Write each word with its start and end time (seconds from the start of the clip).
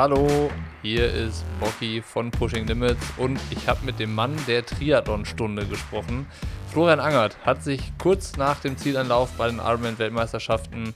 Hallo, 0.00 0.50
hier 0.80 1.12
ist 1.12 1.44
Bocky 1.60 2.00
von 2.00 2.30
Pushing 2.30 2.66
Limits 2.66 3.04
und 3.18 3.38
ich 3.50 3.68
habe 3.68 3.84
mit 3.84 3.98
dem 3.98 4.14
Mann 4.14 4.34
der 4.48 4.64
Triathlon-Stunde 4.64 5.66
gesprochen. 5.66 6.26
Florian 6.72 7.00
Angert 7.00 7.36
hat 7.44 7.62
sich 7.62 7.92
kurz 7.98 8.38
nach 8.38 8.60
dem 8.60 8.78
Zielanlauf 8.78 9.30
bei 9.32 9.48
den 9.48 9.58
Ironman-Weltmeisterschaften 9.58 10.94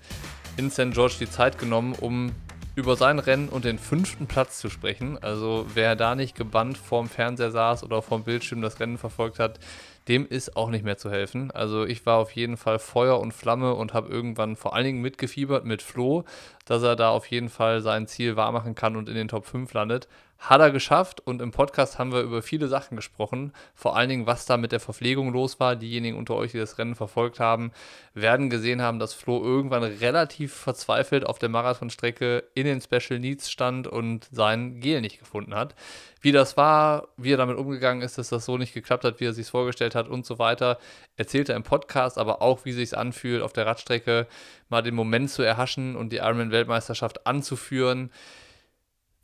in 0.57 0.71
St. 0.71 0.93
George 0.93 1.17
die 1.21 1.29
Zeit 1.29 1.59
genommen, 1.59 1.95
um 2.01 2.33
über 2.77 2.97
sein 2.97 3.19
Rennen 3.19 3.51
und 3.51 3.67
den 3.67 3.79
fünften 3.79 4.27
Platz 4.27 4.59
zu 4.59 4.71
sprechen. 4.71 5.19
Also 5.23 5.67
wer 5.75 5.97
da 5.97 6.15
nicht 6.15 6.35
gebannt 6.35 6.79
vorm 6.79 7.11
Fernseher 7.11 7.51
saß 7.51 7.85
oder 7.85 8.01
vorm 8.01 8.25
Bildschirm 8.25 8.63
das 8.63 8.81
Rennen 8.81 8.97
verfolgt 8.97 9.39
hat, 9.39 9.61
dem 10.09 10.27
ist 10.27 10.57
auch 10.57 10.71
nicht 10.71 10.85
mehr 10.85 10.99
zu 10.99 11.11
helfen. 11.11 11.51
Also 11.51 11.85
ich 11.85 12.05
war 12.07 12.19
auf 12.19 12.33
jeden 12.33 12.57
Fall 12.57 12.79
Feuer 12.79 13.19
und 13.21 13.33
Flamme 13.33 13.75
und 13.75 13.95
habe 13.95 14.09
irgendwann 14.09 14.57
vor 14.57 14.75
allen 14.75 14.85
Dingen 14.85 15.01
mitgefiebert 15.01 15.65
mit 15.65 15.83
Flo, 15.83 16.25
dass 16.67 16.83
er 16.83 16.97
da 16.97 17.11
auf 17.11 17.27
jeden 17.27 17.49
Fall 17.49 17.81
sein 17.81 18.07
Ziel 18.07 18.37
wahrmachen 18.37 18.75
kann 18.75 18.97
und 18.97 19.09
in 19.09 19.15
den 19.15 19.29
Top 19.29 19.47
5 19.47 19.73
landet. 19.73 20.09
Hat 20.39 20.61
er 20.61 20.71
geschafft 20.71 21.21
und 21.21 21.41
im 21.41 21.53
Podcast 21.53 21.99
haben 21.99 22.13
wir 22.13 22.21
über 22.21 22.43
viele 22.43 22.69
Sachen 22.69 22.97
gesprochen. 22.97 23.53
Vor 23.75 23.97
allen 23.97 24.11
Dingen, 24.11 24.27
was 24.27 24.45
da 24.45 24.59
mit 24.59 24.73
der 24.73 24.81
Verpflegung 24.81 25.33
los 25.33 25.59
war. 25.59 25.75
Diejenigen 25.75 26.19
unter 26.19 26.35
euch, 26.35 26.53
die 26.53 26.59
das 26.59 26.77
Rennen 26.77 26.95
verfolgt 26.95 27.41
haben, 27.41 27.73
werden 28.13 28.51
gesehen 28.51 28.83
haben, 28.83 28.99
dass 28.99 29.15
Flo 29.15 29.43
irgendwann 29.43 29.85
relativ 29.85 30.53
verzweifelt 30.53 31.25
auf 31.25 31.39
der 31.39 31.49
Marathonstrecke 31.49 32.45
in 32.55 32.67
den 32.67 32.83
Special 32.83 33.19
Needs 33.19 33.51
stand 33.51 33.87
und 33.87 34.29
sein 34.33 34.81
Gel 34.81 35.01
nicht 35.01 35.19
gefunden 35.19 35.55
hat. 35.55 35.75
Wie 36.21 36.33
das 36.33 36.59
war, 36.59 37.09
wie 37.17 37.33
er 37.33 37.39
damit 37.39 37.57
umgegangen 37.57 38.03
ist, 38.03 38.19
dass 38.19 38.29
das 38.29 38.45
so 38.45 38.59
nicht 38.59 38.75
geklappt 38.75 39.05
hat, 39.05 39.21
wie 39.21 39.27
er 39.27 39.33
sich 39.33 39.49
vorgestellt 39.49 39.95
hat 39.95 40.09
und 40.09 40.27
so 40.27 40.39
weiter, 40.39 40.79
erzählt 41.17 41.49
er 41.49 41.57
im 41.57 41.63
Podcast, 41.63 42.19
aber 42.19 42.43
auch, 42.43 42.67
wie 42.67 42.73
sich 42.73 42.97
anfühlt, 42.97 43.43
auf 43.43 43.55
der 43.55 43.65
Radstrecke 43.65 44.27
mal 44.69 44.83
den 44.83 44.95
Moment 44.95 45.31
zu 45.31 45.43
erhaschen 45.43 45.97
und 45.97 46.13
die 46.13 46.19
Ironman-Weltmeisterschaft 46.19 47.27
anzuführen 47.27 48.11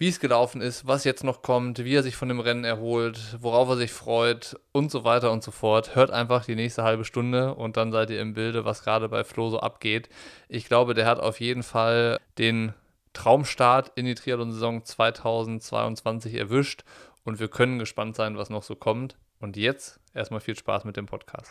wie 0.01 0.09
es 0.09 0.19
gelaufen 0.19 0.63
ist, 0.63 0.87
was 0.87 1.05
jetzt 1.05 1.25
noch 1.25 1.43
kommt, 1.43 1.85
wie 1.85 1.95
er 1.95 2.03
sich 2.03 2.17
von 2.17 2.29
dem 2.29 2.41
Rennen 2.41 2.65
erholt, 2.65 3.37
worauf 3.39 3.69
er 3.69 3.77
sich 3.77 3.93
freut 3.93 4.57
und 4.73 4.91
so 4.91 5.05
weiter 5.05 5.31
und 5.31 5.43
so 5.43 5.51
fort. 5.51 5.95
Hört 5.95 6.11
einfach 6.11 6.47
die 6.47 6.55
nächste 6.55 6.85
halbe 6.85 7.05
Stunde 7.05 7.55
und 7.55 7.77
dann 7.77 7.93
seid 7.93 8.09
ihr 8.09 8.19
im 8.19 8.33
Bilde, 8.33 8.65
was 8.65 8.83
gerade 8.83 9.11
bei 9.11 9.25
Flo 9.25 9.51
so 9.51 9.61
abgeht. 9.61 10.09
Ich 10.49 10.65
glaube, 10.65 10.95
der 10.95 11.05
hat 11.05 11.21
auf 11.21 11.39
jeden 11.39 11.63
Fall 11.63 12.19
den 12.39 12.73
Traumstart 13.13 13.93
in 13.95 14.07
die 14.07 14.15
Triathlon-Saison 14.15 14.87
2022 14.87 16.35
erwischt 16.35 16.83
und 17.25 17.39
wir 17.39 17.49
können 17.49 17.79
gespannt 17.79 18.17
sein, 18.17 18.39
was 18.39 18.49
noch 18.49 18.63
so 18.63 18.77
kommt. 18.77 19.19
Und 19.39 19.59
jetzt 19.59 20.01
erstmal 20.15 20.41
viel 20.41 20.57
Spaß 20.57 20.85
mit 20.85 20.97
dem 20.97 21.05
Podcast. 21.05 21.51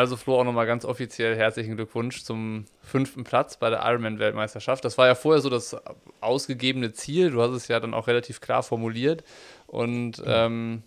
Also 0.00 0.16
Flo, 0.16 0.40
auch 0.40 0.44
nochmal 0.44 0.64
ganz 0.64 0.86
offiziell 0.86 1.36
herzlichen 1.36 1.76
Glückwunsch 1.76 2.24
zum 2.24 2.64
fünften 2.80 3.22
Platz 3.22 3.58
bei 3.58 3.68
der 3.68 3.80
Ironman-Weltmeisterschaft. 3.84 4.82
Das 4.82 4.96
war 4.96 5.06
ja 5.06 5.14
vorher 5.14 5.42
so 5.42 5.50
das 5.50 5.76
ausgegebene 6.22 6.94
Ziel. 6.94 7.30
Du 7.30 7.42
hast 7.42 7.50
es 7.50 7.68
ja 7.68 7.78
dann 7.80 7.92
auch 7.92 8.06
relativ 8.06 8.40
klar 8.40 8.62
formuliert. 8.62 9.24
Und 9.66 10.22
ähm, 10.24 10.84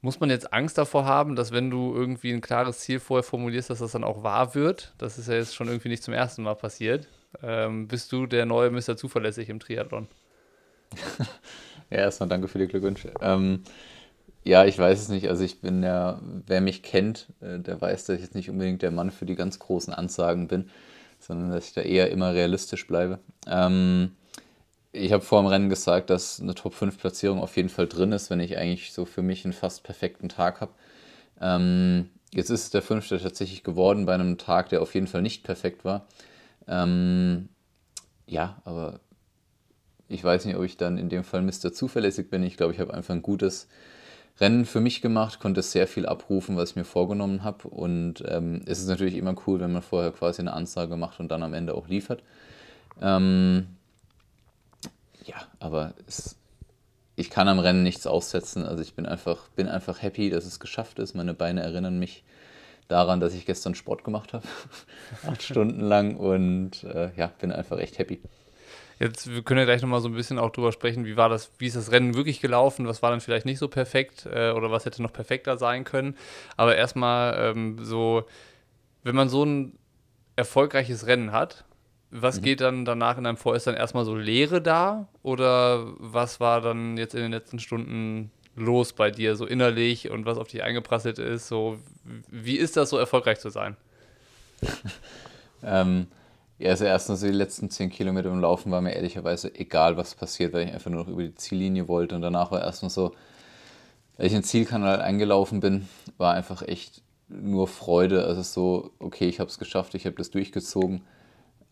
muss 0.00 0.18
man 0.18 0.30
jetzt 0.30 0.50
Angst 0.50 0.78
davor 0.78 1.04
haben, 1.04 1.36
dass 1.36 1.52
wenn 1.52 1.68
du 1.68 1.94
irgendwie 1.94 2.32
ein 2.32 2.40
klares 2.40 2.78
Ziel 2.78 3.00
vorher 3.00 3.22
formulierst, 3.22 3.68
dass 3.68 3.80
das 3.80 3.92
dann 3.92 4.02
auch 4.02 4.22
wahr 4.22 4.54
wird? 4.54 4.94
Das 4.96 5.18
ist 5.18 5.28
ja 5.28 5.34
jetzt 5.34 5.54
schon 5.54 5.68
irgendwie 5.68 5.90
nicht 5.90 6.02
zum 6.02 6.14
ersten 6.14 6.42
Mal 6.42 6.54
passiert. 6.54 7.08
Ähm, 7.42 7.86
bist 7.86 8.10
du 8.12 8.24
der 8.24 8.46
neue 8.46 8.70
Mr. 8.70 8.96
Zuverlässig 8.96 9.50
im 9.50 9.60
Triathlon? 9.60 10.08
ja, 11.90 11.98
erstmal 11.98 12.30
danke 12.30 12.48
für 12.48 12.58
die 12.58 12.66
Glückwünsche. 12.66 13.12
Ähm, 13.20 13.62
ja, 14.46 14.64
ich 14.64 14.78
weiß 14.78 15.00
es 15.00 15.08
nicht. 15.08 15.28
Also 15.28 15.42
ich 15.42 15.60
bin 15.60 15.82
ja, 15.82 16.20
wer 16.46 16.60
mich 16.60 16.84
kennt, 16.84 17.26
äh, 17.40 17.58
der 17.58 17.80
weiß, 17.80 18.04
dass 18.04 18.16
ich 18.16 18.22
jetzt 18.22 18.36
nicht 18.36 18.48
unbedingt 18.48 18.80
der 18.80 18.92
Mann 18.92 19.10
für 19.10 19.26
die 19.26 19.34
ganz 19.34 19.58
großen 19.58 19.92
Ansagen 19.92 20.46
bin, 20.46 20.70
sondern 21.18 21.50
dass 21.50 21.66
ich 21.66 21.74
da 21.74 21.80
eher 21.80 22.12
immer 22.12 22.32
realistisch 22.32 22.86
bleibe. 22.86 23.18
Ähm, 23.48 24.12
ich 24.92 25.12
habe 25.12 25.24
vor 25.24 25.42
dem 25.42 25.48
Rennen 25.48 25.68
gesagt, 25.68 26.10
dass 26.10 26.40
eine 26.40 26.54
Top-5-Platzierung 26.54 27.40
auf 27.40 27.56
jeden 27.56 27.68
Fall 27.68 27.88
drin 27.88 28.12
ist, 28.12 28.30
wenn 28.30 28.38
ich 28.38 28.56
eigentlich 28.56 28.92
so 28.92 29.04
für 29.04 29.20
mich 29.20 29.44
einen 29.44 29.52
fast 29.52 29.82
perfekten 29.82 30.28
Tag 30.28 30.60
habe. 30.60 30.72
Ähm, 31.40 32.10
jetzt 32.32 32.50
ist 32.50 32.62
es 32.62 32.70
der 32.70 32.82
fünfte 32.82 33.18
tatsächlich 33.18 33.64
geworden 33.64 34.06
bei 34.06 34.14
einem 34.14 34.38
Tag, 34.38 34.68
der 34.68 34.80
auf 34.80 34.94
jeden 34.94 35.08
Fall 35.08 35.22
nicht 35.22 35.42
perfekt 35.42 35.84
war. 35.84 36.06
Ähm, 36.68 37.48
ja, 38.26 38.62
aber 38.64 39.00
ich 40.06 40.22
weiß 40.22 40.44
nicht, 40.44 40.56
ob 40.56 40.62
ich 40.62 40.76
dann 40.76 40.98
in 40.98 41.08
dem 41.08 41.24
Fall 41.24 41.42
Mr. 41.42 41.72
Zuverlässig 41.72 42.30
bin. 42.30 42.44
Ich 42.44 42.56
glaube, 42.56 42.72
ich 42.72 42.78
habe 42.78 42.94
einfach 42.94 43.12
ein 43.12 43.22
gutes 43.22 43.66
Rennen 44.38 44.66
für 44.66 44.80
mich 44.80 45.00
gemacht, 45.00 45.40
konnte 45.40 45.62
sehr 45.62 45.86
viel 45.86 46.06
abrufen, 46.06 46.56
was 46.56 46.70
ich 46.70 46.76
mir 46.76 46.84
vorgenommen 46.84 47.42
habe. 47.42 47.68
Und 47.68 48.22
ähm, 48.28 48.62
es 48.66 48.78
ist 48.80 48.88
natürlich 48.88 49.16
immer 49.16 49.34
cool, 49.46 49.60
wenn 49.60 49.72
man 49.72 49.82
vorher 49.82 50.12
quasi 50.12 50.42
eine 50.42 50.52
Ansage 50.52 50.96
macht 50.96 51.20
und 51.20 51.28
dann 51.28 51.42
am 51.42 51.54
Ende 51.54 51.74
auch 51.74 51.88
liefert. 51.88 52.22
Ähm, 53.00 53.68
ja, 55.24 55.36
aber 55.58 55.94
es, 56.06 56.36
ich 57.16 57.30
kann 57.30 57.48
am 57.48 57.58
Rennen 57.58 57.82
nichts 57.82 58.06
aussetzen. 58.06 58.66
Also 58.66 58.82
ich 58.82 58.94
bin 58.94 59.06
einfach, 59.06 59.48
bin 59.50 59.68
einfach 59.68 60.02
happy, 60.02 60.28
dass 60.28 60.44
es 60.44 60.60
geschafft 60.60 60.98
ist. 60.98 61.14
Meine 61.14 61.32
Beine 61.32 61.62
erinnern 61.62 61.98
mich 61.98 62.22
daran, 62.88 63.20
dass 63.20 63.34
ich 63.34 63.46
gestern 63.46 63.74
Sport 63.74 64.04
gemacht 64.04 64.34
habe. 64.34 64.46
Acht 65.26 65.42
Stunden 65.42 65.80
lang 65.80 66.16
und 66.16 66.84
äh, 66.84 67.10
ja, 67.16 67.28
bin 67.38 67.52
einfach 67.52 67.78
echt 67.78 67.98
happy. 67.98 68.20
Jetzt 68.98 69.30
wir 69.30 69.42
können 69.42 69.58
ja 69.58 69.66
gleich 69.66 69.82
nochmal 69.82 70.00
so 70.00 70.08
ein 70.08 70.14
bisschen 70.14 70.38
auch 70.38 70.50
drüber 70.50 70.72
sprechen, 70.72 71.04
wie 71.04 71.16
war 71.16 71.28
das, 71.28 71.50
wie 71.58 71.66
ist 71.66 71.76
das 71.76 71.92
Rennen 71.92 72.14
wirklich 72.14 72.40
gelaufen, 72.40 72.86
was 72.86 73.02
war 73.02 73.10
dann 73.10 73.20
vielleicht 73.20 73.44
nicht 73.44 73.58
so 73.58 73.68
perfekt 73.68 74.26
äh, 74.26 74.50
oder 74.52 74.70
was 74.70 74.86
hätte 74.86 75.02
noch 75.02 75.12
perfekter 75.12 75.58
sein 75.58 75.84
können. 75.84 76.16
Aber 76.56 76.76
erstmal 76.76 77.36
ähm, 77.38 77.78
so, 77.82 78.24
wenn 79.02 79.14
man 79.14 79.28
so 79.28 79.44
ein 79.44 79.78
erfolgreiches 80.34 81.06
Rennen 81.06 81.32
hat, 81.32 81.64
was 82.10 82.38
mhm. 82.38 82.42
geht 82.42 82.60
dann 82.60 82.84
danach 82.84 83.18
in 83.18 83.26
einem 83.26 83.36
Vor? 83.36 83.54
Ist 83.56 83.66
dann 83.66 83.74
erstmal 83.74 84.04
so 84.04 84.14
Leere 84.14 84.62
da? 84.62 85.08
Oder 85.22 85.86
was 85.98 86.40
war 86.40 86.60
dann 86.60 86.96
jetzt 86.96 87.14
in 87.14 87.22
den 87.22 87.32
letzten 87.32 87.58
Stunden 87.58 88.30
los 88.54 88.92
bei 88.92 89.10
dir, 89.10 89.36
so 89.36 89.44
innerlich 89.44 90.10
und 90.10 90.24
was 90.24 90.38
auf 90.38 90.48
dich 90.48 90.62
eingeprasselt 90.62 91.18
ist? 91.18 91.48
So, 91.48 91.78
wie 92.30 92.56
ist 92.56 92.76
das 92.76 92.90
so 92.90 92.96
erfolgreich 92.96 93.40
zu 93.40 93.50
sein? 93.50 93.76
ähm, 95.62 96.06
ja, 96.58 96.70
also 96.70 96.84
erstens 96.84 97.20
die 97.20 97.28
letzten 97.28 97.70
10 97.70 97.90
Kilometer 97.90 98.30
im 98.30 98.40
Laufen 98.40 98.72
war 98.72 98.80
mir 98.80 98.92
ehrlicherweise 98.92 99.54
egal, 99.54 99.96
was 99.96 100.14
passiert, 100.14 100.52
weil 100.52 100.68
ich 100.68 100.72
einfach 100.72 100.90
nur 100.90 101.02
noch 101.04 101.08
über 101.08 101.22
die 101.22 101.34
Ziellinie 101.34 101.88
wollte. 101.88 102.14
Und 102.14 102.22
danach 102.22 102.50
war 102.50 102.62
erstmal 102.62 102.90
so, 102.90 103.12
als 104.16 104.28
ich 104.28 104.32
in 104.32 104.38
den 104.38 104.44
Zielkanal 104.44 105.00
eingelaufen 105.02 105.60
bin, 105.60 105.88
war 106.16 106.34
einfach 106.34 106.62
echt 106.62 107.02
nur 107.28 107.68
Freude. 107.68 108.24
Also 108.24 108.42
so, 108.42 108.90
okay, 108.98 109.28
ich 109.28 109.40
habe 109.40 109.50
es 109.50 109.58
geschafft, 109.58 109.94
ich 109.94 110.06
habe 110.06 110.16
das 110.16 110.30
durchgezogen. 110.30 111.02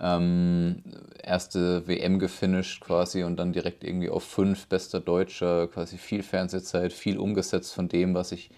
Ähm, 0.00 0.82
erste 1.22 1.86
WM 1.86 2.18
gefinisht 2.18 2.82
quasi 2.82 3.22
und 3.22 3.36
dann 3.36 3.52
direkt 3.52 3.84
irgendwie 3.84 4.10
auf 4.10 4.24
5 4.24 4.66
bester 4.66 5.00
Deutscher, 5.00 5.68
quasi 5.68 5.96
viel 5.96 6.22
Fernsehzeit, 6.22 6.92
viel 6.92 7.16
umgesetzt 7.16 7.72
von 7.72 7.88
dem, 7.88 8.14
was 8.14 8.32
ich 8.32 8.50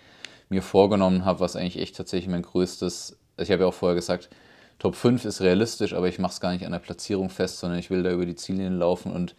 mir 0.49 0.63
vorgenommen 0.63 1.25
habe, 1.25 1.41
was 1.41 1.55
eigentlich 1.55 1.79
echt 1.79 1.97
tatsächlich 1.97 2.31
mein 2.31 2.43
größtes, 2.43 3.19
also 3.37 3.49
ich 3.49 3.53
habe 3.53 3.65
ja 3.65 3.69
auch 3.69 3.75
vorher 3.75 3.95
gesagt, 3.97 4.31
Top 4.79 4.95
5 4.95 5.25
ist 5.25 5.41
realistisch, 5.41 5.95
aber 5.95 6.09
ich 6.09 6.19
mache 6.19 6.33
es 6.33 6.41
gar 6.41 6.53
nicht 6.53 6.67
an 6.67 6.73
der 6.73 6.79
Platzierung 6.79 7.31
fest, 7.31 7.59
sondern 7.59 7.79
ich 7.79 7.91
will 7.91 8.03
da 8.03 8.11
über 8.11 8.27
die 8.27 8.35
Ziellinie 8.35 8.71
laufen 8.71 9.13
und 9.13 9.35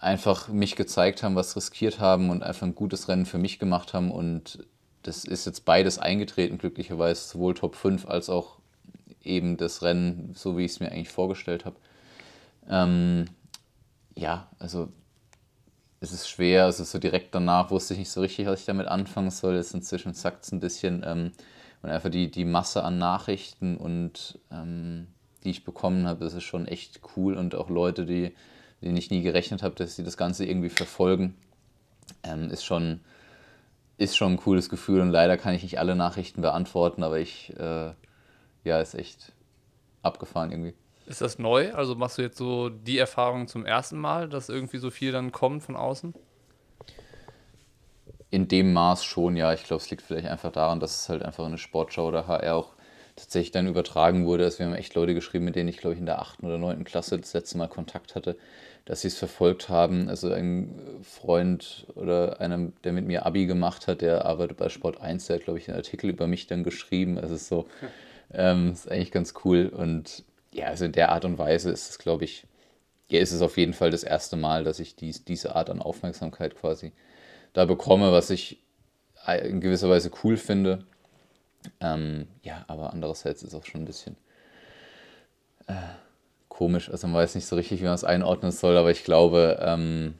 einfach 0.00 0.48
mich 0.48 0.76
gezeigt 0.76 1.22
haben, 1.22 1.34
was 1.34 1.56
riskiert 1.56 1.98
haben 1.98 2.30
und 2.30 2.42
einfach 2.42 2.66
ein 2.66 2.74
gutes 2.74 3.08
Rennen 3.08 3.26
für 3.26 3.38
mich 3.38 3.58
gemacht 3.58 3.94
haben. 3.94 4.10
Und 4.10 4.64
das 5.02 5.24
ist 5.24 5.46
jetzt 5.46 5.64
beides 5.64 5.98
eingetreten, 5.98 6.58
glücklicherweise, 6.58 7.26
sowohl 7.26 7.54
Top 7.54 7.74
5 7.74 8.06
als 8.06 8.28
auch 8.28 8.58
eben 9.22 9.56
das 9.56 9.82
Rennen, 9.82 10.32
so 10.34 10.56
wie 10.56 10.64
ich 10.64 10.72
es 10.72 10.80
mir 10.80 10.92
eigentlich 10.92 11.08
vorgestellt 11.08 11.64
habe. 11.64 11.76
Ähm, 12.68 13.26
ja, 14.14 14.48
also 14.58 14.88
es 16.00 16.12
ist 16.12 16.28
schwer, 16.28 16.64
also 16.64 16.84
so 16.84 16.98
direkt 16.98 17.34
danach 17.34 17.70
wusste 17.70 17.94
ich 17.94 18.00
nicht 18.00 18.10
so 18.10 18.20
richtig, 18.20 18.46
was 18.46 18.60
ich 18.60 18.66
damit 18.66 18.86
anfangen 18.86 19.30
soll. 19.30 19.56
Jetzt 19.56 19.74
inzwischen 19.74 20.14
zackt 20.14 20.44
es 20.44 20.52
ein 20.52 20.60
bisschen. 20.60 21.02
Ähm, 21.04 21.32
und 21.82 21.90
einfach 21.90 22.10
die, 22.10 22.30
die 22.30 22.44
Masse 22.44 22.84
an 22.84 22.98
Nachrichten 22.98 23.76
und 23.76 24.38
ähm, 24.50 25.08
die 25.44 25.50
ich 25.50 25.64
bekommen 25.64 26.06
habe, 26.06 26.24
das 26.24 26.34
ist 26.34 26.44
schon 26.44 26.66
echt 26.66 27.00
cool 27.16 27.34
und 27.34 27.54
auch 27.54 27.70
Leute, 27.70 28.04
die, 28.04 28.34
denen 28.82 28.96
ich 28.96 29.10
nie 29.10 29.22
gerechnet 29.22 29.62
habe, 29.62 29.74
dass 29.74 29.96
sie 29.96 30.04
das 30.04 30.16
Ganze 30.16 30.44
irgendwie 30.44 30.68
verfolgen, 30.68 31.36
ähm, 32.24 32.50
ist 32.50 32.64
schon 32.64 33.00
ist 33.98 34.16
schon 34.16 34.34
ein 34.34 34.36
cooles 34.36 34.68
Gefühl 34.68 35.00
und 35.00 35.10
leider 35.10 35.36
kann 35.36 35.54
ich 35.54 35.64
nicht 35.64 35.80
alle 35.80 35.96
Nachrichten 35.96 36.40
beantworten, 36.40 37.02
aber 37.02 37.18
ich, 37.18 37.52
äh, 37.58 37.92
ja, 38.62 38.80
ist 38.80 38.94
echt 38.94 39.32
abgefahren 40.02 40.52
irgendwie. 40.52 40.74
Ist 41.06 41.20
das 41.20 41.38
neu? 41.38 41.74
Also 41.74 41.96
machst 41.96 42.18
du 42.18 42.22
jetzt 42.22 42.38
so 42.38 42.68
die 42.68 42.98
Erfahrung 42.98 43.48
zum 43.48 43.66
ersten 43.66 43.98
Mal, 43.98 44.28
dass 44.28 44.48
irgendwie 44.48 44.78
so 44.78 44.90
viel 44.90 45.10
dann 45.10 45.32
kommt 45.32 45.64
von 45.64 45.74
außen? 45.74 46.14
In 48.30 48.48
dem 48.48 48.72
Maß 48.72 49.04
schon, 49.04 49.36
ja. 49.36 49.52
Ich 49.52 49.64
glaube, 49.64 49.82
es 49.82 49.90
liegt 49.90 50.02
vielleicht 50.02 50.28
einfach 50.28 50.52
daran, 50.52 50.80
dass 50.80 51.02
es 51.02 51.08
halt 51.08 51.22
einfach 51.22 51.44
eine 51.46 51.58
Sportschau 51.58 52.08
oder 52.08 52.26
HR 52.26 52.56
auch 52.56 52.74
tatsächlich 53.16 53.50
dann 53.50 53.66
übertragen 53.66 54.26
wurde. 54.26 54.44
Also 54.44 54.60
wir 54.60 54.66
haben 54.66 54.74
echt 54.74 54.94
Leute 54.94 55.14
geschrieben, 55.14 55.44
mit 55.44 55.56
denen 55.56 55.68
ich, 55.68 55.78
glaube 55.78 55.94
ich, 55.94 56.00
in 56.00 56.06
der 56.06 56.20
8. 56.20 56.46
oder 56.46 56.58
9. 56.58 56.84
Klasse 56.84 57.18
das 57.18 57.32
letzte 57.32 57.58
Mal 57.58 57.68
Kontakt 57.68 58.14
hatte, 58.14 58.36
dass 58.84 59.00
sie 59.00 59.08
es 59.08 59.18
verfolgt 59.18 59.68
haben. 59.68 60.08
Also 60.08 60.30
ein 60.30 60.78
Freund 61.02 61.86
oder 61.94 62.40
einer, 62.40 62.70
der 62.84 62.92
mit 62.92 63.06
mir 63.06 63.26
Abi 63.26 63.46
gemacht 63.46 63.88
hat, 63.88 64.02
der 64.02 64.24
arbeitet 64.24 64.56
bei 64.56 64.68
Sport 64.68 65.00
1, 65.00 65.26
der 65.26 65.36
hat, 65.36 65.44
glaube 65.44 65.58
ich, 65.58 65.68
einen 65.68 65.76
Artikel 65.76 66.10
über 66.10 66.26
mich 66.26 66.46
dann 66.46 66.62
geschrieben. 66.64 67.18
Also 67.18 67.34
es 67.34 67.42
ist 67.42 67.48
so, 67.48 67.66
ähm, 68.32 68.72
ist 68.72 68.90
eigentlich 68.90 69.10
ganz 69.10 69.34
cool. 69.44 69.66
Und 69.74 70.24
ja, 70.52 70.66
also 70.66 70.84
in 70.84 70.92
der 70.92 71.10
Art 71.10 71.24
und 71.24 71.38
Weise 71.38 71.70
ist 71.70 71.90
es, 71.90 71.98
glaube 71.98 72.24
ich, 72.24 72.46
ja, 73.10 73.20
ist 73.20 73.32
es 73.32 73.42
auf 73.42 73.56
jeden 73.56 73.72
Fall 73.72 73.90
das 73.90 74.04
erste 74.04 74.36
Mal, 74.36 74.64
dass 74.64 74.80
ich 74.80 74.94
dies, 74.96 75.24
diese 75.24 75.56
Art 75.56 75.70
an 75.70 75.80
Aufmerksamkeit 75.80 76.56
quasi 76.56 76.92
da 77.52 77.64
bekomme, 77.64 78.12
was 78.12 78.30
ich 78.30 78.58
in 79.42 79.60
gewisser 79.60 79.90
Weise 79.90 80.10
cool 80.24 80.36
finde. 80.36 80.84
Ähm, 81.80 82.28
ja, 82.42 82.64
aber 82.68 82.92
andererseits 82.92 83.42
ist 83.42 83.54
auch 83.54 83.64
schon 83.64 83.82
ein 83.82 83.86
bisschen 83.86 84.16
äh, 85.66 85.74
komisch. 86.48 86.90
Also 86.90 87.06
man 87.06 87.16
weiß 87.16 87.34
nicht 87.34 87.46
so 87.46 87.56
richtig, 87.56 87.80
wie 87.80 87.84
man 87.84 87.94
es 87.94 88.04
einordnen 88.04 88.52
soll, 88.52 88.76
aber 88.76 88.90
ich 88.90 89.04
glaube, 89.04 89.58
ähm, 89.60 90.14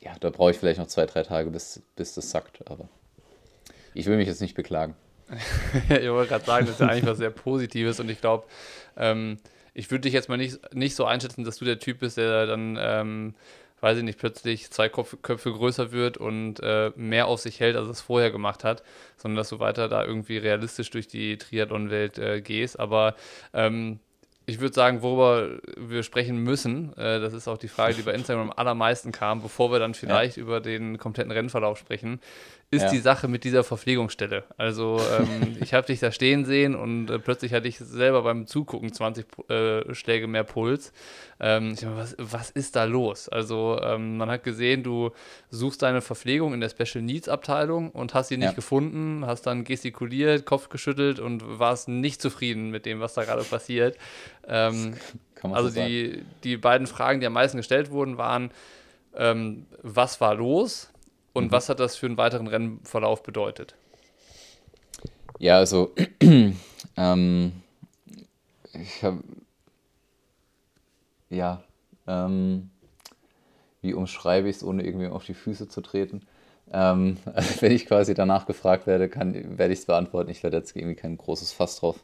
ja, 0.00 0.12
da 0.20 0.30
brauche 0.30 0.50
ich 0.52 0.58
vielleicht 0.58 0.78
noch 0.78 0.86
zwei, 0.86 1.06
drei 1.06 1.22
Tage, 1.22 1.50
bis, 1.50 1.82
bis 1.96 2.14
das 2.14 2.30
sackt. 2.30 2.68
Aber 2.70 2.88
ich 3.94 4.06
will 4.06 4.16
mich 4.16 4.28
jetzt 4.28 4.40
nicht 4.40 4.54
beklagen. 4.54 4.94
ich 5.88 6.10
wollte 6.10 6.30
gerade 6.30 6.44
sagen, 6.44 6.66
das 6.66 6.74
ist 6.76 6.80
ja 6.80 6.88
eigentlich 6.88 7.06
was 7.06 7.18
sehr 7.18 7.30
Positives 7.30 8.00
und 8.00 8.10
ich 8.10 8.20
glaube, 8.20 8.44
ähm, 8.96 9.38
ich 9.74 9.90
würde 9.90 10.02
dich 10.02 10.12
jetzt 10.12 10.28
mal 10.28 10.36
nicht, 10.36 10.74
nicht 10.74 10.96
so 10.96 11.04
einschätzen, 11.04 11.44
dass 11.44 11.56
du 11.56 11.64
der 11.64 11.78
Typ 11.78 12.00
bist, 12.00 12.16
der 12.16 12.46
dann, 12.46 12.76
ähm, 12.80 13.34
weiß 13.80 13.98
ich 13.98 14.04
nicht, 14.04 14.18
plötzlich 14.18 14.70
zwei 14.70 14.88
Kopf, 14.88 15.16
Köpfe 15.22 15.52
größer 15.52 15.92
wird 15.92 16.16
und 16.16 16.60
äh, 16.60 16.92
mehr 16.96 17.26
auf 17.26 17.40
sich 17.40 17.60
hält, 17.60 17.76
als 17.76 17.88
es 17.88 18.00
vorher 18.00 18.30
gemacht 18.30 18.64
hat, 18.64 18.82
sondern 19.16 19.36
dass 19.36 19.48
du 19.48 19.58
weiter 19.58 19.88
da 19.88 20.04
irgendwie 20.04 20.38
realistisch 20.38 20.90
durch 20.90 21.08
die 21.08 21.38
Triathlon-Welt 21.38 22.18
äh, 22.18 22.40
gehst. 22.40 22.78
Aber 22.78 23.14
ähm, 23.52 24.00
ich 24.46 24.60
würde 24.60 24.74
sagen, 24.74 25.02
worüber 25.02 25.60
wir 25.76 26.02
sprechen 26.02 26.38
müssen, 26.38 26.96
äh, 26.96 27.20
das 27.20 27.32
ist 27.32 27.46
auch 27.46 27.58
die 27.58 27.68
Frage, 27.68 27.94
die 27.94 28.02
bei 28.02 28.12
Instagram 28.12 28.50
am 28.50 28.56
allermeisten 28.56 29.12
kam, 29.12 29.42
bevor 29.42 29.70
wir 29.70 29.78
dann 29.78 29.94
vielleicht 29.94 30.36
ja. 30.36 30.42
über 30.42 30.60
den 30.60 30.98
kompletten 30.98 31.30
Rennverlauf 31.30 31.78
sprechen, 31.78 32.20
ist 32.72 32.82
ja. 32.82 32.90
die 32.90 32.98
Sache 32.98 33.26
mit 33.26 33.42
dieser 33.42 33.64
Verpflegungsstelle. 33.64 34.44
Also 34.56 35.00
ähm, 35.18 35.56
ich 35.60 35.74
habe 35.74 35.88
dich 35.88 35.98
da 35.98 36.12
stehen 36.12 36.44
sehen 36.44 36.76
und 36.76 37.10
äh, 37.10 37.18
plötzlich 37.18 37.52
hatte 37.52 37.66
ich 37.66 37.78
selber 37.78 38.22
beim 38.22 38.46
Zugucken 38.46 38.92
20 38.92 39.26
äh, 39.48 39.92
Schläge 39.92 40.28
mehr 40.28 40.44
Puls. 40.44 40.92
Ähm, 41.40 41.72
ich 41.74 41.82
meine, 41.82 41.96
was, 41.96 42.14
was 42.18 42.50
ist 42.50 42.76
da 42.76 42.84
los? 42.84 43.28
Also 43.28 43.80
ähm, 43.82 44.18
man 44.18 44.30
hat 44.30 44.44
gesehen, 44.44 44.84
du 44.84 45.10
suchst 45.50 45.82
deine 45.82 46.00
Verpflegung 46.00 46.54
in 46.54 46.60
der 46.60 46.68
Special 46.68 47.02
Needs 47.02 47.28
Abteilung 47.28 47.90
und 47.90 48.14
hast 48.14 48.28
sie 48.28 48.36
nicht 48.36 48.50
ja. 48.50 48.52
gefunden, 48.52 49.26
hast 49.26 49.42
dann 49.48 49.64
gestikuliert, 49.64 50.46
Kopf 50.46 50.68
geschüttelt 50.68 51.18
und 51.18 51.58
warst 51.58 51.88
nicht 51.88 52.22
zufrieden 52.22 52.70
mit 52.70 52.86
dem, 52.86 53.00
was 53.00 53.14
da 53.14 53.24
gerade 53.24 53.42
passiert. 53.42 53.96
Ähm, 54.46 54.94
also 55.42 55.70
so 55.70 55.80
die, 55.80 56.22
die 56.44 56.56
beiden 56.56 56.86
Fragen, 56.86 57.18
die 57.18 57.26
am 57.26 57.32
meisten 57.32 57.56
gestellt 57.56 57.90
wurden, 57.90 58.16
waren, 58.16 58.52
ähm, 59.16 59.66
was 59.82 60.20
war 60.20 60.36
los? 60.36 60.89
Und 61.32 61.46
mhm. 61.46 61.52
was 61.52 61.68
hat 61.68 61.80
das 61.80 61.96
für 61.96 62.06
einen 62.06 62.16
weiteren 62.16 62.46
Rennverlauf 62.46 63.22
bedeutet? 63.22 63.74
Ja, 65.38 65.56
also 65.56 65.94
ähm, 66.96 67.52
ich 68.72 69.02
habe 69.02 69.22
ja, 71.30 71.62
ähm, 72.06 72.70
wie 73.80 73.94
umschreibe 73.94 74.48
ich 74.48 74.56
es, 74.56 74.64
ohne 74.64 74.84
irgendwie 74.84 75.06
auf 75.06 75.24
die 75.24 75.34
Füße 75.34 75.68
zu 75.68 75.80
treten? 75.80 76.26
Ähm, 76.72 77.16
also 77.32 77.62
wenn 77.62 77.72
ich 77.72 77.86
quasi 77.86 78.14
danach 78.14 78.46
gefragt 78.46 78.86
werde, 78.86 79.08
kann, 79.08 79.58
werde 79.58 79.72
ich 79.72 79.80
es 79.80 79.86
beantworten. 79.86 80.30
Ich 80.30 80.42
werde 80.42 80.58
jetzt 80.58 80.76
irgendwie 80.76 80.96
kein 80.96 81.16
großes 81.16 81.52
Fass 81.52 81.76
drauf 81.76 82.00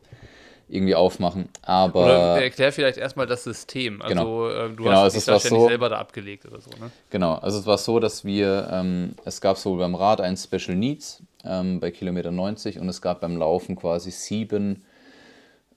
irgendwie 0.68 0.94
aufmachen. 0.94 1.48
Aber 1.62 2.04
oder 2.04 2.42
erklär 2.42 2.72
vielleicht 2.72 2.98
erstmal 2.98 3.26
das 3.26 3.44
System. 3.44 4.02
Also 4.02 4.14
genau. 4.14 4.48
äh, 4.48 4.68
du 4.70 4.84
genau, 4.84 5.02
hast 5.02 5.14
es 5.14 5.28
war 5.28 5.38
so, 5.38 5.68
selber 5.68 5.88
da 5.88 5.98
abgelegt 5.98 6.44
oder 6.46 6.60
so, 6.60 6.70
ne? 6.80 6.90
Genau, 7.10 7.34
also 7.34 7.58
es 7.58 7.66
war 7.66 7.78
so, 7.78 8.00
dass 8.00 8.24
wir, 8.24 8.68
ähm, 8.72 9.14
es 9.24 9.40
gab 9.40 9.58
so 9.58 9.76
beim 9.76 9.94
Rad 9.94 10.20
ein 10.20 10.36
Special 10.36 10.76
Needs 10.76 11.22
ähm, 11.44 11.78
bei 11.78 11.90
Kilometer 11.90 12.32
90 12.32 12.80
und 12.80 12.88
es 12.88 13.00
gab 13.00 13.20
beim 13.20 13.36
Laufen 13.36 13.76
quasi 13.76 14.10
sieben 14.10 14.84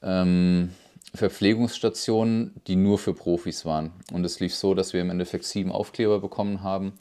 ähm, 0.01 0.71
Verpflegungsstationen, 1.13 2.56
die 2.68 2.75
nur 2.75 2.97
für 2.97 3.13
Profis 3.13 3.65
waren. 3.65 3.91
Und 4.12 4.25
es 4.25 4.39
lief 4.39 4.56
so, 4.56 4.74
dass 4.74 4.94
wir 4.94 5.01
im 5.01 5.09
Endeffekt 5.09 5.45
sieben 5.45 5.71
Aufkleber 5.71 6.19
bekommen 6.19 6.63
haben 6.63 6.94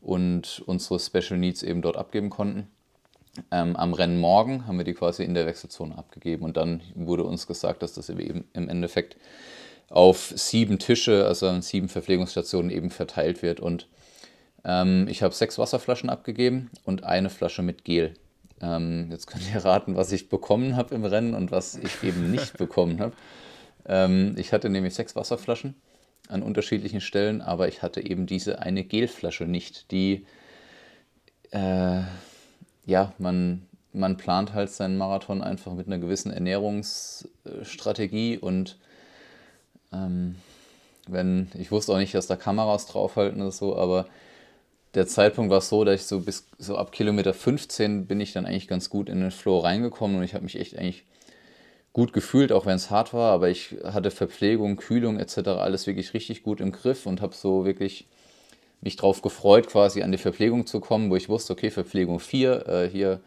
und 0.00 0.62
unsere 0.66 0.98
Special 0.98 1.38
Needs 1.38 1.62
eben 1.62 1.82
dort 1.82 1.96
abgeben 1.96 2.30
konnten. 2.30 2.68
Ähm, 3.50 3.74
am 3.76 3.94
Rennmorgen 3.94 4.66
haben 4.66 4.78
wir 4.78 4.84
die 4.84 4.94
quasi 4.94 5.24
in 5.24 5.34
der 5.34 5.46
Wechselzone 5.46 5.98
abgegeben 5.98 6.44
und 6.44 6.56
dann 6.56 6.82
wurde 6.94 7.24
uns 7.24 7.46
gesagt, 7.46 7.82
dass 7.82 7.94
das 7.94 8.08
eben 8.08 8.44
im 8.52 8.68
Endeffekt 8.68 9.16
auf 9.90 10.32
sieben 10.34 10.78
Tische, 10.78 11.26
also 11.26 11.48
an 11.48 11.62
sieben 11.62 11.88
Verpflegungsstationen 11.88 12.70
eben 12.70 12.90
verteilt 12.90 13.42
wird. 13.42 13.60
Und 13.60 13.88
ähm, 14.64 15.06
ich 15.08 15.22
habe 15.22 15.34
sechs 15.34 15.58
Wasserflaschen 15.58 16.10
abgegeben 16.10 16.70
und 16.84 17.04
eine 17.04 17.30
Flasche 17.30 17.62
mit 17.62 17.84
Gel. 17.84 18.14
Ähm, 18.60 19.08
jetzt 19.10 19.26
könnt 19.26 19.44
ihr 19.52 19.64
raten, 19.64 19.96
was 19.96 20.12
ich 20.12 20.28
bekommen 20.28 20.76
habe 20.76 20.94
im 20.94 21.04
Rennen 21.04 21.34
und 21.34 21.50
was 21.50 21.76
ich 21.76 22.02
eben 22.02 22.30
nicht 22.30 22.56
bekommen 22.58 23.00
habe. 23.00 23.12
Ähm, 23.86 24.34
ich 24.38 24.52
hatte 24.52 24.70
nämlich 24.70 24.94
sechs 24.94 25.16
Wasserflaschen 25.16 25.74
an 26.28 26.42
unterschiedlichen 26.42 27.00
Stellen, 27.00 27.42
aber 27.42 27.68
ich 27.68 27.82
hatte 27.82 28.00
eben 28.00 28.26
diese 28.26 28.60
eine 28.60 28.84
Gelflasche 28.84 29.44
nicht, 29.44 29.90
die 29.90 30.24
äh, 31.50 32.00
ja, 32.86 33.12
man, 33.18 33.66
man 33.92 34.16
plant 34.16 34.54
halt 34.54 34.70
seinen 34.70 34.96
Marathon 34.96 35.42
einfach 35.42 35.74
mit 35.74 35.86
einer 35.86 35.98
gewissen 35.98 36.32
Ernährungsstrategie 36.32 38.38
und 38.38 38.78
ähm, 39.92 40.36
wenn, 41.06 41.48
ich 41.58 41.70
wusste 41.70 41.92
auch 41.92 41.98
nicht, 41.98 42.14
dass 42.14 42.26
da 42.26 42.36
Kameras 42.36 42.86
draufhalten 42.86 43.42
oder 43.42 43.52
so, 43.52 43.76
aber 43.76 44.06
der 44.94 45.06
Zeitpunkt 45.06 45.50
war 45.50 45.60
so, 45.60 45.84
dass 45.84 46.00
ich 46.00 46.06
so 46.06 46.20
bis 46.20 46.46
so 46.58 46.76
ab 46.76 46.92
Kilometer 46.92 47.34
15 47.34 48.06
bin 48.06 48.20
ich 48.20 48.32
dann 48.32 48.46
eigentlich 48.46 48.68
ganz 48.68 48.90
gut 48.90 49.08
in 49.08 49.20
den 49.20 49.30
Flow 49.30 49.58
reingekommen 49.58 50.16
und 50.16 50.22
ich 50.22 50.34
habe 50.34 50.44
mich 50.44 50.58
echt 50.58 50.78
eigentlich 50.78 51.04
gut 51.92 52.12
gefühlt, 52.12 52.52
auch 52.52 52.66
wenn 52.66 52.76
es 52.76 52.90
hart 52.90 53.12
war, 53.12 53.32
aber 53.32 53.50
ich 53.50 53.76
hatte 53.84 54.10
Verpflegung, 54.10 54.76
Kühlung 54.76 55.18
etc. 55.18 55.48
alles 55.48 55.86
wirklich 55.86 56.14
richtig 56.14 56.42
gut 56.42 56.60
im 56.60 56.72
Griff 56.72 57.06
und 57.06 57.20
habe 57.20 57.34
so 57.34 57.64
wirklich 57.64 58.06
mich 58.84 58.96
drauf 58.96 59.22
gefreut, 59.22 59.66
quasi 59.66 60.02
an 60.02 60.12
die 60.12 60.18
Verpflegung 60.18 60.66
zu 60.66 60.78
kommen, 60.78 61.10
wo 61.10 61.16
ich 61.16 61.28
wusste, 61.28 61.54
okay, 61.54 61.70
Verpflegung 61.70 62.20
4, 62.20 62.68
äh, 62.68 62.88
hier 62.88 63.20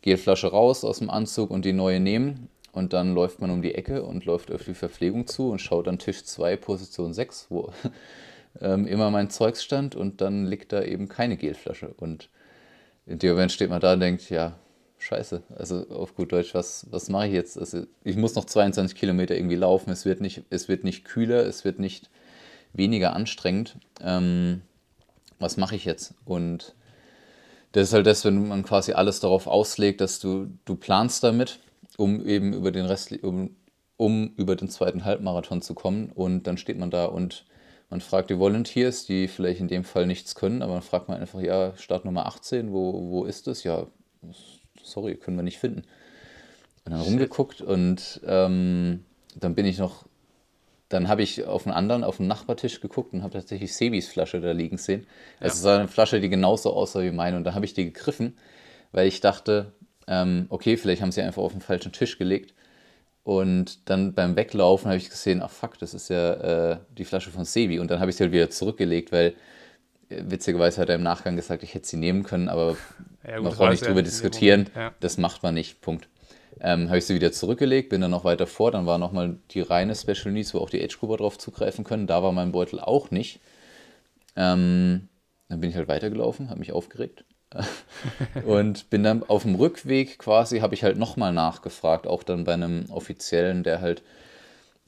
Gelflasche 0.00 0.48
raus 0.48 0.84
aus 0.84 1.00
dem 1.00 1.10
Anzug 1.10 1.50
und 1.50 1.64
die 1.64 1.72
neue 1.72 2.00
nehmen. 2.00 2.48
Und 2.72 2.94
dann 2.94 3.12
läuft 3.12 3.40
man 3.40 3.50
um 3.50 3.60
die 3.60 3.74
Ecke 3.74 4.02
und 4.02 4.24
läuft 4.24 4.50
auf 4.50 4.64
die 4.64 4.74
Verpflegung 4.74 5.26
zu 5.26 5.50
und 5.50 5.60
schaut 5.60 5.86
dann 5.86 5.98
Tisch 5.98 6.24
2, 6.24 6.56
Position 6.56 7.12
6, 7.12 7.48
wo 7.50 7.70
ähm, 8.60 8.86
immer 8.86 9.10
mein 9.10 9.28
Zeugs 9.28 9.62
stand 9.62 9.94
und 9.94 10.20
dann 10.20 10.46
liegt 10.46 10.72
da 10.72 10.82
eben 10.82 11.08
keine 11.08 11.36
Gelflasche. 11.36 11.92
Und 11.98 12.30
in 13.04 13.18
dem 13.18 13.32
Moment 13.32 13.52
steht 13.52 13.70
man 13.70 13.80
da 13.80 13.92
und 13.92 14.00
denkt, 14.00 14.30
ja, 14.30 14.56
scheiße, 14.98 15.42
also 15.56 15.88
auf 15.90 16.14
gut 16.14 16.32
Deutsch, 16.32 16.54
was, 16.54 16.86
was 16.90 17.08
mache 17.08 17.26
ich 17.26 17.32
jetzt? 17.32 17.58
Also 17.58 17.82
ich 18.04 18.16
muss 18.16 18.36
noch 18.36 18.44
22 18.44 18.96
Kilometer 18.96 19.34
irgendwie 19.34 19.56
laufen, 19.56 19.90
es 19.90 20.04
wird 20.04 20.20
nicht, 20.20 20.44
es 20.48 20.68
wird 20.68 20.84
nicht 20.84 21.04
kühler, 21.04 21.44
es 21.44 21.64
wird 21.64 21.80
nicht 21.80 22.08
weniger 22.72 23.14
anstrengend. 23.14 23.76
Ähm, 24.00 24.62
was 25.42 25.56
mache 25.56 25.76
ich 25.76 25.84
jetzt? 25.84 26.14
Und 26.24 26.74
das 27.72 27.88
ist 27.88 27.94
halt 27.94 28.06
das, 28.06 28.24
wenn 28.24 28.48
man 28.48 28.62
quasi 28.62 28.92
alles 28.92 29.20
darauf 29.20 29.46
auslegt, 29.46 30.00
dass 30.00 30.20
du, 30.20 30.48
du 30.64 30.76
planst 30.76 31.24
damit, 31.24 31.58
um 31.96 32.24
eben 32.26 32.52
über 32.52 32.70
den 32.70 32.86
Rest, 32.86 33.12
um, 33.22 33.56
um 33.96 34.32
über 34.36 34.56
den 34.56 34.68
zweiten 34.68 35.04
Halbmarathon 35.04 35.62
zu 35.62 35.74
kommen. 35.74 36.10
Und 36.10 36.46
dann 36.46 36.58
steht 36.58 36.78
man 36.78 36.90
da 36.90 37.06
und 37.06 37.44
man 37.90 38.00
fragt 38.00 38.30
die 38.30 38.38
Volunteers, 38.38 39.04
die 39.04 39.28
vielleicht 39.28 39.60
in 39.60 39.68
dem 39.68 39.84
Fall 39.84 40.06
nichts 40.06 40.34
können, 40.34 40.62
aber 40.62 40.74
dann 40.74 40.82
fragt 40.82 41.08
man 41.08 41.20
einfach, 41.20 41.40
ja, 41.40 41.76
Startnummer 41.76 42.26
18, 42.26 42.72
wo, 42.72 43.10
wo 43.10 43.24
ist 43.24 43.48
es? 43.48 43.64
Ja, 43.64 43.86
sorry, 44.82 45.16
können 45.16 45.36
wir 45.36 45.42
nicht 45.42 45.58
finden. 45.58 45.82
Und 46.84 46.92
dann 46.92 47.00
rumgeguckt 47.00 47.60
und 47.60 48.20
ähm, 48.26 49.04
dann 49.36 49.54
bin 49.54 49.66
ich 49.66 49.78
noch 49.78 50.06
dann 50.92 51.08
habe 51.08 51.22
ich 51.22 51.44
auf 51.44 51.66
einen 51.66 51.74
anderen, 51.74 52.04
auf 52.04 52.20
einen 52.20 52.28
Nachbartisch 52.28 52.80
geguckt 52.80 53.12
und 53.12 53.22
habe 53.22 53.32
tatsächlich 53.32 53.74
Sebis 53.74 54.08
Flasche 54.08 54.40
da 54.40 54.52
liegen 54.52 54.76
sehen. 54.76 55.06
Ja. 55.40 55.46
Es 55.46 55.64
war 55.64 55.78
eine 55.78 55.88
Flasche, 55.88 56.20
die 56.20 56.28
genauso 56.28 56.72
aussah 56.72 57.02
wie 57.02 57.10
meine. 57.10 57.36
Und 57.36 57.44
da 57.44 57.54
habe 57.54 57.64
ich 57.64 57.74
die 57.74 57.86
gegriffen, 57.86 58.36
weil 58.92 59.06
ich 59.06 59.20
dachte, 59.20 59.72
ähm, 60.06 60.46
okay, 60.50 60.76
vielleicht 60.76 61.00
haben 61.00 61.12
sie 61.12 61.22
einfach 61.22 61.42
auf 61.42 61.52
den 61.52 61.60
falschen 61.60 61.92
Tisch 61.92 62.18
gelegt. 62.18 62.54
Und 63.24 63.88
dann 63.88 64.14
beim 64.14 64.36
Weglaufen 64.36 64.88
habe 64.88 64.98
ich 64.98 65.08
gesehen, 65.08 65.42
ach 65.42 65.50
fuck, 65.50 65.78
das 65.78 65.94
ist 65.94 66.10
ja 66.10 66.72
äh, 66.72 66.78
die 66.96 67.04
Flasche 67.04 67.30
von 67.30 67.44
Sebi. 67.44 67.78
Und 67.78 67.90
dann 67.90 68.00
habe 68.00 68.10
ich 68.10 68.16
sie 68.16 68.24
halt 68.24 68.32
wieder 68.32 68.50
zurückgelegt, 68.50 69.12
weil 69.12 69.34
äh, 70.08 70.22
witzigerweise 70.26 70.80
hat 70.80 70.88
er 70.88 70.96
im 70.96 71.02
Nachgang 71.02 71.36
gesagt, 71.36 71.62
ich 71.62 71.74
hätte 71.74 71.86
sie 71.86 71.96
nehmen 71.96 72.24
können, 72.24 72.48
aber 72.48 72.76
ja, 73.26 73.36
gut, 73.36 73.44
man 73.44 73.54
braucht 73.54 73.70
nicht 73.70 73.86
drüber 73.86 74.02
diskutieren. 74.02 74.68
Ja. 74.74 74.92
Das 75.00 75.18
macht 75.18 75.42
man 75.42 75.54
nicht. 75.54 75.80
Punkt. 75.80 76.08
Ähm, 76.60 76.88
habe 76.88 76.98
ich 76.98 77.06
sie 77.06 77.14
wieder 77.14 77.32
zurückgelegt, 77.32 77.88
bin 77.88 78.00
dann 78.00 78.10
noch 78.10 78.24
weiter 78.24 78.46
vor. 78.46 78.70
Dann 78.70 78.86
war 78.86 78.98
nochmal 78.98 79.36
die 79.50 79.60
reine 79.60 79.94
Special 79.94 80.32
Needs, 80.32 80.54
wo 80.54 80.58
auch 80.58 80.70
die 80.70 80.82
Age 80.82 80.98
Grouper 80.98 81.16
drauf 81.16 81.38
zugreifen 81.38 81.84
können. 81.84 82.06
Da 82.06 82.22
war 82.22 82.32
mein 82.32 82.52
Beutel 82.52 82.80
auch 82.80 83.10
nicht. 83.10 83.40
Ähm, 84.36 85.08
dann 85.48 85.60
bin 85.60 85.70
ich 85.70 85.76
halt 85.76 85.88
weitergelaufen, 85.88 86.50
habe 86.50 86.60
mich 86.60 86.72
aufgeregt. 86.72 87.24
und 88.46 88.88
bin 88.88 89.02
dann 89.02 89.22
auf 89.24 89.42
dem 89.42 89.54
Rückweg 89.54 90.18
quasi, 90.18 90.60
habe 90.60 90.74
ich 90.74 90.84
halt 90.84 90.96
nochmal 90.96 91.32
nachgefragt, 91.32 92.06
auch 92.06 92.22
dann 92.22 92.44
bei 92.44 92.54
einem 92.54 92.86
Offiziellen, 92.90 93.62
der 93.62 93.82
halt 93.82 94.02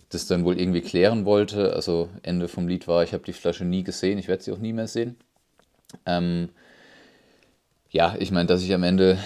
das 0.09 0.27
dann 0.27 0.45
wohl 0.45 0.59
irgendwie 0.59 0.81
klären 0.81 1.25
wollte. 1.25 1.75
Also 1.75 2.09
Ende 2.23 2.49
vom 2.49 2.69
Lied 2.69 2.89
war, 2.89 3.03
ich 3.03 3.13
habe 3.13 3.25
die 3.25 3.33
Flasche 3.33 3.65
nie 3.65 3.85
gesehen, 3.85 4.19
ich 4.19 4.29
werde 4.29 4.43
sie 4.43 4.53
auch 4.53 4.59
nie 4.59 4.73
mehr 4.73 4.87
sehen. 4.87 5.17
Ähm, 6.07 6.49
ja, 7.91 8.17
ich 8.19 8.31
meine, 8.31 8.47
dass 8.47 8.63
ich 8.63 8.73
am 8.75 8.83
Ende 8.83 9.19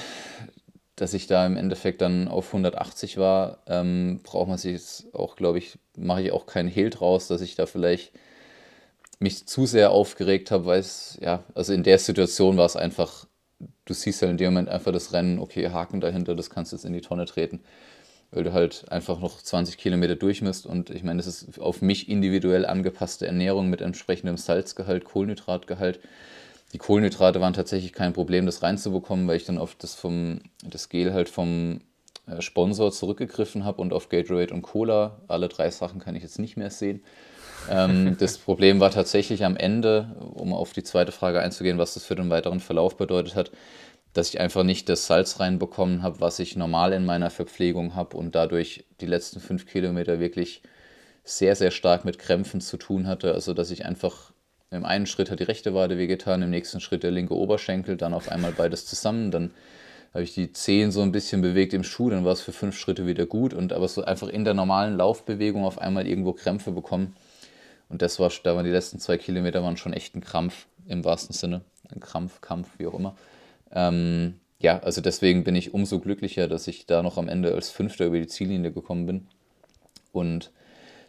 dass 1.00 1.14
ich 1.14 1.26
da 1.26 1.46
im 1.46 1.56
Endeffekt 1.56 2.00
dann 2.00 2.28
auf 2.28 2.48
180 2.48 3.18
war, 3.18 3.58
ähm, 3.66 4.20
braucht 4.22 4.48
man 4.48 4.58
sich 4.58 4.72
jetzt 4.72 5.14
auch, 5.14 5.36
glaube 5.36 5.58
ich, 5.58 5.78
mache 5.96 6.22
ich 6.22 6.32
auch 6.32 6.46
keinen 6.46 6.68
Hehl 6.68 6.90
draus, 6.90 7.28
dass 7.28 7.40
ich 7.40 7.54
da 7.54 7.66
vielleicht 7.66 8.12
mich 9.20 9.46
zu 9.46 9.66
sehr 9.66 9.90
aufgeregt 9.90 10.50
habe, 10.50 10.66
weil 10.66 10.80
es, 10.80 11.18
ja, 11.20 11.42
also 11.54 11.72
in 11.72 11.82
der 11.82 11.98
Situation 11.98 12.56
war 12.56 12.66
es 12.66 12.76
einfach, 12.76 13.26
du 13.84 13.94
siehst 13.94 14.22
halt 14.22 14.30
in 14.30 14.36
dem 14.36 14.52
Moment 14.52 14.68
einfach 14.68 14.92
das 14.92 15.12
Rennen, 15.12 15.38
okay, 15.38 15.70
Haken 15.70 16.00
dahinter, 16.00 16.34
das 16.36 16.50
kannst 16.50 16.72
du 16.72 16.76
jetzt 16.76 16.84
in 16.84 16.92
die 16.92 17.00
Tonne 17.00 17.26
treten. 17.26 17.60
Weil 18.30 18.44
du 18.44 18.52
halt 18.52 18.84
einfach 18.90 19.20
noch 19.20 19.40
20 19.40 19.78
Kilometer 19.78 20.14
durchmisst 20.14 20.66
und 20.66 20.90
ich 20.90 21.02
meine, 21.02 21.16
das 21.16 21.26
ist 21.26 21.58
auf 21.58 21.80
mich 21.80 22.08
individuell 22.10 22.66
angepasste 22.66 23.26
Ernährung 23.26 23.70
mit 23.70 23.80
entsprechendem 23.80 24.36
Salzgehalt, 24.36 25.04
Kohlenhydratgehalt. 25.04 26.00
Die 26.72 26.78
Kohlenhydrate 26.78 27.40
waren 27.40 27.54
tatsächlich 27.54 27.92
kein 27.92 28.12
Problem, 28.12 28.46
das 28.46 28.62
reinzubekommen, 28.62 29.26
weil 29.26 29.36
ich 29.36 29.44
dann 29.44 29.58
auf 29.58 29.74
das, 29.74 29.94
vom, 29.94 30.40
das 30.62 30.88
Gel 30.88 31.14
halt 31.14 31.28
vom 31.28 31.80
äh, 32.26 32.42
Sponsor 32.42 32.92
zurückgegriffen 32.92 33.64
habe 33.64 33.80
und 33.80 33.92
auf 33.92 34.08
Gatorade 34.08 34.52
und 34.52 34.62
Cola. 34.62 35.18
Alle 35.28 35.48
drei 35.48 35.70
Sachen 35.70 36.00
kann 36.00 36.14
ich 36.14 36.22
jetzt 36.22 36.38
nicht 36.38 36.56
mehr 36.56 36.70
sehen. 36.70 37.02
ähm, 37.70 38.16
das 38.20 38.36
Problem 38.36 38.80
war 38.80 38.90
tatsächlich 38.90 39.44
am 39.44 39.56
Ende, 39.56 40.14
um 40.34 40.52
auf 40.52 40.72
die 40.72 40.82
zweite 40.82 41.12
Frage 41.12 41.40
einzugehen, 41.40 41.78
was 41.78 41.94
das 41.94 42.04
für 42.04 42.16
den 42.16 42.28
weiteren 42.28 42.60
Verlauf 42.60 42.96
bedeutet 42.96 43.34
hat, 43.34 43.50
dass 44.12 44.28
ich 44.28 44.40
einfach 44.40 44.62
nicht 44.62 44.88
das 44.88 45.06
Salz 45.06 45.40
reinbekommen 45.40 46.02
habe, 46.02 46.20
was 46.20 46.38
ich 46.38 46.56
normal 46.56 46.92
in 46.92 47.06
meiner 47.06 47.30
Verpflegung 47.30 47.94
habe 47.94 48.16
und 48.16 48.34
dadurch 48.34 48.84
die 49.00 49.06
letzten 49.06 49.40
fünf 49.40 49.66
Kilometer 49.66 50.20
wirklich 50.20 50.62
sehr, 51.24 51.54
sehr 51.56 51.70
stark 51.70 52.04
mit 52.04 52.18
Krämpfen 52.18 52.60
zu 52.60 52.76
tun 52.78 53.06
hatte. 53.06 53.32
Also 53.32 53.54
dass 53.54 53.70
ich 53.70 53.84
einfach 53.86 54.32
im 54.70 54.84
einen 54.84 55.06
Schritt 55.06 55.30
hat 55.30 55.40
die 55.40 55.44
rechte 55.44 55.74
Wade 55.74 55.98
wehgetan, 55.98 56.42
im 56.42 56.50
nächsten 56.50 56.80
Schritt 56.80 57.02
der 57.02 57.10
linke 57.10 57.34
Oberschenkel, 57.34 57.96
dann 57.96 58.14
auf 58.14 58.30
einmal 58.30 58.52
beides 58.52 58.86
zusammen, 58.86 59.30
dann 59.30 59.52
habe 60.12 60.24
ich 60.24 60.34
die 60.34 60.52
Zehen 60.52 60.90
so 60.90 61.02
ein 61.02 61.12
bisschen 61.12 61.42
bewegt 61.42 61.72
im 61.74 61.84
Schuh, 61.84 62.10
dann 62.10 62.24
war 62.24 62.32
es 62.32 62.40
für 62.40 62.52
fünf 62.52 62.76
Schritte 62.78 63.06
wieder 63.06 63.26
gut 63.26 63.54
und 63.54 63.72
aber 63.72 63.88
so 63.88 64.04
einfach 64.04 64.28
in 64.28 64.44
der 64.44 64.54
normalen 64.54 64.96
Laufbewegung 64.96 65.64
auf 65.64 65.78
einmal 65.78 66.06
irgendwo 66.06 66.32
Krämpfe 66.32 66.70
bekommen. 66.70 67.14
Und 67.88 68.02
das 68.02 68.18
war, 68.18 68.30
da 68.42 68.54
waren 68.54 68.64
die 68.64 68.70
letzten 68.70 68.98
zwei 68.98 69.16
Kilometer 69.16 69.62
waren 69.62 69.76
schon 69.76 69.92
echt 69.92 70.14
ein 70.14 70.20
Krampf 70.20 70.66
im 70.86 71.04
wahrsten 71.04 71.34
Sinne. 71.34 71.62
Ein 71.90 72.00
Krampf, 72.00 72.40
Kampf, 72.40 72.68
wie 72.78 72.86
auch 72.86 72.94
immer. 72.94 73.16
Ähm, 73.72 74.40
ja, 74.58 74.78
also 74.80 75.00
deswegen 75.00 75.44
bin 75.44 75.54
ich 75.54 75.72
umso 75.72 76.00
glücklicher, 76.00 76.48
dass 76.48 76.66
ich 76.68 76.86
da 76.86 77.02
noch 77.02 77.16
am 77.16 77.28
Ende 77.28 77.54
als 77.54 77.70
Fünfter 77.70 78.06
über 78.06 78.18
die 78.18 78.26
Ziellinie 78.26 78.72
gekommen 78.72 79.06
bin. 79.06 79.28
Und 80.12 80.50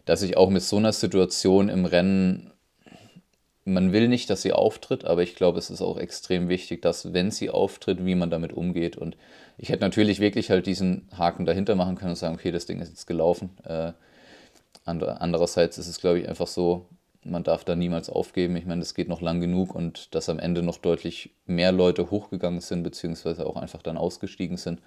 dass 0.05 0.21
ich 0.21 0.37
auch 0.37 0.49
mit 0.49 0.61
so 0.61 0.77
einer 0.77 0.93
Situation 0.93 1.67
im 1.69 1.85
Rennen 1.85 2.48
man 3.65 3.91
will 3.91 4.07
nicht, 4.07 4.29
dass 4.29 4.41
sie 4.41 4.53
auftritt, 4.53 5.05
aber 5.05 5.21
ich 5.21 5.35
glaube, 5.35 5.59
es 5.59 5.69
ist 5.69 5.81
auch 5.81 5.97
extrem 5.97 6.49
wichtig, 6.49 6.81
dass, 6.81 7.13
wenn 7.13 7.31
sie 7.31 7.49
auftritt, 7.49 8.05
wie 8.05 8.15
man 8.15 8.29
damit 8.29 8.53
umgeht. 8.53 8.97
Und 8.97 9.17
ich 9.57 9.69
hätte 9.69 9.83
natürlich 9.83 10.19
wirklich 10.19 10.49
halt 10.49 10.65
diesen 10.65 11.07
Haken 11.17 11.45
dahinter 11.45 11.75
machen 11.75 11.95
können 11.95 12.11
und 12.11 12.15
sagen, 12.15 12.35
okay, 12.35 12.51
das 12.51 12.65
Ding 12.65 12.79
ist 12.79 12.89
jetzt 12.89 13.05
gelaufen. 13.05 13.51
Äh, 13.63 13.93
andererseits 14.85 15.77
ist 15.77 15.87
es, 15.87 15.99
glaube 15.99 16.19
ich, 16.19 16.29
einfach 16.29 16.47
so, 16.47 16.87
man 17.23 17.43
darf 17.43 17.63
da 17.63 17.75
niemals 17.75 18.09
aufgeben. 18.09 18.55
Ich 18.55 18.65
meine, 18.65 18.81
es 18.81 18.95
geht 18.95 19.09
noch 19.09 19.21
lang 19.21 19.39
genug 19.41 19.75
und 19.75 20.15
dass 20.15 20.29
am 20.29 20.39
Ende 20.39 20.63
noch 20.63 20.77
deutlich 20.77 21.31
mehr 21.45 21.71
Leute 21.71 22.09
hochgegangen 22.09 22.61
sind, 22.61 22.83
beziehungsweise 22.83 23.45
auch 23.45 23.57
einfach 23.57 23.81
dann 23.81 23.97
ausgestiegen 23.97 24.57
sind, 24.57 24.81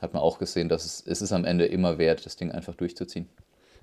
hat 0.00 0.12
man 0.12 0.22
auch 0.22 0.38
gesehen, 0.38 0.68
dass 0.68 0.84
es, 0.84 1.02
es 1.06 1.22
ist 1.22 1.32
am 1.32 1.44
Ende 1.44 1.64
immer 1.66 1.98
wert, 1.98 2.26
das 2.26 2.36
Ding 2.36 2.52
einfach 2.52 2.74
durchzuziehen. 2.74 3.28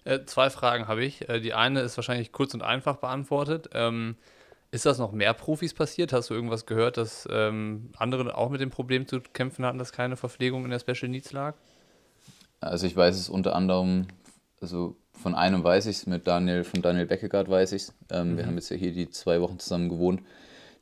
Äh, 0.05 0.25
zwei 0.25 0.49
Fragen 0.49 0.87
habe 0.87 1.03
ich. 1.03 1.27
Äh, 1.29 1.39
die 1.39 1.53
eine 1.53 1.81
ist 1.81 1.97
wahrscheinlich 1.97 2.31
kurz 2.31 2.53
und 2.53 2.61
einfach 2.61 2.97
beantwortet. 2.97 3.69
Ähm, 3.73 4.15
ist 4.71 4.85
das 4.85 4.97
noch 4.97 5.11
mehr 5.11 5.33
Profis 5.33 5.73
passiert? 5.73 6.13
Hast 6.13 6.29
du 6.29 6.33
irgendwas 6.33 6.65
gehört, 6.65 6.97
dass 6.97 7.27
ähm, 7.31 7.91
andere 7.95 8.35
auch 8.35 8.49
mit 8.49 8.59
dem 8.59 8.71
Problem 8.71 9.07
zu 9.07 9.21
kämpfen 9.21 9.65
hatten, 9.65 9.77
dass 9.77 9.91
keine 9.91 10.17
Verpflegung 10.17 10.65
in 10.65 10.71
der 10.71 10.79
Special 10.79 11.09
Needs 11.09 11.31
lag? 11.31 11.55
Also 12.59 12.87
ich 12.87 12.95
weiß 12.95 13.15
es 13.15 13.29
unter 13.29 13.55
anderem, 13.55 14.07
also 14.61 14.95
von 15.13 15.35
einem 15.35 15.63
weiß 15.63 15.85
ich 15.85 15.97
es, 15.97 16.07
mit 16.07 16.27
Daniel, 16.27 16.63
von 16.63 16.81
Daniel 16.81 17.05
Beckegaard 17.05 17.49
weiß 17.49 17.73
ich 17.73 17.83
es. 17.83 17.93
Ähm, 18.09 18.31
mhm. 18.31 18.37
Wir 18.37 18.45
haben 18.47 18.55
jetzt 18.55 18.69
ja 18.69 18.77
hier 18.77 18.93
die 18.93 19.09
zwei 19.09 19.41
Wochen 19.41 19.59
zusammen 19.59 19.89
gewohnt. 19.89 20.21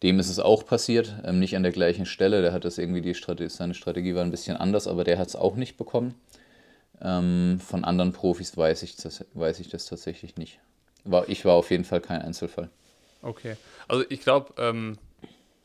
Dem 0.03 0.19
ist 0.19 0.29
es 0.29 0.39
auch 0.39 0.65
passiert, 0.65 1.15
ähm, 1.25 1.39
nicht 1.39 1.55
an 1.55 1.63
der 1.63 1.71
gleichen 1.71 2.05
Stelle. 2.05 2.41
Der 2.41 2.53
hat 2.53 2.65
das 2.65 2.77
irgendwie, 2.77 3.01
die 3.01 3.13
Strategie, 3.13 3.49
seine 3.49 3.73
Strategie 3.73 4.15
war 4.15 4.23
ein 4.23 4.31
bisschen 4.31 4.57
anders, 4.57 4.87
aber 4.87 5.03
der 5.03 5.19
hat 5.19 5.27
es 5.27 5.35
auch 5.35 5.55
nicht 5.55 5.77
bekommen. 5.77 6.15
Ähm, 7.03 7.59
von 7.59 7.83
anderen 7.83 8.13
Profis 8.13 8.55
weiß 8.55 8.83
ich, 8.83 8.95
das, 8.95 9.25
weiß 9.33 9.59
ich 9.59 9.69
das 9.69 9.85
tatsächlich 9.85 10.37
nicht. 10.37 10.59
War, 11.03 11.27
ich 11.29 11.45
war 11.45 11.53
auf 11.53 11.71
jeden 11.71 11.83
Fall 11.83 12.01
kein 12.01 12.21
Einzelfall. 12.21 12.69
Okay. 13.21 13.55
Also 13.87 14.05
ich 14.09 14.21
glaube, 14.21 14.53
ähm, 14.57 14.97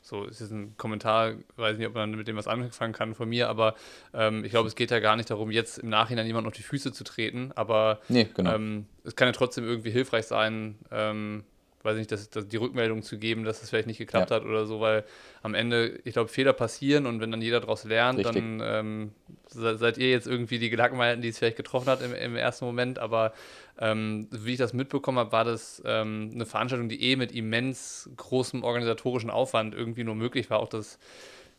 so 0.01 0.23
ist 0.23 0.39
jetzt 0.39 0.51
ein 0.51 0.75
Kommentar, 0.77 1.33
weiß 1.57 1.77
nicht, 1.77 1.87
ob 1.87 1.93
man 1.93 2.11
mit 2.11 2.27
dem 2.27 2.37
was 2.37 2.47
anfangen 2.47 2.93
kann 2.93 3.13
von 3.13 3.27
mir, 3.27 3.49
aber 3.49 3.75
ähm, 4.13 4.45
ich 4.45 4.51
glaube, 4.51 4.67
es 4.67 4.75
geht 4.75 4.89
ja 4.89 4.99
gar 4.99 5.15
nicht 5.15 5.29
darum, 5.29 5.51
jetzt 5.51 5.79
im 5.79 5.89
Nachhinein 5.89 6.25
jemand 6.25 6.47
auf 6.47 6.53
die 6.53 6.63
Füße 6.63 6.93
zu 6.93 7.03
treten, 7.03 7.51
aber 7.55 7.99
nee, 8.07 8.29
genau. 8.33 8.55
Ähm, 8.55 8.85
es 9.03 9.15
kann 9.15 9.27
ja 9.27 9.33
trotzdem 9.33 9.65
irgendwie 9.65 9.91
hilfreich 9.91 10.25
sein, 10.25 10.75
ähm, 10.91 11.43
weiß 11.87 11.97
nicht, 11.97 12.11
dass, 12.11 12.29
dass 12.29 12.47
die 12.47 12.57
Rückmeldung 12.57 13.01
zu 13.01 13.17
geben, 13.17 13.43
dass 13.43 13.63
es 13.63 13.69
vielleicht 13.69 13.87
nicht 13.87 13.97
geklappt 13.97 14.29
ja. 14.29 14.37
hat 14.37 14.45
oder 14.45 14.65
so, 14.65 14.79
weil 14.79 15.03
am 15.41 15.55
Ende, 15.55 15.99
ich 16.03 16.13
glaube, 16.13 16.29
Fehler 16.29 16.53
passieren 16.53 17.05
und 17.05 17.19
wenn 17.19 17.31
dann 17.31 17.41
jeder 17.41 17.59
daraus 17.59 17.83
lernt, 17.83 18.19
Richtig. 18.19 18.35
dann 18.35 18.61
ähm, 18.63 19.11
seid 19.47 19.97
ihr 19.97 20.11
jetzt 20.11 20.27
irgendwie 20.27 20.59
die 20.59 20.69
Gelackmeilten, 20.69 21.21
die 21.21 21.29
es 21.29 21.39
vielleicht 21.39 21.57
getroffen 21.57 21.87
hat 21.87 22.01
im, 22.01 22.13
im 22.13 22.35
ersten 22.35 22.65
Moment, 22.65 22.99
aber 22.99 23.33
ähm, 23.79 24.27
wie 24.31 24.53
ich 24.53 24.57
das 24.57 24.73
mitbekommen 24.73 25.17
habe, 25.17 25.31
war 25.31 25.45
das 25.45 25.81
ähm, 25.85 26.31
eine 26.33 26.45
Veranstaltung, 26.45 26.89
die 26.89 27.01
eh 27.01 27.15
mit 27.15 27.31
immens 27.31 28.09
großem 28.17 28.63
organisatorischen 28.63 29.29
Aufwand 29.29 29.73
irgendwie 29.73 30.03
nur 30.03 30.15
möglich 30.15 30.49
war. 30.49 30.59
Auch 30.59 30.69
das, 30.69 30.99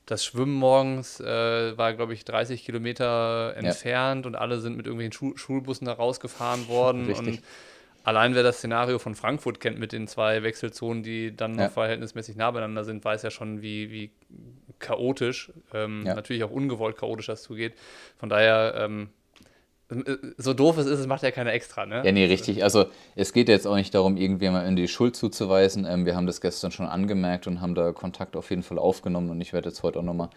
das 0.07 0.25
Schwimmen 0.25 0.55
morgens 0.55 1.21
äh, 1.21 1.79
war, 1.79 1.95
glaube 1.95 2.15
ich, 2.15 2.25
30 2.25 2.65
Kilometer 2.65 3.55
entfernt 3.57 4.25
ja. 4.25 4.29
und 4.29 4.37
alle 4.37 4.61
sind 4.61 4.77
mit 4.77 4.87
irgendwelchen 4.87 5.13
Schu 5.13 5.37
Schulbussen 5.37 5.87
da 5.87 5.93
rausgefahren 5.93 6.69
worden. 6.69 7.07
Richtig. 7.07 7.27
Und 7.27 7.43
allein 8.09 8.35
wer 8.35 8.43
das 8.43 8.59
Szenario 8.59 8.99
von 8.99 9.15
Frankfurt 9.15 9.61
kennt 9.61 9.79
mit 9.79 9.93
den 9.93 10.09
zwei 10.09 10.43
Wechselzonen, 10.43 11.03
die 11.03 11.37
dann 11.37 11.53
noch 11.53 11.65
ja. 11.65 11.69
verhältnismäßig 11.69 12.37
nah 12.37 12.51
beieinander 12.51 12.85
sind, 12.85 13.05
weiß 13.05 13.23
ja 13.23 13.31
schon, 13.31 13.61
wie, 13.61 13.91
wie 13.91 14.11
chaotisch, 14.79 15.53
ähm, 15.75 16.05
ja. 16.07 16.15
natürlich 16.15 16.43
auch 16.43 16.51
ungewollt 16.51 16.97
chaotisch 16.97 17.27
das 17.27 17.43
zugeht. 17.43 17.75
Von 18.17 18.31
daher, 18.31 18.75
ähm, 18.79 19.11
so 20.37 20.55
doof 20.55 20.79
es 20.79 20.87
ist, 20.87 21.01
es 21.01 21.07
macht 21.07 21.23
ja 21.23 21.31
keiner 21.31 21.53
extra, 21.53 21.87
ne? 21.87 22.03
Ja, 22.05 22.13
nee, 22.13 22.27
richtig. 22.27 22.63
Also 22.63 22.87
es 23.15 23.33
geht 23.33 23.49
jetzt 23.49 23.67
auch 23.67 23.77
nicht 23.77 23.95
darum, 23.95 24.17
irgendjemand 24.17 24.67
in 24.69 24.77
die 24.77 24.89
Schuld 24.89 25.15
zuzuweisen. 25.15 25.87
Ähm, 25.87 26.07
wir 26.07 26.17
haben 26.17 26.27
das 26.27 26.41
gestern 26.41 26.71
schon 26.71 26.87
angemerkt 26.87 27.47
und 27.47 27.61
haben 27.61 27.75
da 27.75 27.93
Kontakt 27.93 28.37
auf 28.37 28.49
jeden 28.49 28.63
Fall 28.63 28.79
aufgenommen 28.79 29.29
und 29.31 29.41
ich 29.41 29.53
werde 29.53 29.69
jetzt 29.69 29.83
heute 29.83 29.99
auch 29.99 30.03
nochmal 30.03 30.31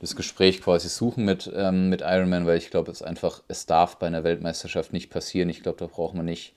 das 0.00 0.16
Gespräch 0.16 0.62
quasi 0.62 0.88
suchen 0.88 1.26
mit, 1.26 1.50
ähm, 1.54 1.90
mit 1.90 2.00
Ironman, 2.00 2.46
weil 2.46 2.56
ich 2.56 2.70
glaube, 2.70 2.90
es 2.90 3.02
einfach, 3.02 3.42
es 3.48 3.66
darf 3.66 3.98
bei 3.98 4.06
einer 4.06 4.24
Weltmeisterschaft 4.24 4.94
nicht 4.94 5.10
passieren. 5.10 5.50
Ich 5.50 5.62
glaube, 5.62 5.78
da 5.78 5.86
braucht 5.86 6.14
man 6.14 6.24
nicht 6.24 6.54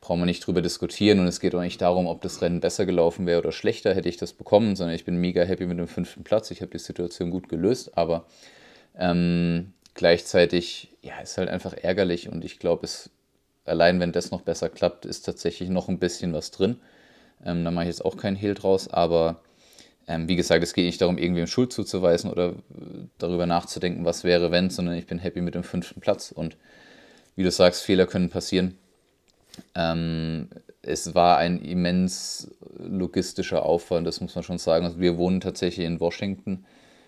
brauchen 0.00 0.20
wir 0.20 0.26
nicht 0.26 0.46
drüber 0.46 0.62
diskutieren 0.62 1.20
und 1.20 1.26
es 1.26 1.40
geht 1.40 1.54
auch 1.54 1.60
nicht 1.60 1.80
darum, 1.80 2.06
ob 2.06 2.22
das 2.22 2.40
Rennen 2.40 2.60
besser 2.60 2.86
gelaufen 2.86 3.26
wäre 3.26 3.40
oder 3.40 3.52
schlechter, 3.52 3.94
hätte 3.94 4.08
ich 4.08 4.16
das 4.16 4.32
bekommen, 4.32 4.76
sondern 4.76 4.94
ich 4.94 5.04
bin 5.04 5.16
mega 5.16 5.42
happy 5.42 5.66
mit 5.66 5.78
dem 5.78 5.88
fünften 5.88 6.24
Platz. 6.24 6.50
Ich 6.50 6.60
habe 6.60 6.70
die 6.70 6.78
Situation 6.78 7.30
gut 7.30 7.48
gelöst, 7.48 7.96
aber 7.96 8.26
ähm, 8.96 9.72
gleichzeitig, 9.94 10.96
ja, 11.02 11.18
ist 11.20 11.38
halt 11.38 11.48
einfach 11.48 11.72
ärgerlich 11.72 12.28
und 12.28 12.44
ich 12.44 12.58
glaube, 12.58 12.84
es 12.84 13.10
allein 13.68 14.00
wenn 14.00 14.12
das 14.12 14.30
noch 14.30 14.42
besser 14.42 14.68
klappt, 14.68 15.04
ist 15.04 15.22
tatsächlich 15.22 15.68
noch 15.68 15.88
ein 15.88 15.98
bisschen 15.98 16.32
was 16.32 16.50
drin. 16.50 16.76
Ähm, 17.44 17.64
da 17.64 17.70
mache 17.70 17.84
ich 17.84 17.90
jetzt 17.90 18.04
auch 18.04 18.16
keinen 18.16 18.36
Hehl 18.36 18.54
draus, 18.54 18.88
aber 18.88 19.42
ähm, 20.08 20.28
wie 20.28 20.36
gesagt, 20.36 20.62
es 20.64 20.72
geht 20.72 20.86
nicht 20.86 21.00
darum, 21.00 21.18
irgendwem 21.18 21.46
Schuld 21.46 21.72
zuzuweisen 21.72 22.30
oder 22.30 22.54
darüber 23.18 23.46
nachzudenken, 23.46 24.04
was 24.04 24.24
wäre, 24.24 24.50
wenn, 24.50 24.70
sondern 24.70 24.96
ich 24.96 25.06
bin 25.06 25.18
happy 25.18 25.40
mit 25.40 25.54
dem 25.54 25.62
fünften 25.62 26.00
Platz 26.00 26.32
und 26.32 26.56
wie 27.36 27.44
du 27.44 27.50
sagst, 27.50 27.82
Fehler 27.82 28.06
können 28.06 28.30
passieren. 28.30 28.76
Ähm, 29.74 30.48
es 30.82 31.14
war 31.14 31.38
ein 31.38 31.60
immens 31.60 32.50
logistischer 32.78 33.64
Aufwand, 33.64 34.06
das 34.06 34.20
muss 34.20 34.34
man 34.34 34.44
schon 34.44 34.58
sagen. 34.58 34.84
Also 34.84 35.00
wir 35.00 35.16
wohnen 35.16 35.40
tatsächlich 35.40 35.86
in 35.86 36.00
Washington. 36.00 36.64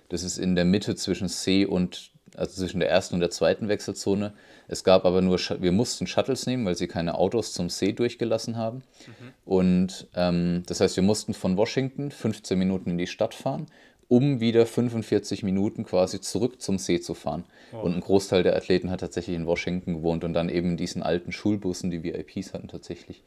Das 0.09 0.23
ist 0.23 0.39
in 0.39 0.57
der 0.57 0.65
Mitte 0.65 0.97
zwischen 0.97 1.29
See 1.29 1.65
und, 1.65 2.11
also 2.37 2.61
zwischen 2.61 2.81
der 2.81 2.91
ersten 2.91 3.15
und 3.15 3.21
der 3.21 3.31
zweiten 3.31 3.69
Wechselzone. 3.69 4.33
Es 4.67 4.85
gab 4.85 5.05
aber 5.05 5.23
nur, 5.23 5.39
wir 5.39 5.73
mussten 5.73 6.07
Shuttles 6.07 6.47
nehmen, 6.47 6.65
weil 6.65 6.77
sie 6.77 6.89
keine 6.89 7.17
Autos 7.17 7.53
zum 7.53 7.71
See 7.71 7.93
durchgelassen 7.93 8.57
haben. 8.57 8.79
Mhm. 9.07 9.13
Und 9.45 10.09
ähm, 10.15 10.63
das 10.67 10.81
heißt, 10.81 10.97
wir 10.97 11.03
mussten 11.03 11.35
von 11.35 11.57
Washington 11.57 12.11
15 12.11 12.59
Minuten 12.59 12.91
in 12.91 12.99
die 12.99 13.07
Stadt 13.07 13.35
fahren 13.35 13.67
um 14.11 14.41
wieder 14.41 14.67
45 14.67 15.45
Minuten 15.45 15.85
quasi 15.85 16.21
zurück 16.21 16.61
zum 16.61 16.79
See 16.79 17.01
zu 17.01 17.15
fahren. 17.15 17.45
Oh. 17.73 17.79
Und 17.79 17.95
ein 17.95 18.01
Großteil 18.01 18.43
der 18.43 18.57
Athleten 18.57 18.91
hat 18.91 19.01
tatsächlich 19.01 19.37
in 19.37 19.47
Washington 19.47 19.95
gewohnt 19.95 20.25
und 20.25 20.33
dann 20.33 20.49
eben 20.49 20.71
in 20.71 20.77
diesen 20.77 21.05
alten 21.05 21.31
Schulbussen, 21.31 21.93
die 21.93 22.03
VIPs 22.03 22.53
hatten, 22.53 22.67
tatsächlich 22.67 23.23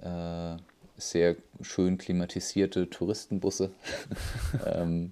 äh, 0.00 0.56
sehr 0.96 1.34
schön 1.60 1.98
klimatisierte 1.98 2.88
Touristenbusse. 2.88 3.72
ähm, 4.66 5.10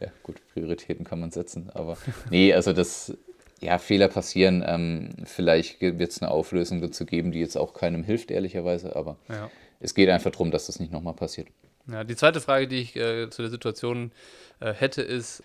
ja, 0.00 0.08
gut, 0.24 0.42
Prioritäten 0.52 1.04
kann 1.04 1.20
man 1.20 1.30
setzen, 1.30 1.70
aber 1.72 1.96
nee, 2.30 2.52
also 2.52 2.72
das, 2.72 3.16
ja, 3.60 3.78
Fehler 3.78 4.08
passieren. 4.08 4.64
Ähm, 4.66 5.10
vielleicht 5.22 5.80
wird 5.80 6.10
es 6.10 6.20
eine 6.20 6.32
Auflösung 6.32 6.80
dazu 6.80 7.06
geben, 7.06 7.30
die 7.30 7.38
jetzt 7.38 7.56
auch 7.56 7.74
keinem 7.74 8.02
hilft, 8.02 8.32
ehrlicherweise, 8.32 8.96
aber 8.96 9.18
ja. 9.28 9.52
es 9.78 9.94
geht 9.94 10.08
einfach 10.08 10.32
darum, 10.32 10.50
dass 10.50 10.66
das 10.66 10.80
nicht 10.80 10.90
nochmal 10.90 11.14
passiert. 11.14 11.46
Ja, 11.90 12.04
die 12.04 12.16
zweite 12.16 12.40
Frage, 12.40 12.68
die 12.68 12.80
ich 12.80 12.96
äh, 12.96 13.30
zu 13.30 13.42
der 13.42 13.50
Situation 13.50 14.12
äh, 14.60 14.72
hätte, 14.72 15.02
ist, 15.02 15.42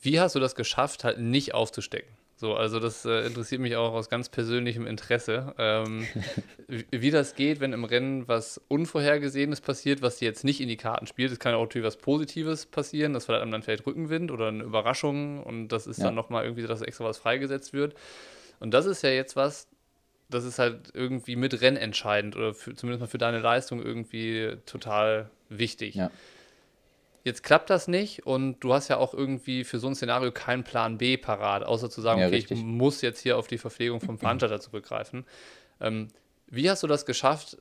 wie 0.00 0.20
hast 0.20 0.34
du 0.34 0.40
das 0.40 0.54
geschafft, 0.54 1.04
halt 1.04 1.18
nicht 1.18 1.54
aufzustecken? 1.54 2.08
So, 2.42 2.56
also 2.56 2.80
das 2.80 3.04
äh, 3.04 3.24
interessiert 3.24 3.60
mich 3.60 3.76
auch 3.76 3.92
aus 3.92 4.08
ganz 4.08 4.28
persönlichem 4.28 4.84
Interesse, 4.84 5.54
ähm, 5.58 6.08
wie, 6.66 6.84
wie 6.90 7.10
das 7.12 7.36
geht, 7.36 7.60
wenn 7.60 7.72
im 7.72 7.84
Rennen 7.84 8.26
was 8.26 8.60
Unvorhergesehenes 8.66 9.60
passiert, 9.60 10.02
was 10.02 10.16
dir 10.16 10.24
jetzt 10.26 10.42
nicht 10.42 10.60
in 10.60 10.66
die 10.66 10.76
Karten 10.76 11.06
spielt. 11.06 11.30
Es 11.30 11.38
kann 11.38 11.52
ja 11.52 11.58
auch 11.58 11.62
natürlich 11.62 11.86
was 11.86 11.98
Positives 11.98 12.66
passieren, 12.66 13.12
dass 13.12 13.26
vielleicht 13.26 13.44
dann 13.44 13.62
vielleicht 13.62 13.86
Rückenwind 13.86 14.32
oder 14.32 14.48
eine 14.48 14.64
Überraschung 14.64 15.40
und 15.44 15.68
das 15.68 15.86
ist 15.86 15.98
ja. 15.98 16.06
dann 16.06 16.16
nochmal 16.16 16.42
irgendwie, 16.42 16.66
dass 16.66 16.82
extra 16.82 17.04
was 17.04 17.18
freigesetzt 17.18 17.72
wird. 17.72 17.94
Und 18.58 18.72
das 18.74 18.86
ist 18.86 19.02
ja 19.02 19.10
jetzt 19.10 19.36
was, 19.36 19.68
das 20.28 20.44
ist 20.44 20.58
halt 20.58 20.90
irgendwie 20.94 21.36
mit 21.36 21.60
rennentscheidend 21.60 22.34
oder 22.34 22.54
für, 22.54 22.74
zumindest 22.74 23.02
mal 23.02 23.06
für 23.06 23.18
deine 23.18 23.38
Leistung 23.38 23.80
irgendwie 23.80 24.56
total 24.66 25.30
wichtig. 25.58 25.94
Ja. 25.94 26.10
Jetzt 27.24 27.44
klappt 27.44 27.70
das 27.70 27.86
nicht 27.86 28.26
und 28.26 28.58
du 28.60 28.74
hast 28.74 28.88
ja 28.88 28.96
auch 28.96 29.14
irgendwie 29.14 29.62
für 29.62 29.78
so 29.78 29.86
ein 29.86 29.94
Szenario 29.94 30.32
keinen 30.32 30.64
Plan 30.64 30.98
B 30.98 31.16
parat, 31.16 31.62
außer 31.62 31.88
zu 31.88 32.00
sagen, 32.00 32.20
ja, 32.20 32.26
okay, 32.26 32.36
richtig. 32.36 32.58
ich 32.58 32.64
muss 32.64 33.00
jetzt 33.00 33.20
hier 33.20 33.38
auf 33.38 33.46
die 33.46 33.58
Verpflegung 33.58 34.00
vom 34.00 34.18
Veranstalter 34.18 34.60
zurückgreifen. 34.60 35.24
Ähm, 35.80 36.08
wie 36.48 36.68
hast 36.68 36.82
du 36.82 36.88
das 36.88 37.06
geschafft, 37.06 37.58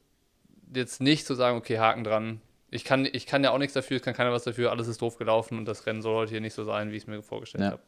jetzt 0.73 0.99
nicht 0.99 1.27
zu 1.27 1.35
sagen, 1.35 1.57
okay, 1.57 1.77
Haken 1.77 2.03
dran, 2.03 2.41
ich 2.71 2.85
kann, 2.85 3.07
ich 3.11 3.27
kann 3.27 3.43
ja 3.43 3.51
auch 3.51 3.59
nichts 3.59 3.73
dafür, 3.73 3.97
es 3.97 4.03
kann 4.03 4.15
keiner 4.15 4.31
was 4.31 4.43
dafür, 4.43 4.71
alles 4.71 4.87
ist 4.87 5.01
doof 5.01 5.17
gelaufen 5.17 5.59
und 5.59 5.65
das 5.65 5.85
Rennen 5.85 6.01
soll 6.01 6.15
heute 6.15 6.31
hier 6.31 6.41
nicht 6.41 6.53
so 6.53 6.63
sein, 6.63 6.91
wie 6.91 6.95
ich 6.95 7.03
es 7.03 7.07
mir 7.07 7.21
vorgestellt 7.21 7.63
ja. 7.63 7.71
habe. 7.71 7.81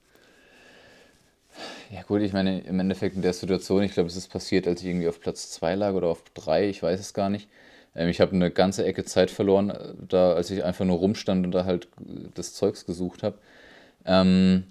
Ja 1.91 2.01
gut, 2.03 2.21
ich 2.21 2.33
meine, 2.33 2.61
im 2.61 2.79
Endeffekt 2.79 3.15
in 3.15 3.21
der 3.21 3.33
Situation, 3.33 3.83
ich 3.83 3.93
glaube, 3.93 4.07
es 4.07 4.15
ist 4.15 4.27
passiert, 4.27 4.67
als 4.67 4.81
ich 4.81 4.87
irgendwie 4.87 5.07
auf 5.07 5.19
Platz 5.19 5.51
2 5.51 5.75
lag 5.75 5.93
oder 5.93 6.07
auf 6.07 6.23
3, 6.33 6.69
ich 6.69 6.83
weiß 6.83 6.99
es 6.99 7.13
gar 7.13 7.29
nicht. 7.29 7.49
Ähm, 7.95 8.09
ich 8.09 8.21
habe 8.21 8.33
eine 8.33 8.51
ganze 8.51 8.85
Ecke 8.85 9.03
Zeit 9.05 9.31
verloren, 9.31 9.69
äh, 9.69 9.93
da 10.07 10.33
als 10.33 10.49
ich 10.51 10.63
einfach 10.63 10.85
nur 10.85 10.97
rumstand 10.97 11.45
und 11.45 11.51
da 11.51 11.65
halt 11.65 11.87
das 12.35 12.53
Zeugs 12.53 12.85
gesucht 12.85 13.23
habe. 13.23 13.37
Ähm, 14.05 14.65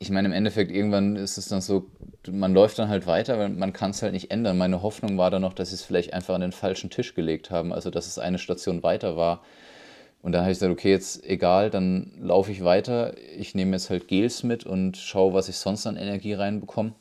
ich 0.00 0.10
meine, 0.10 0.28
im 0.28 0.32
Endeffekt, 0.32 0.70
irgendwann 0.70 1.16
ist 1.16 1.38
es 1.38 1.48
dann 1.48 1.60
so, 1.60 1.90
man 2.30 2.54
läuft 2.54 2.78
dann 2.78 2.88
halt 2.88 3.06
weiter, 3.06 3.38
weil 3.38 3.48
man 3.48 3.72
kann 3.72 3.90
es 3.90 4.02
halt 4.02 4.12
nicht 4.12 4.30
ändern. 4.30 4.56
Meine 4.56 4.82
Hoffnung 4.82 5.18
war 5.18 5.30
dann 5.30 5.42
noch, 5.42 5.54
dass 5.54 5.70
sie 5.70 5.74
es 5.74 5.82
vielleicht 5.82 6.14
einfach 6.14 6.34
an 6.34 6.40
den 6.40 6.52
falschen 6.52 6.90
Tisch 6.90 7.14
gelegt 7.14 7.50
haben, 7.50 7.72
also 7.72 7.90
dass 7.90 8.06
es 8.06 8.18
eine 8.18 8.38
Station 8.38 8.82
weiter 8.84 9.16
war. 9.16 9.42
Und 10.22 10.32
dann 10.32 10.42
habe 10.42 10.52
ich 10.52 10.58
gesagt, 10.58 10.72
okay, 10.72 10.90
jetzt 10.90 11.24
egal, 11.24 11.70
dann 11.70 12.12
laufe 12.20 12.52
ich 12.52 12.62
weiter. 12.64 13.14
Ich 13.36 13.54
nehme 13.54 13.72
jetzt 13.72 13.90
halt 13.90 14.08
Gels 14.08 14.42
mit 14.42 14.64
und 14.64 14.96
schaue, 14.96 15.32
was 15.32 15.48
ich 15.48 15.56
sonst 15.56 15.86
an 15.86 15.96
Energie 15.96 16.34
reinbekomme. 16.34 16.92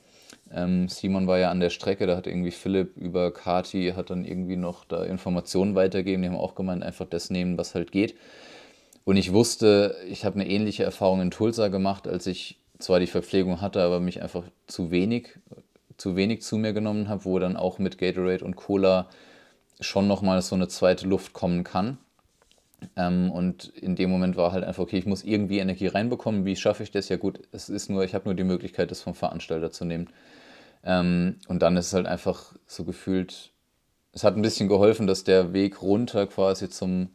Ähm, 0.54 0.88
Simon 0.89 1.27
war 1.27 1.38
ja 1.38 1.51
an 1.51 1.60
der 1.60 1.70
Strecke, 1.70 2.08
da 2.08 2.16
hat 2.16 2.27
irgendwie 2.27 2.51
Philipp 2.51 2.98
über 2.98 3.34
Kati, 3.34 3.94
hat 3.96 4.10
dann 4.10 4.25
irgendwie 4.25 4.56
noch 4.56 4.86
da 4.86 5.04
Informationen 5.04 5.75
weitergegeben. 5.75 6.22
Die 6.22 6.30
haben 6.30 6.38
auch 6.38 6.56
gemeint, 6.56 6.84
einfach 6.84 7.06
das 7.06 7.30
nehmen, 7.30 7.58
was 7.58 7.75
halt 7.75 7.92
geht. 7.92 8.16
Und 9.04 9.18
ich 9.18 9.32
wusste, 9.32 9.96
ich 10.10 10.25
habe 10.25 10.36
eine 10.36 10.50
ähnliche 10.50 10.84
Erfahrung 10.84 11.22
in 11.22 11.32
Tulsa 11.32 11.70
gemacht, 11.70 12.08
als 12.08 12.27
ich 12.27 12.60
zwar 12.80 13.00
die 13.00 13.08
Verpflegung 13.08 13.62
hatte, 13.62 13.82
aber 13.82 14.00
mich 14.00 14.22
einfach 14.22 14.44
zu 14.68 14.92
wenig, 14.92 15.30
zu 15.98 16.16
wenig 16.16 16.42
zu 16.42 16.58
mir 16.58 16.74
genommen 16.74 17.08
habe, 17.08 17.25
wo 17.25 17.39
dann 17.39 17.56
auch 17.56 17.80
mit 17.80 17.98
Gatorade 17.98 18.44
und 18.44 18.56
Cola 18.56 19.10
schon 19.80 20.08
nochmal 20.08 20.42
so 20.42 20.56
eine 20.56 20.68
zweite 20.68 21.08
Luft 21.08 21.34
kommen 21.34 21.63
kann. 21.63 21.98
Ähm, 22.96 23.31
und 23.31 23.69
in 23.69 23.96
dem 23.96 24.10
Moment 24.10 24.36
war 24.36 24.51
halt 24.51 24.63
einfach, 24.63 24.84
okay, 24.84 24.98
ich 24.98 25.05
muss 25.05 25.24
irgendwie 25.24 25.60
Energie 25.60 25.88
reinbekommen. 25.88 26.46
Wie 26.46 26.55
schaffe 26.55 26.84
ich 26.84 26.91
das? 26.91 27.10
Ja 27.10 27.17
gut, 27.17 27.39
es 27.51 27.69
ist 27.69 27.89
nur, 27.89 28.03
ich 28.03 28.13
habe 28.13 28.25
nur 28.25 28.36
die 28.36 28.43
Möglichkeit, 28.43 28.91
das 28.91 29.01
vom 29.01 29.15
Veranstalter 29.15 29.72
zu 29.72 29.86
nehmen. 29.86 30.10
Ähm, 30.84 31.38
und 31.48 31.62
dann 31.62 31.77
ist 31.77 31.88
es 31.88 31.93
halt 31.93 32.05
einfach 32.07 32.53
so 32.67 32.84
gefühlt, 32.84 33.51
es 34.13 34.24
hat 34.24 34.36
ein 34.36 34.41
bisschen 34.41 34.67
geholfen, 34.69 35.07
dass 35.07 35.24
der 35.24 35.53
Weg 35.53 35.81
runter 35.81 36.27
quasi 36.27 36.69
zum 36.69 37.10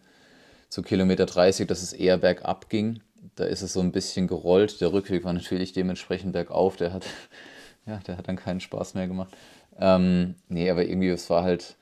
zu 0.68 0.82
Kilometer 0.82 1.26
30, 1.26 1.66
dass 1.68 1.82
es 1.82 1.92
eher 1.92 2.16
bergab 2.16 2.70
ging. 2.70 3.00
Da 3.34 3.44
ist 3.44 3.60
es 3.60 3.74
so 3.74 3.80
ein 3.80 3.92
bisschen 3.92 4.26
gerollt. 4.26 4.80
Der 4.80 4.92
Rückweg 4.92 5.22
war 5.22 5.34
natürlich 5.34 5.74
dementsprechend 5.74 6.32
bergauf. 6.32 6.76
Der 6.76 6.94
hat, 6.94 7.04
ja, 7.86 7.98
der 8.06 8.16
hat 8.16 8.26
dann 8.26 8.36
keinen 8.36 8.60
Spaß 8.60 8.94
mehr 8.94 9.06
gemacht. 9.06 9.36
Ähm, 9.78 10.34
nee, 10.48 10.70
aber 10.70 10.86
irgendwie, 10.86 11.08
es 11.08 11.28
war 11.28 11.42
halt, 11.42 11.76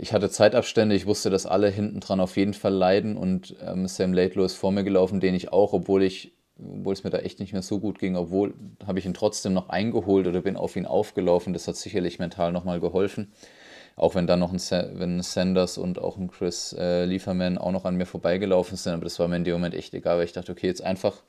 ich 0.00 0.12
hatte 0.12 0.30
Zeitabstände, 0.30 0.94
ich 0.94 1.06
wusste, 1.06 1.30
dass 1.30 1.46
alle 1.46 1.68
hinten 1.68 2.00
dran 2.00 2.20
auf 2.20 2.36
jeden 2.36 2.54
Fall 2.54 2.72
leiden 2.72 3.16
und 3.16 3.56
ähm, 3.60 3.86
Sam 3.86 4.12
Laidlow 4.12 4.44
ist 4.44 4.56
vor 4.56 4.72
mir 4.72 4.84
gelaufen, 4.84 5.20
den 5.20 5.34
ich 5.34 5.52
auch, 5.52 5.72
obwohl 5.72 6.02
ich, 6.02 6.32
obwohl 6.58 6.92
es 6.92 7.04
mir 7.04 7.10
da 7.10 7.18
echt 7.18 7.40
nicht 7.40 7.52
mehr 7.52 7.62
so 7.62 7.80
gut 7.80 7.98
ging, 7.98 8.16
obwohl 8.16 8.54
habe 8.86 8.98
ich 8.98 9.06
ihn 9.06 9.14
trotzdem 9.14 9.52
noch 9.52 9.68
eingeholt 9.68 10.26
oder 10.26 10.42
bin 10.42 10.56
auf 10.56 10.76
ihn 10.76 10.86
aufgelaufen. 10.86 11.52
Das 11.52 11.68
hat 11.68 11.76
sicherlich 11.76 12.18
mental 12.18 12.52
nochmal 12.52 12.80
geholfen. 12.80 13.32
Auch 13.94 14.14
wenn 14.14 14.26
dann 14.26 14.40
noch 14.40 14.52
ein, 14.52 14.60
wenn 14.98 15.22
Sanders 15.22 15.78
und 15.78 15.98
auch 15.98 16.18
ein 16.18 16.30
Chris 16.30 16.74
äh, 16.78 17.06
Lieferman 17.06 17.56
auch 17.56 17.72
noch 17.72 17.86
an 17.86 17.96
mir 17.96 18.04
vorbeigelaufen 18.04 18.76
sind, 18.76 18.92
aber 18.92 19.04
das 19.04 19.18
war 19.18 19.28
mir 19.28 19.36
in 19.36 19.44
dem 19.44 19.54
Moment 19.54 19.74
echt 19.74 19.94
egal, 19.94 20.18
weil 20.18 20.26
ich 20.26 20.32
dachte, 20.32 20.52
okay, 20.52 20.66
jetzt 20.66 20.82
einfach 20.82 21.22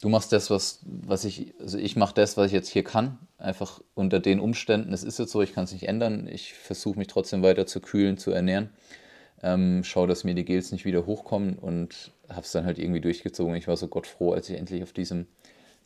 du 0.00 0.08
machst 0.08 0.32
das, 0.32 0.50
was, 0.50 0.80
was 0.84 1.24
ich, 1.24 1.54
also 1.60 1.78
ich 1.78 1.96
mache 1.96 2.14
das, 2.14 2.36
was 2.36 2.46
ich 2.46 2.52
jetzt 2.52 2.68
hier 2.68 2.84
kann, 2.84 3.18
einfach 3.38 3.80
unter 3.94 4.18
den 4.18 4.40
Umständen. 4.40 4.92
Es 4.92 5.02
ist 5.02 5.18
jetzt 5.18 5.32
so, 5.32 5.42
ich 5.42 5.54
kann 5.54 5.64
es 5.64 5.72
nicht 5.72 5.88
ändern. 5.88 6.28
Ich 6.28 6.54
versuche 6.54 6.98
mich 6.98 7.08
trotzdem 7.08 7.42
weiter 7.42 7.66
zu 7.66 7.80
kühlen, 7.80 8.18
zu 8.18 8.30
ernähren. 8.30 8.70
Ähm, 9.42 9.84
schaue, 9.84 10.06
dass 10.06 10.24
mir 10.24 10.34
die 10.34 10.44
Gels 10.44 10.72
nicht 10.72 10.84
wieder 10.84 11.06
hochkommen 11.06 11.58
und 11.58 12.12
habe 12.28 12.42
es 12.42 12.52
dann 12.52 12.64
halt 12.64 12.78
irgendwie 12.78 13.00
durchgezogen. 13.00 13.54
Ich 13.54 13.68
war 13.68 13.76
so 13.76 13.88
gottfroh, 13.88 14.32
als 14.32 14.48
ich 14.50 14.58
endlich 14.58 14.82
auf 14.82 14.92
diesem 14.92 15.26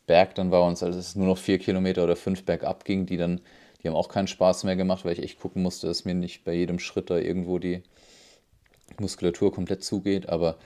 Berg 0.07 0.35
dann 0.35 0.51
war 0.51 0.65
und 0.65 0.81
als 0.81 0.95
es 0.95 1.15
nur 1.15 1.27
noch 1.27 1.37
vier 1.37 1.57
Kilometer 1.57 2.03
oder 2.03 2.15
fünf 2.15 2.43
bergab 2.43 2.85
ging, 2.85 3.05
die 3.05 3.17
dann, 3.17 3.41
die 3.81 3.87
haben 3.87 3.95
auch 3.95 4.09
keinen 4.09 4.27
Spaß 4.27 4.65
mehr 4.65 4.75
gemacht, 4.75 5.05
weil 5.05 5.13
ich 5.13 5.23
echt 5.23 5.39
gucken 5.39 5.63
musste, 5.63 5.87
dass 5.87 6.05
mir 6.05 6.13
nicht 6.13 6.43
bei 6.43 6.53
jedem 6.53 6.79
Schritt 6.79 7.09
da 7.09 7.17
irgendwo 7.17 7.59
die 7.59 7.81
Muskulatur 8.99 9.53
komplett 9.53 9.83
zugeht. 9.83 10.29
Aber 10.29 10.57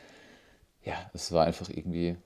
ja, 0.84 0.96
es 1.14 1.32
war 1.32 1.46
einfach 1.46 1.70
irgendwie 1.70 2.18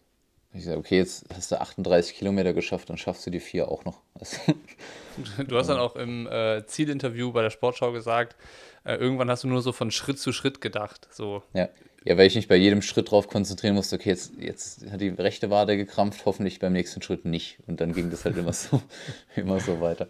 ich 0.53 0.65
sage, 0.65 0.77
okay, 0.77 0.97
jetzt 0.97 1.25
hast 1.33 1.51
du 1.51 1.59
38 1.59 2.15
Kilometer 2.15 2.53
geschafft, 2.53 2.89
dann 2.89 2.97
schaffst 2.97 3.25
du 3.25 3.31
die 3.31 3.39
vier 3.39 3.69
auch 3.69 3.85
noch. 3.85 4.01
du 5.47 5.57
hast 5.57 5.67
dann 5.67 5.79
auch 5.79 5.95
im 5.95 6.27
äh, 6.27 6.65
Zielinterview 6.65 7.31
bei 7.31 7.41
der 7.41 7.49
Sportschau 7.49 7.91
gesagt, 7.91 8.35
äh, 8.83 8.95
irgendwann 8.95 9.29
hast 9.31 9.43
du 9.43 9.47
nur 9.47 9.61
so 9.61 9.71
von 9.71 9.89
Schritt 9.89 10.19
zu 10.19 10.31
Schritt 10.31 10.61
gedacht. 10.61 11.07
So. 11.11 11.41
Ja. 11.53 11.69
ja, 12.03 12.17
weil 12.17 12.27
ich 12.27 12.35
mich 12.35 12.47
bei 12.47 12.55
jedem 12.55 12.83
Schritt 12.83 13.07
darauf 13.07 13.27
konzentrieren 13.27 13.73
musste, 13.73 13.95
okay, 13.95 14.09
jetzt, 14.09 14.33
jetzt 14.37 14.91
hat 14.91 15.01
die 15.01 15.09
rechte 15.09 15.49
Wade 15.49 15.75
gekrampft, 15.75 16.25
hoffentlich 16.25 16.59
beim 16.59 16.73
nächsten 16.73 17.01
Schritt 17.01 17.25
nicht. 17.25 17.57
Und 17.65 17.81
dann 17.81 17.93
ging 17.93 18.11
das 18.11 18.25
halt 18.25 18.37
immer 18.37 18.53
so, 18.53 18.79
immer 19.35 19.59
so 19.59 19.81
weiter. 19.81 20.07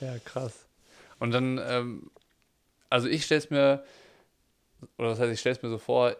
Ja, 0.00 0.18
krass. 0.24 0.66
Und 1.18 1.30
dann, 1.30 1.58
ähm, 1.66 2.10
also 2.90 3.08
ich 3.08 3.24
stelle 3.24 3.38
es 3.38 3.48
mir, 3.48 3.84
oder 4.98 5.08
was 5.08 5.20
heißt, 5.20 5.32
ich 5.32 5.40
stelle 5.40 5.56
es 5.56 5.62
mir 5.62 5.70
so 5.70 5.78
vor, 5.78 6.14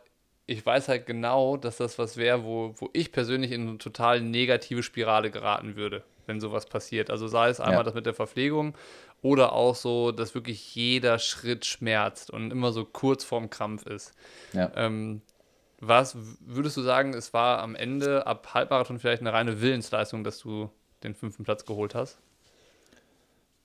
ich 0.47 0.65
weiß 0.65 0.89
halt 0.89 1.07
genau, 1.07 1.57
dass 1.57 1.79
das 1.79 1.99
was 1.99 2.17
wäre, 2.17 2.45
wo, 2.45 2.75
wo 2.77 2.89
ich 2.93 3.11
persönlich 3.11 3.51
in 3.51 3.69
eine 3.69 3.79
total 3.79 4.21
negative 4.21 4.83
Spirale 4.83 5.31
geraten 5.31 5.77
würde, 5.77 6.05
wenn 6.27 6.41
sowas 6.41 6.67
passiert. 6.67 7.11
Also 7.11 7.27
sei 7.27 7.49
es 7.49 7.61
einmal 7.61 7.79
ja. 7.79 7.83
das 7.83 7.95
mit 7.95 8.07
der 8.07 8.15
Verpflegung 8.15 8.75
oder 9.23 9.53
auch 9.53 9.75
so, 9.75 10.13
dass 10.13 10.35
wirklich 10.35 10.75
jeder 10.75 11.19
Schritt 11.19 11.65
schmerzt 11.65 12.31
und 12.31 12.53
immer 12.53 12.73
so 12.73 12.85
kurz 12.85 13.25
vorm 13.25 13.51
Krampf 13.51 13.87
ist. 13.87 14.13
Ja. 14.53 14.71
Ähm, 14.77 15.21
was 15.81 16.17
würdest 16.41 16.77
du 16.77 16.83
sagen, 16.83 17.13
es 17.13 17.35
war 17.35 17.59
am 17.59 17.75
Ende 17.75 18.27
ab 18.27 18.55
Halbmarathon 18.55 18.99
vielleicht 18.99 19.21
eine 19.21 19.33
reine 19.33 19.61
Willensleistung, 19.61 20.23
dass 20.23 20.39
du 20.39 20.71
den 21.03 21.15
fünften 21.15 21.45
Platz 21.45 21.65
geholt 21.65 21.95
hast? 21.95 22.19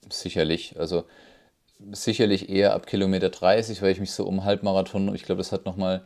Sicherlich. 0.09 0.79
Also 0.79 1.05
sicherlich 1.91 2.49
eher 2.49 2.73
ab 2.73 2.87
Kilometer 2.87 3.29
30, 3.29 3.81
weil 3.81 3.91
ich 3.91 3.99
mich 3.99 4.11
so 4.11 4.25
um 4.25 4.43
Halbmarathon, 4.43 5.13
ich 5.13 5.23
glaube, 5.23 5.39
das 5.39 5.51
hat 5.51 5.65
nochmal 5.65 6.03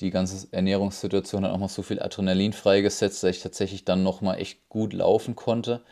die 0.00 0.10
ganze 0.10 0.48
Ernährungssituation 0.52 1.44
hat 1.44 1.52
auch 1.52 1.58
mal 1.58 1.68
so 1.68 1.82
viel 1.82 2.00
Adrenalin 2.02 2.52
freigesetzt, 2.52 3.22
dass 3.22 3.36
ich 3.36 3.42
tatsächlich 3.42 3.84
dann 3.84 4.02
nochmal 4.02 4.40
echt 4.40 4.68
gut 4.68 4.92
laufen 4.92 5.36
konnte. 5.36 5.82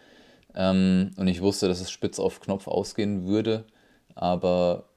Ähm, 0.54 1.12
und 1.16 1.28
ich 1.28 1.40
wusste, 1.40 1.68
dass 1.68 1.80
es 1.80 1.90
spitz 1.90 2.18
auf 2.18 2.40
Knopf 2.40 2.66
ausgehen 2.68 3.26
würde, 3.26 3.64
aber 4.14 4.88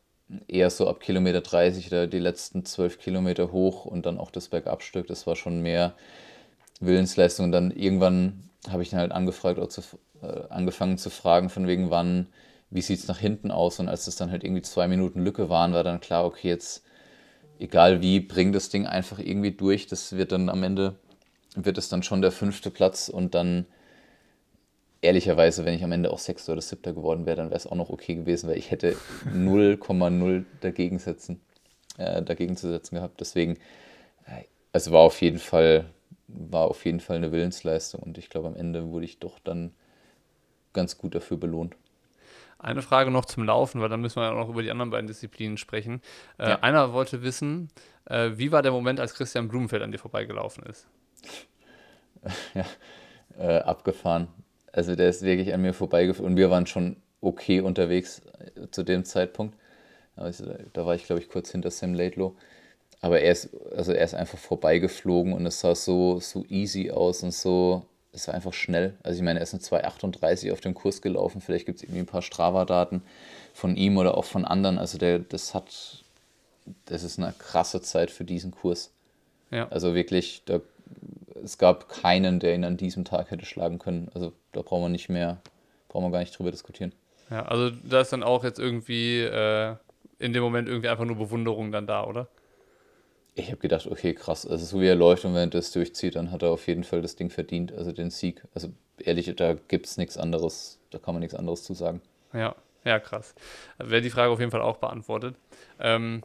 eher 0.48 0.70
so 0.70 0.88
ab 0.88 1.00
Kilometer 1.00 1.42
30 1.42 1.88
oder 1.88 2.08
die 2.08 2.20
letzten 2.20 2.66
12 2.66 3.00
Kilometer 3.00 3.52
hoch 3.52 3.86
und 3.86 4.06
dann 4.06 4.18
auch 4.18 4.32
das 4.32 4.50
Bergabstück, 4.50 5.08
das 5.08 5.28
war 5.28 5.36
schon 5.36 5.62
mehr 5.62 5.94
Willensleistung. 6.80 7.46
Und 7.46 7.52
dann 7.52 7.72
irgendwann 7.72 8.50
habe 8.70 8.84
ich 8.84 8.90
dann 8.90 9.00
halt 9.00 9.12
angefragt 9.12 9.72
zu, 9.72 9.82
äh, 10.22 10.42
angefangen 10.50 10.98
zu 10.98 11.10
fragen, 11.10 11.50
von 11.50 11.68
wegen 11.68 11.92
wann, 11.92 12.28
wie 12.72 12.82
sieht 12.82 13.00
es 13.00 13.08
nach 13.08 13.20
hinten 13.20 13.52
aus? 13.52 13.80
Und 13.80 13.88
als 13.88 14.08
es 14.08 14.16
dann 14.16 14.32
halt 14.32 14.44
irgendwie 14.44 14.64
zwei 14.64 14.88
Minuten 14.88 15.24
Lücke 15.24 15.50
waren, 15.50 15.74
war 15.74 15.84
dann 15.84 16.02
klar, 16.02 16.26
okay, 16.26 16.50
jetzt 16.50 16.84
egal 17.60 18.02
wie, 18.02 18.20
bring 18.20 18.52
das 18.54 18.70
Ding 18.70 18.86
einfach 18.86 19.20
irgendwie 19.20 19.52
durch. 19.52 19.88
Das 19.88 20.16
wird 20.18 20.32
dann 20.32 20.50
am 20.50 20.64
Ende, 20.64 20.96
wird 21.56 21.78
es 21.78 21.90
dann 21.90 22.04
schon 22.04 22.22
der 22.22 22.32
fünfte 22.32 22.72
Platz 22.72 23.10
und 23.10 23.36
dann 23.36 23.66
ehrlicherweise, 25.02 25.66
wenn 25.66 25.76
ich 25.76 25.84
am 25.84 25.92
Ende 25.92 26.12
auch 26.12 26.20
Sechster 26.20 26.54
oder 26.54 26.62
Siebter 26.62 26.94
geworden 26.94 27.26
wäre, 27.26 27.38
dann 27.38 27.50
wäre 27.50 27.58
es 27.58 27.68
auch 27.68 27.76
noch 27.76 27.90
okay 27.90 28.16
gewesen, 28.16 28.50
weil 28.50 28.58
ich 28.58 28.72
hätte 28.72 28.96
0,0 29.34 30.46
dagegen 30.62 31.00
setzen, 31.00 31.42
äh, 31.98 32.22
dagegen 32.22 32.58
zu 32.58 32.70
setzen 32.70 32.96
gehabt. 32.96 33.20
Deswegen, 33.20 33.54
äh, 34.26 34.44
also 34.74 34.92
war 34.92 35.02
auf 35.02 35.22
jeden 35.22 35.40
Fall, 35.40 35.86
war 36.28 36.68
auf 36.70 36.86
jeden 36.86 37.00
Fall 37.00 37.18
eine 37.18 37.32
Willensleistung 37.32 38.02
und 38.02 38.18
ich 38.18 38.30
glaube, 38.30 38.48
am 38.48 38.56
Ende 38.56 38.92
wurde 38.92 39.06
ich 39.06 39.20
doch 39.20 39.40
dann 39.40 39.74
ganz 40.74 40.98
gut 40.98 41.16
dafür 41.16 41.38
belohnt. 41.38 41.76
Eine 42.66 42.82
Frage 42.82 43.12
noch 43.12 43.26
zum 43.26 43.44
Laufen, 43.44 43.80
weil 43.80 43.90
dann 43.90 44.02
müssen 44.02 44.16
wir 44.16 44.24
ja 44.24 44.34
noch 44.34 44.50
über 44.50 44.64
die 44.64 44.72
anderen 44.72 44.90
beiden 44.90 45.06
Disziplinen 45.06 45.58
sprechen. 45.58 46.02
Äh, 46.40 46.50
ja. 46.50 46.60
Einer 46.62 46.94
wollte 46.94 47.22
wissen, 47.22 47.70
äh, 48.06 48.32
wie 48.34 48.52
war 48.52 48.64
der 48.64 48.72
Moment, 48.72 49.00
als 49.00 49.14
Christian 49.14 49.48
Blumenfeld 49.48 49.84
an 49.84 49.92
dir 49.92 50.00
vorbeigelaufen 50.00 50.64
ist? 50.64 50.88
Ja, 52.56 52.66
äh, 53.38 53.60
abgefahren. 53.60 54.30
Also 54.72 54.96
der 54.96 55.10
ist 55.10 55.22
wirklich 55.22 55.54
an 55.54 55.62
mir 55.62 55.74
vorbeigeflogen 55.74 56.32
und 56.32 56.38
wir 56.38 56.50
waren 56.50 56.66
schon 56.66 56.96
okay 57.22 57.60
unterwegs 57.62 58.24
äh, 58.40 58.68
zu 58.72 58.82
dem 58.82 59.06
Zeitpunkt. 59.06 59.56
Also, 60.16 60.52
da 60.74 60.88
war 60.88 60.96
ich, 60.96 61.06
glaube 61.06 61.22
ich, 61.22 61.30
kurz 61.30 61.52
hinter 61.52 61.70
Sam 61.70 61.94
Laidlow. 61.94 62.36
Aber 63.00 63.20
er 63.20 63.32
ist, 63.32 63.56
also 63.76 63.92
er 63.92 64.04
ist 64.04 64.16
einfach 64.16 64.40
vorbeigeflogen 64.40 65.34
und 65.34 65.46
es 65.46 65.60
sah 65.60 65.76
so, 65.76 66.20
so 66.20 66.44
easy 66.50 66.90
aus 66.90 67.22
und 67.22 67.34
so, 67.34 67.86
es 68.16 68.28
war 68.28 68.34
einfach 68.34 68.54
schnell. 68.54 68.96
Also 69.04 69.18
ich 69.18 69.24
meine, 69.24 69.40
er 69.40 69.44
ist 69.44 69.54
eine 69.54 69.62
2,38 69.62 70.52
auf 70.52 70.62
dem 70.62 70.74
Kurs 70.74 71.02
gelaufen. 71.02 71.42
Vielleicht 71.42 71.66
gibt 71.66 71.78
es 71.78 71.84
irgendwie 71.84 72.00
ein 72.00 72.06
paar 72.06 72.22
Strava-Daten 72.22 73.02
von 73.54 73.76
ihm 73.76 73.98
oder 73.98 74.18
auch 74.18 74.26
von 74.26 74.46
anderen. 74.46 74.78
Also 74.78 74.98
der, 74.98 75.20
das 75.20 75.54
hat, 75.54 76.04
das 76.86 77.04
ist 77.04 77.20
eine 77.20 77.34
krasse 77.38 77.82
Zeit 77.82 78.12
für 78.12 78.24
diesen 78.24 78.52
Kurs. 78.52 78.92
Ja. 79.52 79.68
Also 79.70 79.94
wirklich, 79.94 80.44
da, 80.46 80.62
es 81.44 81.58
gab 81.58 81.90
keinen, 81.90 82.40
der 82.40 82.56
ihn 82.56 82.64
an 82.64 82.78
diesem 82.78 83.06
Tag 83.06 83.32
hätte 83.32 83.46
schlagen 83.46 83.80
können. 83.80 84.10
Also 84.14 84.34
da 84.54 84.62
brauchen 84.62 84.84
wir 84.84 84.90
nicht 84.90 85.10
mehr, 85.10 85.38
brauchen 85.90 86.06
wir 86.06 86.12
gar 86.12 86.20
nicht 86.20 86.38
drüber 86.38 86.52
diskutieren. 86.52 86.94
Ja, 87.30 87.44
also 87.46 87.70
da 87.70 88.02
ist 88.02 88.14
dann 88.14 88.24
auch 88.24 88.44
jetzt 88.44 88.60
irgendwie 88.60 89.22
äh, 89.22 89.76
in 90.20 90.34
dem 90.34 90.44
Moment 90.44 90.68
irgendwie 90.68 90.90
einfach 90.90 91.06
nur 91.06 91.18
Bewunderung 91.18 91.72
dann 91.72 91.88
da, 91.88 92.06
oder? 92.06 92.28
Ich 93.38 93.48
habe 93.48 93.58
gedacht, 93.58 93.86
okay, 93.88 94.14
krass, 94.14 94.48
also 94.48 94.66
so 94.66 94.82
wie 94.82 94.88
er 94.88 94.96
läuft 94.96 95.26
und 95.26 95.34
wenn 95.34 95.42
er 95.42 95.48
das 95.48 95.72
durchzieht, 95.72 96.16
dann 96.16 96.32
hat 96.32 96.42
er 96.42 96.50
auf 96.50 96.68
jeden 96.68 96.86
Fall 96.86 97.02
das 97.02 97.18
Ding 97.18 97.30
verdient, 97.30 97.74
also 97.74 97.92
den 97.92 98.10
Sieg. 98.10 98.42
Also 98.54 98.70
ehrlich, 98.98 99.34
da 99.36 99.56
gibt 99.68 99.88
es 99.88 99.98
nichts 99.98 100.18
anderes, 100.18 100.80
da 100.92 101.00
kann 101.00 101.14
man 101.14 101.20
nichts 101.20 101.36
anderes 101.36 101.64
zu 101.64 101.74
sagen. 101.74 102.02
Ja, 102.32 102.56
ja, 102.86 103.00
krass. 103.00 103.36
Wäre 103.78 104.02
die 104.02 104.10
Frage 104.10 104.32
auf 104.32 104.40
jeden 104.40 104.52
Fall 104.52 104.62
auch 104.62 104.78
beantwortet. 104.78 105.36
Ähm, 105.80 106.22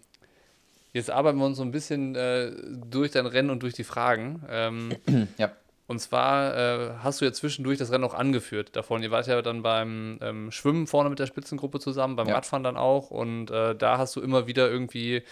jetzt 0.92 1.10
arbeiten 1.10 1.38
wir 1.38 1.46
uns 1.46 1.56
so 1.56 1.64
ein 1.64 1.72
bisschen 1.72 2.14
äh, 2.14 2.52
durch 2.88 3.10
dein 3.10 3.26
Rennen 3.26 3.50
und 3.50 3.64
durch 3.64 3.74
die 3.74 3.84
Fragen. 3.84 4.44
Ähm, 4.48 4.90
ja. 5.36 5.50
Und 5.90 5.98
zwar 5.98 6.56
äh, 6.56 6.90
hast 7.02 7.20
du 7.20 7.24
ja 7.24 7.32
zwischendurch 7.32 7.76
das 7.76 7.90
Rennen 7.90 8.04
auch 8.04 8.14
angeführt 8.14 8.76
davon. 8.76 9.02
Ihr 9.02 9.10
wart 9.10 9.26
ja 9.26 9.42
dann 9.42 9.62
beim 9.62 10.20
ähm, 10.22 10.52
Schwimmen 10.52 10.86
vorne 10.86 11.10
mit 11.10 11.18
der 11.18 11.26
Spitzengruppe 11.26 11.80
zusammen, 11.80 12.14
beim 12.14 12.28
ja. 12.28 12.34
Radfahren 12.34 12.62
dann 12.62 12.76
auch. 12.76 13.10
Und 13.10 13.50
äh, 13.50 13.74
da 13.74 13.98
hast 13.98 14.14
du 14.14 14.20
immer 14.20 14.46
wieder 14.46 14.70
irgendwie 14.70 15.24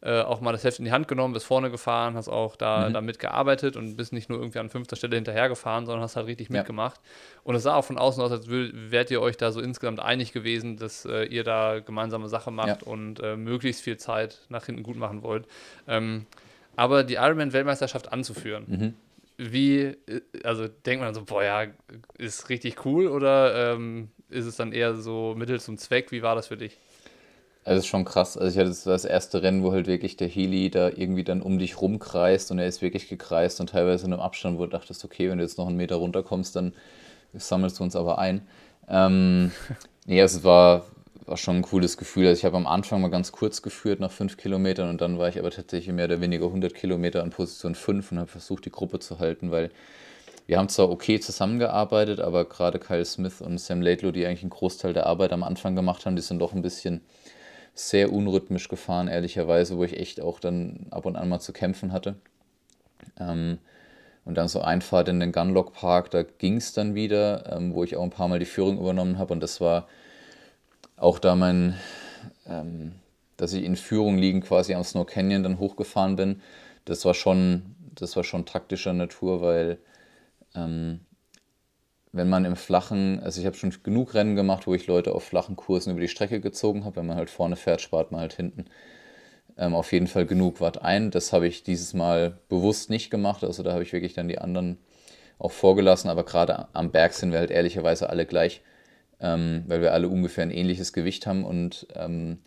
äh, 0.00 0.22
auch 0.22 0.40
mal 0.40 0.52
das 0.52 0.64
Heft 0.64 0.78
in 0.78 0.86
die 0.86 0.90
Hand 0.90 1.06
genommen, 1.06 1.34
bist 1.34 1.44
vorne 1.44 1.70
gefahren, 1.70 2.14
hast 2.14 2.30
auch 2.30 2.56
da, 2.56 2.88
mhm. 2.88 2.94
da 2.94 3.02
mitgearbeitet 3.02 3.76
und 3.76 3.98
bist 3.98 4.14
nicht 4.14 4.30
nur 4.30 4.38
irgendwie 4.38 4.58
an 4.58 4.70
fünfter 4.70 4.96
Stelle 4.96 5.16
hinterhergefahren, 5.16 5.84
sondern 5.84 6.02
hast 6.02 6.16
halt 6.16 6.28
richtig 6.28 6.48
ja. 6.48 6.60
mitgemacht. 6.60 6.98
Und 7.44 7.54
es 7.54 7.64
sah 7.64 7.74
auch 7.74 7.84
von 7.84 7.98
außen 7.98 8.22
aus, 8.22 8.32
als 8.32 8.48
wärt 8.48 9.10
ihr 9.10 9.20
euch 9.20 9.36
da 9.36 9.52
so 9.52 9.60
insgesamt 9.60 10.00
einig 10.00 10.32
gewesen, 10.32 10.78
dass 10.78 11.04
äh, 11.04 11.24
ihr 11.24 11.44
da 11.44 11.80
gemeinsame 11.80 12.30
Sache 12.30 12.50
macht 12.50 12.68
ja. 12.68 12.86
und 12.86 13.20
äh, 13.20 13.36
möglichst 13.36 13.82
viel 13.82 13.98
Zeit 13.98 14.40
nach 14.48 14.64
hinten 14.64 14.82
gut 14.82 14.96
machen 14.96 15.22
wollt. 15.22 15.44
Ähm, 15.86 16.24
aber 16.74 17.04
die 17.04 17.16
Ironman-Weltmeisterschaft 17.16 18.10
anzuführen. 18.10 18.64
Mhm 18.66 18.94
wie, 19.38 19.80
äh, 19.80 20.22
also 20.44 20.68
denkt 20.68 21.04
man 21.04 21.14
so, 21.14 21.24
boah, 21.24 21.44
ja, 21.44 21.66
ist 22.18 22.48
richtig 22.48 22.84
cool 22.84 23.08
oder 23.08 23.74
ähm, 23.74 24.10
ist 24.28 24.46
es 24.46 24.56
dann 24.56 24.72
eher 24.72 24.94
so 24.94 25.34
Mittel 25.36 25.60
zum 25.60 25.78
Zweck? 25.78 26.12
Wie 26.12 26.22
war 26.22 26.34
das 26.34 26.48
für 26.48 26.56
dich? 26.56 26.78
Also, 27.64 27.78
es 27.78 27.84
ist 27.84 27.88
schon 27.88 28.04
krass. 28.04 28.36
Also, 28.36 28.52
ich 28.52 28.58
hatte 28.58 28.68
das, 28.68 28.84
das 28.84 29.04
erste 29.04 29.42
Rennen, 29.42 29.62
wo 29.64 29.72
halt 29.72 29.86
wirklich 29.88 30.16
der 30.16 30.28
Heli 30.28 30.70
da 30.70 30.88
irgendwie 30.88 31.24
dann 31.24 31.42
um 31.42 31.58
dich 31.58 31.80
rumkreist 31.80 32.50
und 32.52 32.58
er 32.60 32.66
ist 32.66 32.80
wirklich 32.80 33.08
gekreist 33.08 33.60
und 33.60 33.70
teilweise 33.70 34.06
in 34.06 34.12
einem 34.12 34.22
Abstand, 34.22 34.58
wo 34.58 34.64
du 34.64 34.70
dachtest, 34.70 35.04
okay, 35.04 35.28
wenn 35.28 35.38
du 35.38 35.44
jetzt 35.44 35.58
noch 35.58 35.66
einen 35.66 35.76
Meter 35.76 35.96
runterkommst, 35.96 36.54
dann 36.54 36.74
sammelst 37.34 37.78
du 37.80 37.84
uns 37.84 37.96
aber 37.96 38.18
ein. 38.18 38.46
Ähm, 38.88 39.50
nee, 40.06 40.20
also 40.22 40.38
es 40.38 40.44
war, 40.44 40.86
war 41.26 41.36
schon 41.36 41.56
ein 41.56 41.62
cooles 41.62 41.96
Gefühl. 41.96 42.28
Also 42.28 42.38
ich 42.38 42.44
habe 42.44 42.56
am 42.56 42.66
Anfang 42.66 43.00
mal 43.00 43.08
ganz 43.08 43.32
kurz 43.32 43.62
geführt 43.62 44.00
nach 44.00 44.12
fünf 44.12 44.36
Kilometern 44.36 44.88
und 44.88 45.00
dann 45.00 45.18
war 45.18 45.28
ich 45.28 45.38
aber 45.38 45.50
tatsächlich 45.50 45.94
mehr 45.94 46.06
oder 46.06 46.20
weniger 46.20 46.46
100 46.46 46.74
Kilometer 46.74 47.22
an 47.22 47.30
Position 47.30 47.74
5 47.74 48.12
und 48.12 48.18
habe 48.18 48.28
versucht, 48.28 48.64
die 48.64 48.70
Gruppe 48.70 49.00
zu 49.00 49.18
halten, 49.18 49.50
weil 49.50 49.70
wir 50.46 50.58
haben 50.58 50.68
zwar 50.68 50.90
okay 50.90 51.18
zusammengearbeitet, 51.18 52.20
aber 52.20 52.44
gerade 52.44 52.78
Kyle 52.78 53.04
Smith 53.04 53.40
und 53.40 53.58
Sam 53.58 53.82
Laidlow, 53.82 54.12
die 54.12 54.24
eigentlich 54.24 54.42
einen 54.42 54.50
Großteil 54.50 54.92
der 54.92 55.06
Arbeit 55.06 55.32
am 55.32 55.42
Anfang 55.42 55.74
gemacht 55.74 56.06
haben, 56.06 56.14
die 56.14 56.22
sind 56.22 56.38
doch 56.38 56.52
ein 56.52 56.62
bisschen 56.62 57.00
sehr 57.74 58.12
unrhythmisch 58.12 58.68
gefahren, 58.68 59.08
ehrlicherweise, 59.08 59.76
wo 59.76 59.84
ich 59.84 59.98
echt 59.98 60.20
auch 60.20 60.38
dann 60.38 60.86
ab 60.90 61.04
und 61.04 61.16
an 61.16 61.28
mal 61.28 61.40
zu 61.40 61.52
kämpfen 61.52 61.92
hatte. 61.92 62.14
Ähm, 63.18 63.58
und 64.24 64.36
dann 64.36 64.48
so 64.48 64.60
Einfahrt 64.60 65.08
in 65.08 65.20
den 65.20 65.32
Gunlock 65.32 65.72
Park, 65.72 66.10
da 66.10 66.22
ging 66.22 66.56
es 66.56 66.72
dann 66.72 66.94
wieder, 66.94 67.52
ähm, 67.52 67.74
wo 67.74 67.84
ich 67.84 67.96
auch 67.96 68.02
ein 68.02 68.10
paar 68.10 68.28
Mal 68.28 68.38
die 68.38 68.44
Führung 68.44 68.78
übernommen 68.78 69.18
habe 69.18 69.32
und 69.32 69.40
das 69.40 69.60
war 69.60 69.88
auch 70.96 71.18
da 71.18 71.34
mein, 71.34 71.74
ähm, 72.46 72.92
dass 73.36 73.52
ich 73.52 73.64
in 73.64 73.76
Führung 73.76 74.18
liegen 74.18 74.40
quasi 74.40 74.74
am 74.74 74.84
Snow 74.84 75.06
Canyon 75.06 75.42
dann 75.42 75.58
hochgefahren 75.58 76.16
bin, 76.16 76.40
das 76.84 77.04
war 77.04 77.14
schon, 77.14 77.74
das 77.94 78.16
war 78.16 78.24
schon 78.24 78.46
taktischer 78.46 78.92
Natur, 78.92 79.40
weil 79.40 79.78
ähm, 80.54 81.00
wenn 82.12 82.28
man 82.30 82.44
im 82.44 82.56
flachen, 82.56 83.20
also 83.20 83.40
ich 83.40 83.46
habe 83.46 83.56
schon 83.56 83.74
genug 83.82 84.14
Rennen 84.14 84.36
gemacht, 84.36 84.66
wo 84.66 84.74
ich 84.74 84.86
Leute 84.86 85.14
auf 85.14 85.24
flachen 85.24 85.56
Kursen 85.56 85.90
über 85.90 86.00
die 86.00 86.08
Strecke 86.08 86.40
gezogen 86.40 86.84
habe. 86.84 86.96
Wenn 86.96 87.06
man 87.06 87.16
halt 87.16 87.28
vorne 87.28 87.56
fährt, 87.56 87.82
spart 87.82 88.10
man 88.10 88.22
halt 88.22 88.32
hinten 88.32 88.64
ähm, 89.58 89.74
auf 89.74 89.92
jeden 89.92 90.06
Fall 90.06 90.26
genug 90.26 90.60
Watt 90.60 90.82
ein. 90.82 91.10
Das 91.10 91.32
habe 91.32 91.46
ich 91.46 91.62
dieses 91.62 91.94
Mal 91.94 92.38
bewusst 92.48 92.90
nicht 92.90 93.10
gemacht. 93.10 93.44
Also 93.44 93.62
da 93.62 93.72
habe 93.72 93.82
ich 93.82 93.92
wirklich 93.92 94.14
dann 94.14 94.28
die 94.28 94.38
anderen 94.38 94.78
auch 95.38 95.52
vorgelassen. 95.52 96.08
Aber 96.08 96.24
gerade 96.24 96.68
am 96.72 96.90
Berg 96.90 97.12
sind 97.12 97.32
wir 97.32 97.38
halt 97.38 97.50
ehrlicherweise 97.50 98.08
alle 98.08 98.24
gleich 98.24 98.62
ähm, 99.20 99.64
weil 99.66 99.80
wir 99.80 99.92
alle 99.92 100.08
ungefähr 100.08 100.42
ein 100.42 100.50
ähnliches 100.50 100.92
Gewicht 100.92 101.26
haben 101.26 101.44
und 101.44 101.86
ähm, 101.94 102.38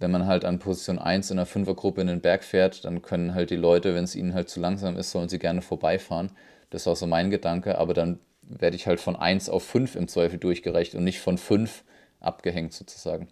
wenn 0.00 0.10
man 0.10 0.26
halt 0.26 0.44
an 0.46 0.58
Position 0.58 0.98
1 0.98 1.30
in 1.30 1.38
einer 1.38 1.46
Fünfergruppe 1.46 2.00
in 2.00 2.06
den 2.06 2.22
Berg 2.22 2.42
fährt, 2.42 2.84
dann 2.86 3.02
können 3.02 3.34
halt 3.34 3.50
die 3.50 3.56
Leute, 3.56 3.94
wenn 3.94 4.04
es 4.04 4.16
ihnen 4.16 4.32
halt 4.32 4.48
zu 4.48 4.58
langsam 4.58 4.96
ist, 4.96 5.10
sollen 5.10 5.28
sie 5.28 5.38
gerne 5.38 5.60
vorbeifahren. 5.60 6.32
Das 6.70 6.86
war 6.86 6.96
so 6.96 7.06
mein 7.06 7.30
Gedanke, 7.30 7.76
aber 7.76 7.92
dann 7.92 8.18
werde 8.42 8.76
ich 8.76 8.86
halt 8.86 8.98
von 8.98 9.14
1 9.14 9.50
auf 9.50 9.62
5 9.62 9.96
im 9.96 10.08
Zweifel 10.08 10.38
durchgereicht 10.38 10.94
und 10.94 11.04
nicht 11.04 11.20
von 11.20 11.36
5 11.36 11.84
abgehängt 12.18 12.72
sozusagen. 12.72 13.28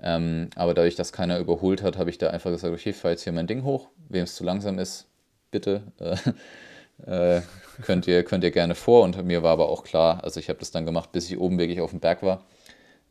Ähm, 0.00 0.48
aber 0.54 0.74
dadurch, 0.74 0.94
dass 0.94 1.12
keiner 1.12 1.38
überholt 1.38 1.82
hat, 1.82 1.98
habe 1.98 2.10
ich 2.10 2.18
da 2.18 2.30
einfach 2.30 2.50
gesagt, 2.50 2.72
okay, 2.72 2.90
ich 2.90 2.96
fahre 2.96 3.12
jetzt 3.12 3.24
hier 3.24 3.32
mein 3.32 3.46
Ding 3.46 3.64
hoch, 3.64 3.88
wem 4.08 4.24
es 4.24 4.34
zu 4.34 4.44
langsam 4.44 4.78
ist, 4.78 5.06
bitte. 5.50 5.82
Äh, 5.98 7.36
äh, 7.36 7.42
könnt, 7.82 8.06
ihr, 8.06 8.22
könnt 8.24 8.44
ihr 8.44 8.50
gerne 8.50 8.74
vor. 8.74 9.04
Und 9.04 9.22
mir 9.24 9.42
war 9.42 9.52
aber 9.52 9.68
auch 9.68 9.84
klar, 9.84 10.22
also 10.24 10.40
ich 10.40 10.48
habe 10.48 10.58
das 10.58 10.70
dann 10.70 10.86
gemacht, 10.86 11.12
bis 11.12 11.30
ich 11.30 11.38
oben 11.38 11.58
wirklich 11.58 11.80
auf 11.80 11.90
dem 11.90 12.00
Berg 12.00 12.22
war. 12.22 12.44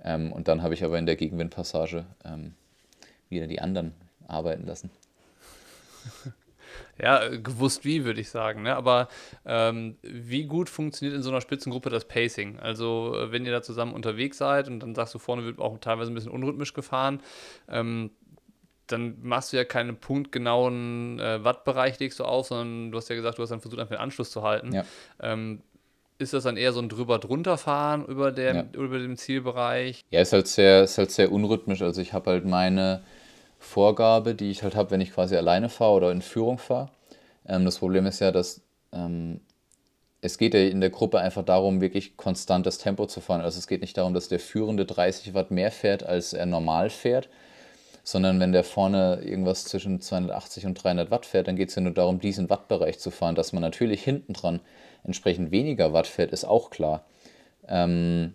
Ähm, 0.04 0.32
und 0.32 0.48
dann 0.48 0.62
habe 0.62 0.74
ich 0.74 0.84
aber 0.84 0.98
in 0.98 1.06
der 1.06 1.16
Gegenwindpassage 1.16 2.06
ähm, 2.26 2.54
wieder 3.30 3.48
die 3.48 3.62
anderen 3.62 3.94
arbeiten 4.28 4.66
lassen. 4.66 4.92
Ja, 7.00 7.28
gewusst 7.30 7.86
wie, 7.86 8.06
würde 8.06 8.22
ich 8.22 8.30
sagen. 8.30 8.64
Ne? 8.64 8.76
Aber 8.76 9.08
ähm, 9.46 9.98
wie 10.02 10.46
gut 10.46 10.70
funktioniert 10.70 11.16
in 11.16 11.22
so 11.22 11.30
einer 11.30 11.42
Spitzengruppe 11.42 11.90
das 11.90 12.06
Pacing? 12.06 12.60
Also, 12.60 13.16
wenn 13.30 13.46
ihr 13.46 13.52
da 13.52 13.62
zusammen 13.62 13.94
unterwegs 13.94 14.38
seid 14.38 14.68
und 14.68 14.80
dann 14.80 14.96
sagst 14.96 15.14
du, 15.14 15.20
vorne 15.20 15.44
wird 15.44 15.60
auch 15.60 15.78
teilweise 15.80 16.12
ein 16.12 16.16
bisschen 16.16 16.32
unrhythmisch 16.32 16.74
gefahren, 16.74 17.22
ähm, 17.70 18.12
dann 18.88 19.18
machst 19.22 19.54
du 19.54 19.58
ja 19.58 19.66
keinen 19.66 19.98
punktgenauen 19.98 21.20
äh, 21.20 21.44
Wattbereich, 21.44 22.00
legst 22.00 22.20
du 22.20 22.24
auf, 22.24 22.48
sondern 22.48 22.92
du 22.92 22.98
hast 22.98 23.10
ja 23.10 23.16
gesagt, 23.16 23.38
du 23.38 23.44
hast 23.44 23.50
dann 23.50 23.62
versucht, 23.62 23.80
einfach 23.80 23.96
den 23.96 24.02
Anschluss 24.02 24.32
zu 24.32 24.44
halten. 24.44 24.74
Ja. 24.74 24.86
Ähm, 25.22 25.62
ist 26.20 26.34
das 26.34 26.44
dann 26.44 26.58
eher 26.58 26.74
so 26.74 26.80
ein 26.80 26.90
drüber 26.90 27.20
drunter 27.20 27.58
fahren 27.58 28.06
über, 28.06 28.32
der, 28.32 28.56
ja. 28.56 28.66
über 28.74 28.98
dem 28.98 29.18
Zielbereich? 29.18 30.04
Ja, 30.10 30.22
ist 30.22 30.34
halt 30.34 30.48
sehr, 30.48 30.84
ist 30.84 30.98
halt 30.98 31.12
sehr 31.12 31.32
unrhythmisch. 31.32 31.82
Also 31.82 32.02
ich 32.02 32.14
habe 32.14 32.32
halt 32.32 32.46
meine 32.46 33.04
Vorgabe, 33.60 34.34
die 34.34 34.50
ich 34.50 34.64
halt 34.64 34.76
habe, 34.76 34.92
wenn 34.92 35.02
ich 35.02 35.14
quasi 35.14 35.36
alleine 35.36 35.70
fahre 35.70 35.92
oder 35.94 36.12
in 36.12 36.22
Führung 36.22 36.58
fahre. 36.58 36.90
Ähm, 37.46 37.66
das 37.66 37.78
Problem 37.78 38.06
ist 38.06 38.20
ja, 38.20 38.32
dass 38.32 38.62
ähm, 38.92 39.42
es 40.22 40.38
geht 40.38 40.54
ja 40.54 40.62
in 40.62 40.82
der 40.82 40.90
Gruppe 40.90 41.20
einfach 41.20 41.44
darum, 41.44 41.82
wirklich 41.82 42.18
konstant 42.18 42.66
das 42.66 42.80
Tempo 42.80 43.06
zu 43.06 43.22
fahren. 43.22 43.42
Also 43.42 43.60
es 43.60 43.68
geht 43.68 43.82
nicht 43.82 43.98
darum, 43.98 44.14
dass 44.14 44.28
der 44.28 44.40
Führende 44.40 44.86
30 44.86 45.34
Watt 45.34 45.52
mehr 45.52 45.72
fährt, 45.72 46.04
als 46.04 46.34
er 46.34 46.46
normal 46.46 46.90
fährt, 46.90 47.30
sondern 48.08 48.40
wenn 48.40 48.54
der 48.54 48.64
vorne 48.64 49.20
irgendwas 49.22 49.66
zwischen 49.66 50.00
280 50.00 50.66
und 50.66 50.82
300 50.82 51.12
Watt 51.12 51.26
fährt, 51.26 51.50
dann 51.50 51.58
geht 51.58 51.68
es 51.68 51.76
ja 51.76 51.82
nur 51.82 51.92
darum, 51.92 52.22
diesen 52.22 52.50
Wattbereich 52.50 53.00
zu 53.00 53.12
fahren. 53.12 53.36
Dass 53.36 53.52
man 53.52 53.62
natürlich 53.62 54.02
hinten 54.02 54.32
dran 54.32 54.62
entsprechend 55.04 55.52
weniger 55.52 55.92
Watt 55.92 56.08
fährt, 56.08 56.32
ist 56.32 56.46
auch 56.46 56.70
klar. 56.70 57.04
Ähm, 57.68 58.34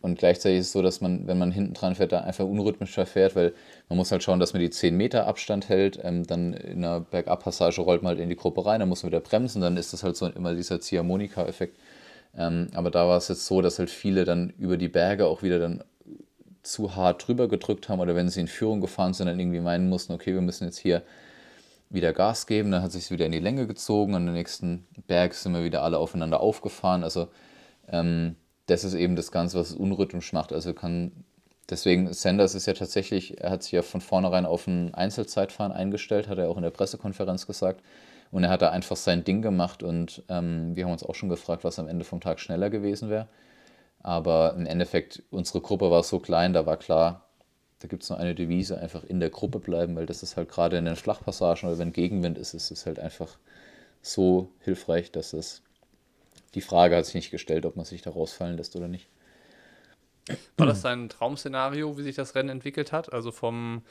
und 0.00 0.18
gleichzeitig 0.18 0.58
ist 0.58 0.66
es 0.66 0.72
so, 0.72 0.82
dass 0.82 1.00
man, 1.00 1.28
wenn 1.28 1.38
man 1.38 1.52
hinten 1.52 1.74
dran 1.74 1.94
fährt, 1.94 2.10
da 2.10 2.22
einfach 2.22 2.44
unrhythmischer 2.44 3.06
fährt, 3.06 3.36
weil 3.36 3.54
man 3.88 3.98
muss 3.98 4.10
halt 4.10 4.24
schauen, 4.24 4.40
dass 4.40 4.52
man 4.52 4.62
die 4.62 4.70
10 4.70 4.96
Meter 4.96 5.28
Abstand 5.28 5.68
hält. 5.68 6.00
Ähm, 6.02 6.26
dann 6.26 6.52
in 6.54 6.84
einer 6.84 6.98
Bergabpassage 6.98 7.80
rollt 7.80 8.02
man 8.02 8.10
halt 8.10 8.20
in 8.20 8.28
die 8.28 8.34
Gruppe 8.34 8.66
rein, 8.66 8.80
dann 8.80 8.88
muss 8.88 9.04
man 9.04 9.12
wieder 9.12 9.20
bremsen, 9.20 9.62
dann 9.62 9.76
ist 9.76 9.92
das 9.92 10.02
halt 10.02 10.16
so 10.16 10.26
immer 10.26 10.56
dieser 10.56 10.80
Ziehharmonika-Effekt. 10.80 11.78
Ähm, 12.36 12.66
aber 12.74 12.90
da 12.90 13.06
war 13.06 13.18
es 13.18 13.28
jetzt 13.28 13.46
so, 13.46 13.62
dass 13.62 13.78
halt 13.78 13.90
viele 13.90 14.24
dann 14.24 14.52
über 14.58 14.76
die 14.76 14.88
Berge 14.88 15.26
auch 15.26 15.44
wieder 15.44 15.60
dann 15.60 15.84
zu 16.68 16.94
hart 16.94 17.26
drüber 17.26 17.48
gedrückt 17.48 17.88
haben 17.88 18.00
oder 18.00 18.14
wenn 18.14 18.28
sie 18.28 18.40
in 18.40 18.48
Führung 18.48 18.80
gefahren 18.80 19.14
sind, 19.14 19.26
dann 19.26 19.40
irgendwie 19.40 19.60
meinen 19.60 19.88
mussten, 19.88 20.12
okay, 20.12 20.34
wir 20.34 20.40
müssen 20.40 20.64
jetzt 20.64 20.78
hier 20.78 21.02
wieder 21.90 22.12
Gas 22.12 22.46
geben, 22.46 22.70
dann 22.70 22.82
hat 22.82 22.92
sich 22.92 23.10
wieder 23.10 23.26
in 23.26 23.32
die 23.32 23.40
Länge 23.40 23.66
gezogen, 23.66 24.14
an 24.14 24.26
den 24.26 24.34
nächsten 24.34 24.86
Berg 25.06 25.34
sind 25.34 25.54
wir 25.54 25.64
wieder 25.64 25.82
alle 25.82 25.98
aufeinander 25.98 26.40
aufgefahren. 26.40 27.02
Also 27.02 27.28
ähm, 27.88 28.36
das 28.66 28.84
ist 28.84 28.94
eben 28.94 29.16
das 29.16 29.32
Ganze, 29.32 29.58
was 29.58 29.70
es 29.70 29.76
unrhythmisch 29.76 30.32
macht. 30.34 30.52
Also 30.52 30.74
kann 30.74 31.24
deswegen, 31.70 32.12
Sanders 32.12 32.54
ist 32.54 32.66
ja 32.66 32.74
tatsächlich, 32.74 33.40
er 33.40 33.50
hat 33.50 33.62
sich 33.62 33.72
ja 33.72 33.82
von 33.82 34.02
vornherein 34.02 34.44
auf 34.44 34.66
ein 34.66 34.94
Einzelzeitfahren 34.94 35.72
eingestellt, 35.72 36.28
hat 36.28 36.38
er 36.38 36.50
auch 36.50 36.58
in 36.58 36.62
der 36.62 36.70
Pressekonferenz 36.70 37.46
gesagt. 37.46 37.82
Und 38.30 38.44
er 38.44 38.50
hat 38.50 38.60
da 38.60 38.68
einfach 38.68 38.96
sein 38.96 39.24
Ding 39.24 39.40
gemacht 39.40 39.82
und 39.82 40.22
ähm, 40.28 40.76
wir 40.76 40.84
haben 40.84 40.92
uns 40.92 41.02
auch 41.02 41.14
schon 41.14 41.30
gefragt, 41.30 41.64
was 41.64 41.78
am 41.78 41.88
Ende 41.88 42.04
vom 42.04 42.20
Tag 42.20 42.40
schneller 42.40 42.68
gewesen 42.68 43.08
wäre. 43.08 43.26
Aber 44.00 44.54
im 44.56 44.66
Endeffekt, 44.66 45.22
unsere 45.30 45.60
Gruppe 45.60 45.90
war 45.90 46.02
so 46.02 46.18
klein, 46.18 46.52
da 46.52 46.66
war 46.66 46.76
klar, 46.76 47.28
da 47.80 47.88
gibt 47.88 48.02
es 48.02 48.10
nur 48.10 48.18
eine 48.18 48.34
Devise, 48.34 48.78
einfach 48.78 49.04
in 49.04 49.20
der 49.20 49.30
Gruppe 49.30 49.58
bleiben, 49.60 49.96
weil 49.96 50.06
das 50.06 50.22
ist 50.22 50.36
halt 50.36 50.48
gerade 50.48 50.78
in 50.78 50.84
den 50.84 50.96
Flachpassagen 50.96 51.68
oder 51.68 51.78
wenn 51.78 51.92
Gegenwind 51.92 52.38
ist, 52.38 52.54
ist 52.54 52.70
es 52.70 52.86
halt 52.86 52.98
einfach 52.98 53.36
so 54.02 54.50
hilfreich, 54.60 55.12
dass 55.12 55.32
es 55.32 55.62
die 56.54 56.60
Frage 56.60 56.96
hat 56.96 57.04
sich 57.04 57.14
nicht 57.14 57.30
gestellt, 57.30 57.66
ob 57.66 57.76
man 57.76 57.84
sich 57.84 58.02
da 58.02 58.10
rausfallen 58.10 58.56
lässt 58.56 58.74
oder 58.74 58.88
nicht. 58.88 59.08
War 60.56 60.66
das 60.66 60.82
dein 60.82 61.08
Traum-Szenario, 61.08 61.96
wie 61.96 62.02
sich 62.02 62.16
das 62.16 62.34
Rennen 62.34 62.48
entwickelt 62.48 62.92
hat? 62.92 63.12
Also 63.12 63.32
vom 63.32 63.82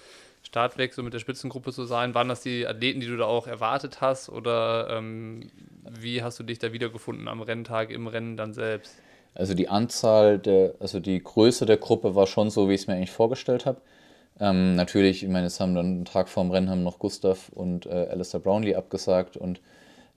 Startweg 0.44 0.94
so 0.94 1.02
mit 1.02 1.14
der 1.14 1.20
Spitzengruppe 1.20 1.72
zu 1.72 1.86
sein, 1.86 2.14
waren 2.14 2.30
das 2.30 2.42
die 2.42 2.68
Athleten, 2.68 3.00
die 3.00 3.08
du 3.08 3.18
da 3.18 3.26
auch 3.26 3.48
erwartet 3.48 4.02
hast 4.02 4.30
oder 4.30 4.88
ähm, 4.90 5.50
wie 5.90 6.22
hast 6.22 6.40
du 6.40 6.44
dich 6.44 6.60
da 6.60 6.74
wiedergefunden 6.74 7.28
am 7.28 7.42
Renntag, 7.42 7.90
im 7.90 8.08
Rennen 8.08 8.38
dann 8.38 8.54
selbst? 8.54 8.96
Also 9.34 9.54
die 9.54 9.70
Anzahl 9.70 10.40
der, 10.40 10.74
also 10.80 11.00
die 11.00 11.24
Größe 11.24 11.66
der 11.66 11.78
Gruppe 11.78 12.16
war 12.16 12.28
schon 12.28 12.50
so, 12.50 12.70
wie 12.70 12.74
ich 12.74 12.82
es 12.82 12.88
mir 12.88 12.96
eigentlich 12.96 13.12
vorgestellt 13.12 13.66
habe. 13.66 13.82
Ähm, 14.40 14.76
natürlich, 14.76 15.24
ich 15.24 15.30
meine, 15.30 15.48
es 15.48 15.60
haben 15.60 15.76
dann 15.76 15.86
einen 15.86 16.06
Tag 16.06 16.30
vor 16.30 16.44
dem 16.44 16.52
Rennen 16.52 16.70
haben 16.70 16.84
noch 16.84 17.00
Gustav 17.00 17.50
und 17.50 17.86
äh, 17.86 18.08
Alistair 18.12 18.40
Brownlee 18.40 18.76
abgesagt 18.76 19.38
und 19.38 19.62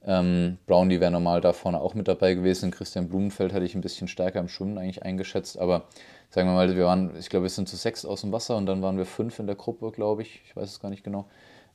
ähm, 0.05 0.59
Brownlee 0.67 1.01
wäre 1.01 1.11
normal 1.11 1.41
da 1.41 1.53
vorne 1.53 1.81
auch 1.81 1.95
mit 1.95 2.09
dabei 2.09 2.35
gewesen. 2.35 2.71
Christian 2.71 3.09
Blumenfeld 3.09 3.53
hatte 3.53 3.65
ich 3.65 3.75
ein 3.75 3.83
bisschen 3.83 4.09
stärker 4.09 4.41
im 4.41 4.49
Schwimmen 4.49 4.79
eigentlich 4.79 5.03
eingeschätzt, 5.03 5.59
aber 5.59 5.85
sagen 6.31 6.49
wir 6.49 6.55
mal, 6.55 6.75
wir 6.75 6.85
waren, 6.87 7.17
ich 7.19 7.29
glaube, 7.29 7.45
wir 7.45 7.51
sind 7.51 7.69
zu 7.69 7.77
sechs 7.77 8.05
aus 8.05 8.23
dem 8.23 8.33
Wasser 8.33 8.57
und 8.57 8.67
dann 8.67 8.83
waren 8.83 8.97
wir 8.97 9.07
fünf 9.07 9.39
in 9.39 9.47
der 9.47 9.57
Gruppe, 9.57 9.91
glaube 9.91 10.23
ich. 10.23 10.43
Ich 10.47 10.57
weiß 10.57 10.71
es 10.71 10.81
gar 10.81 10.91
nicht 10.91 11.05
genau. 11.05 11.27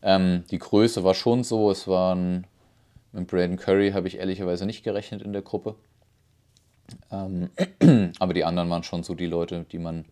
Ähm, 0.01 0.43
die 0.51 0.59
Größe 0.59 1.03
war 1.03 1.13
schon 1.13 1.43
so, 1.43 1.69
es 1.71 1.87
waren 1.87 2.47
mit 3.11 3.27
Braden 3.27 3.57
Curry 3.57 3.91
habe 3.91 4.07
ich 4.07 4.17
ehrlicherweise 4.17 4.65
nicht 4.65 4.83
gerechnet 4.83 5.21
in 5.21 5.31
der 5.31 5.41
Gruppe. 5.41 5.75
Ähm, 7.11 7.49
aber 8.19 8.33
die 8.33 8.43
anderen 8.43 8.69
waren 8.69 8.83
schon 8.83 9.03
so 9.03 9.15
die 9.15 9.25
Leute, 9.25 9.65
die 9.71 9.79
man 9.79 10.05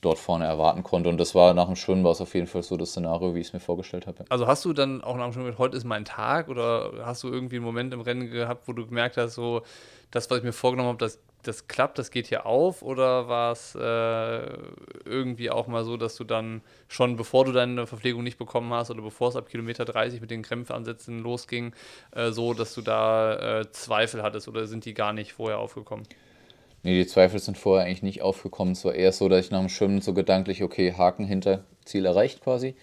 dort 0.00 0.18
vorne 0.18 0.46
erwarten 0.46 0.82
konnte. 0.82 1.08
Und 1.08 1.18
das 1.18 1.34
war 1.34 1.54
nach 1.54 1.66
dem 1.66 1.76
Schwimmen 1.76 2.04
war 2.04 2.12
es 2.12 2.20
auf 2.20 2.34
jeden 2.34 2.46
Fall 2.46 2.62
so 2.62 2.76
das 2.76 2.90
Szenario, 2.90 3.34
wie 3.34 3.40
ich 3.40 3.48
es 3.48 3.52
mir 3.52 3.60
vorgestellt 3.60 4.06
habe. 4.06 4.24
Also 4.28 4.46
hast 4.46 4.64
du 4.64 4.72
dann 4.72 5.02
auch 5.02 5.16
nach 5.16 5.24
dem 5.24 5.32
Schwimmen 5.32 5.46
gesagt, 5.46 5.58
heute 5.58 5.76
ist 5.76 5.84
mein 5.84 6.04
Tag 6.04 6.48
oder 6.48 6.92
hast 7.04 7.22
du 7.24 7.28
irgendwie 7.28 7.56
einen 7.56 7.64
Moment 7.64 7.92
im 7.92 8.00
Rennen 8.00 8.30
gehabt, 8.30 8.68
wo 8.68 8.72
du 8.72 8.86
gemerkt 8.86 9.16
hast, 9.16 9.34
so 9.34 9.62
das, 10.10 10.30
was 10.30 10.38
ich 10.38 10.44
mir 10.44 10.52
vorgenommen 10.52 10.90
habe, 10.90 10.98
das, 10.98 11.18
das 11.42 11.68
klappt, 11.68 11.98
das 11.98 12.10
geht 12.10 12.26
hier 12.26 12.46
auf? 12.46 12.82
Oder 12.82 13.28
war 13.28 13.52
es 13.52 13.74
äh, 13.74 14.58
irgendwie 15.04 15.50
auch 15.50 15.66
mal 15.66 15.84
so, 15.84 15.96
dass 15.96 16.16
du 16.16 16.24
dann 16.24 16.62
schon, 16.88 17.16
bevor 17.16 17.44
du 17.44 17.52
deine 17.52 17.86
Verpflegung 17.86 18.22
nicht 18.22 18.38
bekommen 18.38 18.72
hast 18.72 18.90
oder 18.90 19.02
bevor 19.02 19.28
es 19.28 19.36
ab 19.36 19.48
Kilometer 19.48 19.84
30 19.84 20.20
mit 20.20 20.30
den 20.30 20.42
Krämpfeansätzen 20.42 21.20
losging, 21.20 21.72
äh, 22.12 22.30
so, 22.30 22.54
dass 22.54 22.74
du 22.74 22.82
da 22.82 23.60
äh, 23.60 23.70
Zweifel 23.70 24.22
hattest 24.22 24.48
oder 24.48 24.66
sind 24.66 24.84
die 24.84 24.94
gar 24.94 25.12
nicht 25.12 25.32
vorher 25.32 25.58
aufgekommen? 25.58 26.06
Nee, 26.82 27.02
die 27.02 27.06
Zweifel 27.06 27.40
sind 27.40 27.58
vorher 27.58 27.86
eigentlich 27.86 28.02
nicht 28.02 28.22
aufgekommen. 28.22 28.72
Es 28.72 28.84
war 28.84 28.94
eher 28.94 29.12
so, 29.12 29.28
dass 29.28 29.44
ich 29.44 29.50
nach 29.50 29.60
dem 29.60 29.68
Schwimmen 29.68 30.00
so 30.00 30.14
gedanklich, 30.14 30.62
okay, 30.62 30.94
Haken 30.96 31.24
hinter 31.24 31.64
Ziel 31.84 32.06
erreicht 32.06 32.42
quasi. 32.42 32.76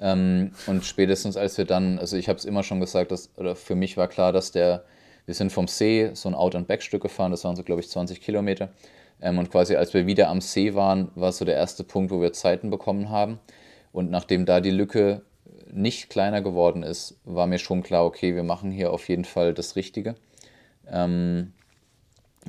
Ähm, 0.00 0.52
und 0.66 0.84
spätestens 0.84 1.36
als 1.36 1.58
wir 1.58 1.64
dann, 1.64 1.98
also 1.98 2.16
ich 2.16 2.28
habe 2.28 2.38
es 2.38 2.44
immer 2.44 2.62
schon 2.62 2.80
gesagt, 2.80 3.10
dass, 3.10 3.30
oder 3.36 3.56
für 3.56 3.74
mich 3.74 3.96
war 3.96 4.08
klar, 4.08 4.32
dass 4.32 4.52
der, 4.52 4.84
wir 5.28 5.34
sind 5.34 5.52
vom 5.52 5.68
See 5.68 6.10
so 6.14 6.30
ein 6.30 6.34
Out-and-Back-Stück 6.34 7.02
gefahren, 7.02 7.32
das 7.32 7.44
waren 7.44 7.54
so, 7.54 7.62
glaube 7.62 7.82
ich, 7.82 7.90
20 7.90 8.22
Kilometer. 8.22 8.70
Ähm, 9.20 9.38
und 9.38 9.50
quasi 9.50 9.76
als 9.76 9.92
wir 9.92 10.06
wieder 10.06 10.30
am 10.30 10.40
See 10.40 10.72
waren, 10.72 11.10
war 11.16 11.32
so 11.32 11.44
der 11.44 11.54
erste 11.54 11.84
Punkt, 11.84 12.10
wo 12.10 12.22
wir 12.22 12.32
Zeiten 12.32 12.70
bekommen 12.70 13.10
haben. 13.10 13.38
Und 13.92 14.10
nachdem 14.10 14.46
da 14.46 14.62
die 14.62 14.70
Lücke 14.70 15.20
nicht 15.70 16.08
kleiner 16.08 16.40
geworden 16.40 16.82
ist, 16.82 17.20
war 17.26 17.46
mir 17.46 17.58
schon 17.58 17.82
klar, 17.82 18.06
okay, 18.06 18.34
wir 18.34 18.42
machen 18.42 18.70
hier 18.70 18.90
auf 18.90 19.06
jeden 19.10 19.26
Fall 19.26 19.52
das 19.52 19.76
Richtige. 19.76 20.14
Ähm, 20.90 21.52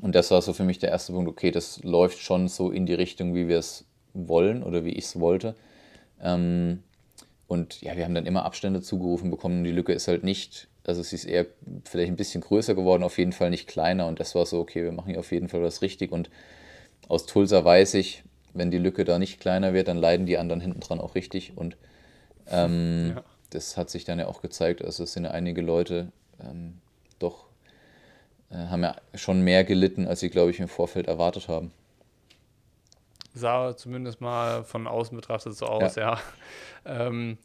und 0.01 0.15
das 0.15 0.31
war 0.31 0.41
so 0.41 0.53
für 0.53 0.63
mich 0.63 0.79
der 0.79 0.89
erste 0.89 1.11
Punkt, 1.11 1.29
okay, 1.29 1.51
das 1.51 1.83
läuft 1.83 2.19
schon 2.19 2.47
so 2.47 2.71
in 2.71 2.85
die 2.85 2.93
Richtung, 2.93 3.35
wie 3.35 3.49
wir 3.49 3.57
es 3.57 3.83
wollen 4.13 4.63
oder 4.63 4.85
wie 4.85 4.93
ich 4.93 5.03
es 5.03 5.19
wollte. 5.19 5.53
Ähm, 6.21 6.81
und 7.47 7.81
ja, 7.81 7.97
wir 7.97 8.05
haben 8.05 8.15
dann 8.15 8.25
immer 8.25 8.45
Abstände 8.45 8.81
zugerufen 8.81 9.31
bekommen. 9.31 9.65
Die 9.65 9.71
Lücke 9.71 9.91
ist 9.91 10.07
halt 10.07 10.23
nicht, 10.23 10.69
also 10.89 11.03
sie 11.03 11.15
ist 11.15 11.25
eher 11.25 11.45
vielleicht 11.85 12.11
ein 12.11 12.17
bisschen 12.17 12.41
größer 12.41 12.75
geworden, 12.75 13.03
auf 13.03 13.17
jeden 13.17 13.31
Fall 13.31 13.51
nicht 13.51 13.67
kleiner. 13.67 14.07
Und 14.07 14.19
das 14.19 14.35
war 14.35 14.45
so, 14.45 14.59
okay, 14.59 14.83
wir 14.83 14.91
machen 14.91 15.11
hier 15.11 15.19
auf 15.19 15.31
jeden 15.31 15.47
Fall 15.47 15.61
was 15.61 15.81
richtig. 15.81 16.11
Und 16.11 16.29
aus 17.07 17.25
Tulsa 17.25 17.63
weiß 17.63 17.93
ich, 17.93 18.23
wenn 18.53 18.71
die 18.71 18.79
Lücke 18.79 19.05
da 19.05 19.19
nicht 19.19 19.39
kleiner 19.39 19.73
wird, 19.73 19.87
dann 19.87 19.97
leiden 19.97 20.25
die 20.25 20.37
anderen 20.37 20.61
hinten 20.61 20.79
dran 20.79 20.99
auch 20.99 21.15
richtig. 21.15 21.53
Und 21.55 21.77
ähm, 22.47 23.13
ja. 23.15 23.23
das 23.51 23.77
hat 23.77 23.89
sich 23.89 24.03
dann 24.03 24.19
ja 24.19 24.27
auch 24.27 24.41
gezeigt. 24.41 24.83
Also 24.83 25.03
es 25.03 25.13
sind 25.13 25.25
ja 25.25 25.31
einige 25.31 25.61
Leute 25.61 26.11
ähm, 26.41 26.79
doch 27.19 27.45
äh, 28.49 28.55
haben 28.55 28.83
ja 28.83 28.95
schon 29.13 29.41
mehr 29.41 29.63
gelitten, 29.63 30.07
als 30.07 30.21
sie, 30.21 30.29
glaube 30.29 30.51
ich, 30.51 30.59
im 30.59 30.67
Vorfeld 30.67 31.07
erwartet 31.07 31.47
haben. 31.47 31.71
Sah 33.35 33.77
zumindest 33.77 34.21
mal 34.21 34.63
von 34.63 34.87
außen 34.87 35.15
betrachtet 35.15 35.55
so 35.55 35.67
aus, 35.67 35.95
ja. 35.95 36.19
ja. 36.85 37.07
Ähm, 37.07 37.37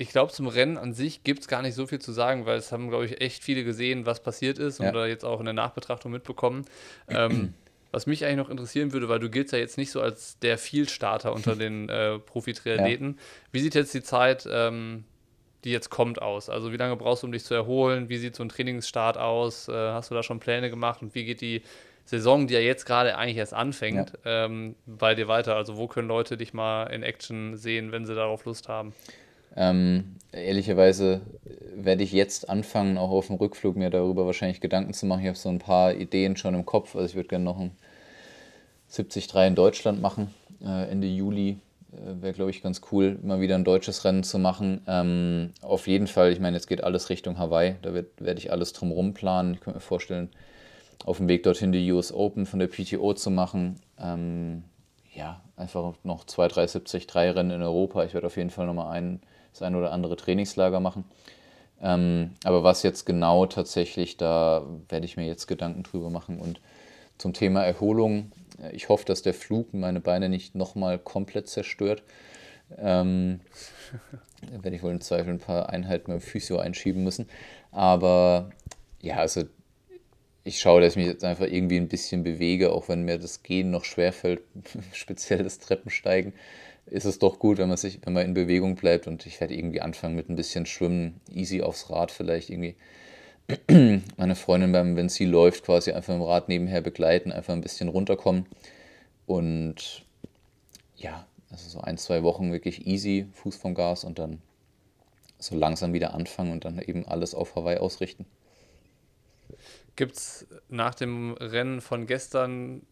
ich 0.00 0.08
glaube, 0.08 0.32
zum 0.32 0.46
Rennen 0.46 0.78
an 0.78 0.94
sich 0.94 1.24
gibt 1.24 1.40
es 1.40 1.48
gar 1.48 1.60
nicht 1.60 1.74
so 1.74 1.86
viel 1.86 1.98
zu 1.98 2.12
sagen, 2.12 2.46
weil 2.46 2.56
es 2.56 2.72
haben, 2.72 2.88
glaube 2.88 3.04
ich, 3.04 3.20
echt 3.20 3.44
viele 3.44 3.64
gesehen, 3.64 4.06
was 4.06 4.22
passiert 4.22 4.58
ist 4.58 4.80
ja. 4.80 4.88
oder 4.88 5.06
jetzt 5.06 5.26
auch 5.26 5.40
in 5.40 5.44
der 5.44 5.52
Nachbetrachtung 5.52 6.10
mitbekommen. 6.10 6.64
Ähm, 7.08 7.54
was 7.92 8.06
mich 8.06 8.24
eigentlich 8.24 8.36
noch 8.36 8.50
interessieren 8.50 8.92
würde, 8.92 9.08
weil 9.08 9.18
du 9.18 9.28
giltst 9.28 9.52
ja 9.52 9.58
jetzt 9.58 9.76
nicht 9.76 9.90
so 9.90 10.00
als 10.00 10.38
der 10.38 10.58
Vielstarter 10.58 11.32
unter 11.32 11.56
den 11.56 11.88
äh, 11.88 12.20
Profi-Triathleten. 12.20 13.16
Ja. 13.16 13.22
Wie 13.50 13.58
sieht 13.58 13.74
jetzt 13.74 13.92
die 13.92 14.02
Zeit 14.02 14.48
ähm, 14.50 15.04
die 15.64 15.72
jetzt 15.72 15.90
kommt, 15.90 16.22
aus? 16.22 16.48
Also 16.48 16.72
wie 16.72 16.76
lange 16.76 16.94
brauchst 16.94 17.24
du, 17.24 17.26
um 17.26 17.32
dich 17.32 17.44
zu 17.44 17.52
erholen? 17.52 18.08
Wie 18.08 18.16
sieht 18.16 18.36
so 18.36 18.44
ein 18.44 18.48
Trainingsstart 18.48 19.18
aus? 19.18 19.68
Äh, 19.68 19.72
hast 19.72 20.10
du 20.10 20.14
da 20.14 20.22
schon 20.22 20.38
Pläne 20.38 20.70
gemacht? 20.70 21.02
Und 21.02 21.16
wie 21.16 21.24
geht 21.24 21.40
die 21.40 21.62
Saison, 22.04 22.46
die 22.46 22.54
ja 22.54 22.60
jetzt 22.60 22.86
gerade 22.86 23.18
eigentlich 23.18 23.38
erst 23.38 23.54
anfängt, 23.54 24.12
ja. 24.24 24.46
ähm, 24.46 24.76
bei 24.86 25.16
dir 25.16 25.26
weiter? 25.26 25.56
Also 25.56 25.76
wo 25.76 25.88
können 25.88 26.06
Leute 26.06 26.36
dich 26.36 26.54
mal 26.54 26.84
in 26.84 27.02
Action 27.02 27.56
sehen, 27.56 27.90
wenn 27.90 28.06
sie 28.06 28.14
darauf 28.14 28.44
Lust 28.44 28.68
haben? 28.68 28.94
Ähm, 29.56 30.16
ehrlicherweise 30.32 31.20
werde 31.74 32.02
ich 32.02 32.12
jetzt 32.12 32.48
anfangen, 32.48 32.98
auch 32.98 33.10
auf 33.10 33.28
dem 33.28 33.36
Rückflug 33.36 33.76
mir 33.76 33.90
darüber 33.90 34.26
wahrscheinlich 34.26 34.60
Gedanken 34.60 34.92
zu 34.92 35.06
machen. 35.06 35.20
Ich 35.22 35.28
habe 35.28 35.38
so 35.38 35.48
ein 35.48 35.58
paar 35.58 35.94
Ideen 35.94 36.36
schon 36.36 36.54
im 36.54 36.66
Kopf. 36.66 36.94
Also 36.94 37.06
ich 37.06 37.14
würde 37.14 37.28
gerne 37.28 37.44
noch 37.44 37.58
ein 37.58 37.72
73 38.90 39.32
in 39.46 39.54
Deutschland 39.54 40.02
machen, 40.02 40.34
äh, 40.64 40.90
Ende 40.90 41.06
Juli 41.06 41.58
äh, 41.92 42.22
wäre, 42.22 42.32
glaube 42.32 42.50
ich, 42.50 42.62
ganz 42.62 42.80
cool, 42.90 43.18
mal 43.22 43.40
wieder 43.40 43.54
ein 43.54 43.64
deutsches 43.64 44.04
Rennen 44.04 44.24
zu 44.24 44.38
machen. 44.38 44.80
Ähm, 44.86 45.52
auf 45.62 45.86
jeden 45.86 46.06
Fall, 46.06 46.32
ich 46.32 46.40
meine, 46.40 46.56
jetzt 46.56 46.66
geht 46.66 46.82
alles 46.82 47.08
Richtung 47.08 47.38
Hawaii, 47.38 47.76
da 47.82 47.94
werde 47.94 48.38
ich 48.38 48.50
alles 48.50 48.72
drumherum 48.72 49.14
planen. 49.14 49.54
Ich 49.54 49.60
könnte 49.60 49.76
mir 49.76 49.80
vorstellen, 49.80 50.30
auf 51.04 51.18
dem 51.18 51.28
Weg 51.28 51.44
dorthin 51.44 51.72
die 51.72 51.90
US 51.92 52.12
Open 52.12 52.46
von 52.46 52.58
der 52.58 52.66
PTO 52.66 53.14
zu 53.14 53.30
machen. 53.30 53.80
Ähm, 53.98 54.64
ja, 55.14 55.40
einfach 55.56 55.94
noch 56.04 56.24
zwei, 56.24 56.48
drei 56.48 56.66
73 56.66 57.06
Rennen 57.14 57.50
in 57.50 57.62
Europa. 57.62 58.04
Ich 58.04 58.14
werde 58.14 58.26
auf 58.26 58.36
jeden 58.36 58.50
Fall 58.50 58.66
nochmal 58.66 58.92
ein, 58.92 59.20
das 59.52 59.62
ein 59.62 59.74
oder 59.74 59.92
andere 59.92 60.16
Trainingslager 60.16 60.80
machen. 60.80 61.04
Ähm, 61.82 62.32
aber 62.44 62.62
was 62.62 62.82
jetzt 62.82 63.06
genau 63.06 63.46
tatsächlich, 63.46 64.16
da 64.16 64.66
werde 64.88 65.06
ich 65.06 65.16
mir 65.16 65.26
jetzt 65.26 65.46
Gedanken 65.46 65.82
drüber 65.82 66.10
machen. 66.10 66.38
Und 66.38 66.60
zum 67.18 67.32
Thema 67.32 67.64
Erholung, 67.64 68.32
ich 68.72 68.88
hoffe, 68.88 69.04
dass 69.04 69.22
der 69.22 69.34
Flug 69.34 69.72
meine 69.72 70.00
Beine 70.00 70.28
nicht 70.28 70.54
nochmal 70.54 70.98
komplett 70.98 71.48
zerstört. 71.48 72.02
Ähm, 72.78 73.40
da 74.42 74.62
werde 74.62 74.76
ich 74.76 74.82
wohl 74.82 74.92
im 74.92 75.00
Zweifel 75.00 75.30
ein 75.30 75.38
paar 75.38 75.70
Einheiten 75.70 76.10
beim 76.10 76.20
Physio 76.20 76.58
einschieben 76.58 77.02
müssen. 77.02 77.28
Aber 77.72 78.50
ja, 79.00 79.16
also 79.16 79.42
ich 80.44 80.58
schaue, 80.60 80.80
dass 80.80 80.92
ich 80.92 80.96
mich 80.96 81.06
jetzt 81.06 81.24
einfach 81.24 81.46
irgendwie 81.46 81.76
ein 81.76 81.88
bisschen 81.88 82.22
bewege, 82.22 82.72
auch 82.72 82.88
wenn 82.88 83.02
mir 83.02 83.18
das 83.18 83.42
Gehen 83.42 83.70
noch 83.70 83.84
schwerfällt, 83.84 84.42
speziell 84.92 85.42
das 85.42 85.58
Treppensteigen, 85.58 86.32
ist 86.90 87.04
es 87.04 87.18
doch 87.18 87.38
gut, 87.38 87.58
wenn 87.58 87.68
man 87.68 87.76
sich, 87.76 88.00
wenn 88.04 88.12
man 88.12 88.24
in 88.24 88.34
Bewegung 88.34 88.74
bleibt 88.74 89.06
und 89.06 89.24
ich 89.26 89.40
werde 89.40 89.54
irgendwie 89.54 89.80
anfangen 89.80 90.16
mit 90.16 90.28
ein 90.28 90.36
bisschen 90.36 90.66
Schwimmen, 90.66 91.20
easy 91.32 91.62
aufs 91.62 91.90
Rad 91.90 92.10
vielleicht 92.10 92.50
irgendwie 92.50 92.74
meine 94.16 94.34
Freundin 94.34 94.72
beim, 94.72 94.96
wenn 94.96 95.08
sie 95.08 95.24
läuft, 95.24 95.64
quasi 95.64 95.92
einfach 95.92 96.14
im 96.14 96.22
Rad 96.22 96.48
nebenher 96.48 96.80
begleiten, 96.80 97.32
einfach 97.32 97.52
ein 97.52 97.60
bisschen 97.60 97.88
runterkommen. 97.88 98.46
Und 99.26 100.04
ja, 100.96 101.26
also 101.50 101.68
so 101.68 101.80
ein, 101.80 101.96
zwei 101.96 102.22
Wochen 102.22 102.52
wirklich 102.52 102.86
easy, 102.86 103.26
Fuß 103.34 103.56
vom 103.56 103.74
Gas 103.74 104.04
und 104.04 104.18
dann 104.18 104.42
so 105.38 105.56
langsam 105.56 105.92
wieder 105.92 106.14
anfangen 106.14 106.52
und 106.52 106.64
dann 106.64 106.78
eben 106.80 107.06
alles 107.06 107.34
auf 107.34 107.56
Hawaii 107.56 107.78
ausrichten. 107.78 108.26
Gibt 109.96 110.16
es 110.16 110.46
nach 110.68 110.94
dem 110.94 111.32
Rennen 111.34 111.80
von 111.80 112.06
gestern 112.06 112.82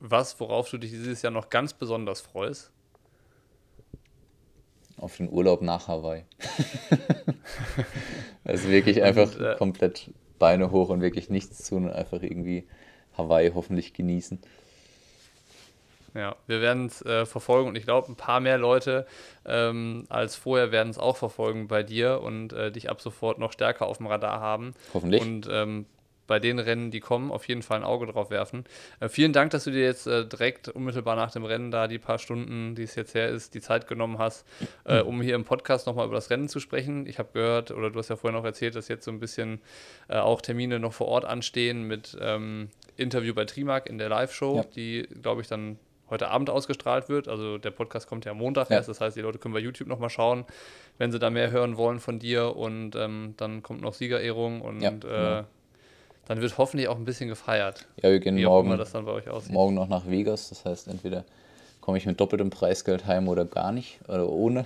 was, 0.00 0.38
worauf 0.38 0.68
du 0.70 0.78
dich 0.78 0.90
dieses 0.90 1.22
Jahr 1.22 1.32
noch 1.32 1.50
ganz 1.50 1.72
besonders 1.72 2.20
freust? 2.20 2.70
Auf 5.04 5.18
den 5.18 5.30
Urlaub 5.30 5.60
nach 5.60 5.86
Hawaii. 5.86 6.24
also 8.44 8.70
wirklich 8.70 9.02
einfach 9.02 9.34
und, 9.34 9.44
äh, 9.44 9.54
komplett 9.56 10.10
Beine 10.38 10.70
hoch 10.70 10.88
und 10.88 11.02
wirklich 11.02 11.28
nichts 11.28 11.68
tun 11.68 11.84
und 11.84 11.90
einfach 11.90 12.22
irgendwie 12.22 12.66
Hawaii 13.18 13.52
hoffentlich 13.54 13.92
genießen. 13.92 14.40
Ja, 16.14 16.36
wir 16.46 16.62
werden 16.62 16.86
es 16.86 17.02
äh, 17.02 17.26
verfolgen 17.26 17.68
und 17.68 17.76
ich 17.76 17.84
glaube, 17.84 18.10
ein 18.10 18.16
paar 18.16 18.40
mehr 18.40 18.56
Leute 18.56 19.06
ähm, 19.44 20.06
als 20.08 20.36
vorher 20.36 20.72
werden 20.72 20.88
es 20.88 20.96
auch 20.96 21.18
verfolgen 21.18 21.68
bei 21.68 21.82
dir 21.82 22.22
und 22.22 22.54
äh, 22.54 22.72
dich 22.72 22.88
ab 22.88 23.02
sofort 23.02 23.38
noch 23.38 23.52
stärker 23.52 23.86
auf 23.86 23.98
dem 23.98 24.06
Radar 24.06 24.40
haben. 24.40 24.72
Hoffentlich. 24.94 25.20
Und 25.20 25.46
ähm, 25.52 25.84
bei 26.26 26.38
den 26.38 26.58
Rennen, 26.58 26.90
die 26.90 27.00
kommen, 27.00 27.30
auf 27.30 27.46
jeden 27.48 27.62
Fall 27.62 27.78
ein 27.78 27.84
Auge 27.84 28.06
drauf 28.06 28.30
werfen. 28.30 28.64
Äh, 29.00 29.08
vielen 29.08 29.32
Dank, 29.32 29.50
dass 29.50 29.64
du 29.64 29.70
dir 29.70 29.82
jetzt 29.82 30.06
äh, 30.06 30.26
direkt 30.26 30.68
unmittelbar 30.68 31.16
nach 31.16 31.30
dem 31.32 31.44
Rennen 31.44 31.70
da 31.70 31.88
die 31.88 31.98
paar 31.98 32.18
Stunden, 32.18 32.74
die 32.74 32.82
es 32.82 32.94
jetzt 32.94 33.14
her 33.14 33.28
ist, 33.28 33.54
die 33.54 33.60
Zeit 33.60 33.86
genommen 33.86 34.18
hast, 34.18 34.46
äh, 34.84 35.00
um 35.00 35.20
hier 35.20 35.34
im 35.34 35.44
Podcast 35.44 35.86
nochmal 35.86 36.06
über 36.06 36.14
das 36.14 36.30
Rennen 36.30 36.48
zu 36.48 36.60
sprechen. 36.60 37.06
Ich 37.06 37.18
habe 37.18 37.30
gehört, 37.32 37.70
oder 37.70 37.90
du 37.90 37.98
hast 37.98 38.08
ja 38.08 38.16
vorhin 38.16 38.38
auch 38.38 38.44
erzählt, 38.44 38.74
dass 38.74 38.88
jetzt 38.88 39.04
so 39.04 39.10
ein 39.10 39.20
bisschen 39.20 39.60
äh, 40.08 40.16
auch 40.16 40.40
Termine 40.40 40.78
noch 40.78 40.92
vor 40.92 41.08
Ort 41.08 41.24
anstehen 41.24 41.84
mit 41.84 42.16
ähm, 42.20 42.68
Interview 42.96 43.34
bei 43.34 43.44
Trimark 43.44 43.88
in 43.88 43.98
der 43.98 44.08
Live-Show, 44.08 44.56
ja. 44.56 44.64
die, 44.74 45.08
glaube 45.22 45.40
ich, 45.42 45.48
dann 45.48 45.78
heute 46.10 46.28
Abend 46.28 46.50
ausgestrahlt 46.50 47.08
wird. 47.08 47.28
Also 47.28 47.58
der 47.58 47.70
Podcast 47.70 48.08
kommt 48.08 48.24
ja 48.24 48.32
am 48.32 48.38
Montag 48.38 48.70
ja. 48.70 48.76
erst, 48.76 48.88
das 48.88 49.00
heißt, 49.00 49.16
die 49.16 49.20
Leute 49.20 49.38
können 49.38 49.54
bei 49.54 49.60
YouTube 49.60 49.88
nochmal 49.88 50.10
schauen, 50.10 50.44
wenn 50.98 51.10
sie 51.12 51.18
da 51.18 51.30
mehr 51.30 51.50
hören 51.50 51.76
wollen 51.76 51.98
von 51.98 52.18
dir. 52.18 52.56
Und 52.56 52.94
ähm, 52.96 53.34
dann 53.36 53.62
kommt 53.62 53.80
noch 53.80 53.94
Siegerehrung 53.94 54.60
und 54.60 54.80
ja, 54.80 54.90
genau. 54.90 55.40
äh, 55.40 55.44
dann 56.26 56.40
wird 56.40 56.56
hoffentlich 56.58 56.88
auch 56.88 56.96
ein 56.96 57.04
bisschen 57.04 57.28
gefeiert. 57.28 57.86
Ja, 58.02 58.10
wir 58.10 58.20
gehen 58.20 58.42
morgen, 58.42 58.78
morgen 59.50 59.74
noch 59.74 59.88
nach 59.88 60.06
Vegas. 60.06 60.48
Das 60.48 60.64
heißt, 60.64 60.88
entweder 60.88 61.24
komme 61.80 61.98
ich 61.98 62.06
mit 62.06 62.18
doppeltem 62.18 62.50
Preisgeld 62.50 63.06
heim 63.06 63.28
oder 63.28 63.44
gar 63.44 63.70
nicht 63.70 64.00
oder 64.08 64.28
ohne. 64.28 64.64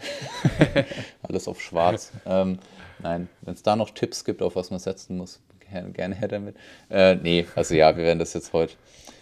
Alles 1.23 1.49
auf 1.49 1.61
schwarz. 1.61 2.12
ähm, 2.27 2.59
nein, 3.01 3.29
wenn 3.42 3.55
es 3.55 3.62
da 3.62 3.75
noch 3.75 3.90
Tipps 3.90 4.25
gibt, 4.25 4.40
auf 4.40 4.55
was 4.55 4.71
man 4.71 4.79
setzen 4.79 5.16
muss, 5.16 5.40
gerne, 5.68 5.90
gerne 5.90 6.14
her 6.14 6.29
damit. 6.29 6.57
Äh, 6.90 7.16
nee, 7.16 7.44
also 7.57 7.75
ja, 7.75 7.97
wir 7.97 8.05
werden 8.05 8.21
das 8.21 8.35
jetzt 8.35 8.53
heute. 8.53 8.75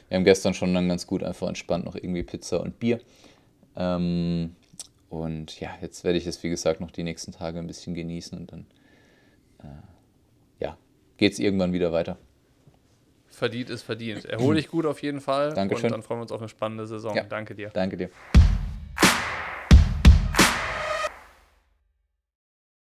Wir 0.08 0.16
haben 0.16 0.24
gestern 0.24 0.52
schon 0.52 0.74
dann 0.74 0.88
ganz 0.88 1.06
gut 1.06 1.22
einfach 1.22 1.48
entspannt 1.48 1.86
noch 1.86 1.94
irgendwie 1.94 2.22
Pizza 2.22 2.60
und 2.60 2.78
Bier. 2.78 3.00
Ähm, 3.76 4.54
und 5.08 5.58
ja, 5.58 5.70
jetzt 5.80 6.04
werde 6.04 6.18
ich 6.18 6.26
es, 6.26 6.42
wie 6.42 6.50
gesagt, 6.50 6.82
noch 6.82 6.90
die 6.90 7.02
nächsten 7.02 7.32
Tage 7.32 7.58
ein 7.58 7.66
bisschen 7.66 7.94
genießen 7.94 8.36
und 8.36 8.52
dann 8.52 8.66
äh, 9.62 10.64
ja, 10.64 10.76
geht 11.16 11.32
es 11.32 11.38
irgendwann 11.38 11.72
wieder 11.72 11.92
weiter 11.92 12.18
verdient 13.36 13.70
ist 13.70 13.82
verdient. 13.82 14.24
Erhol 14.24 14.56
dich 14.56 14.68
gut 14.68 14.86
auf 14.86 15.02
jeden 15.02 15.20
Fall. 15.20 15.52
Dankeschön. 15.54 15.86
Und 15.86 15.92
dann 15.92 16.02
freuen 16.02 16.18
wir 16.20 16.22
uns 16.22 16.32
auf 16.32 16.40
eine 16.40 16.48
spannende 16.48 16.86
Saison. 16.86 17.14
Ja. 17.14 17.24
Danke 17.24 17.54
dir. 17.54 17.70
Danke 17.72 17.96
dir. 17.96 18.10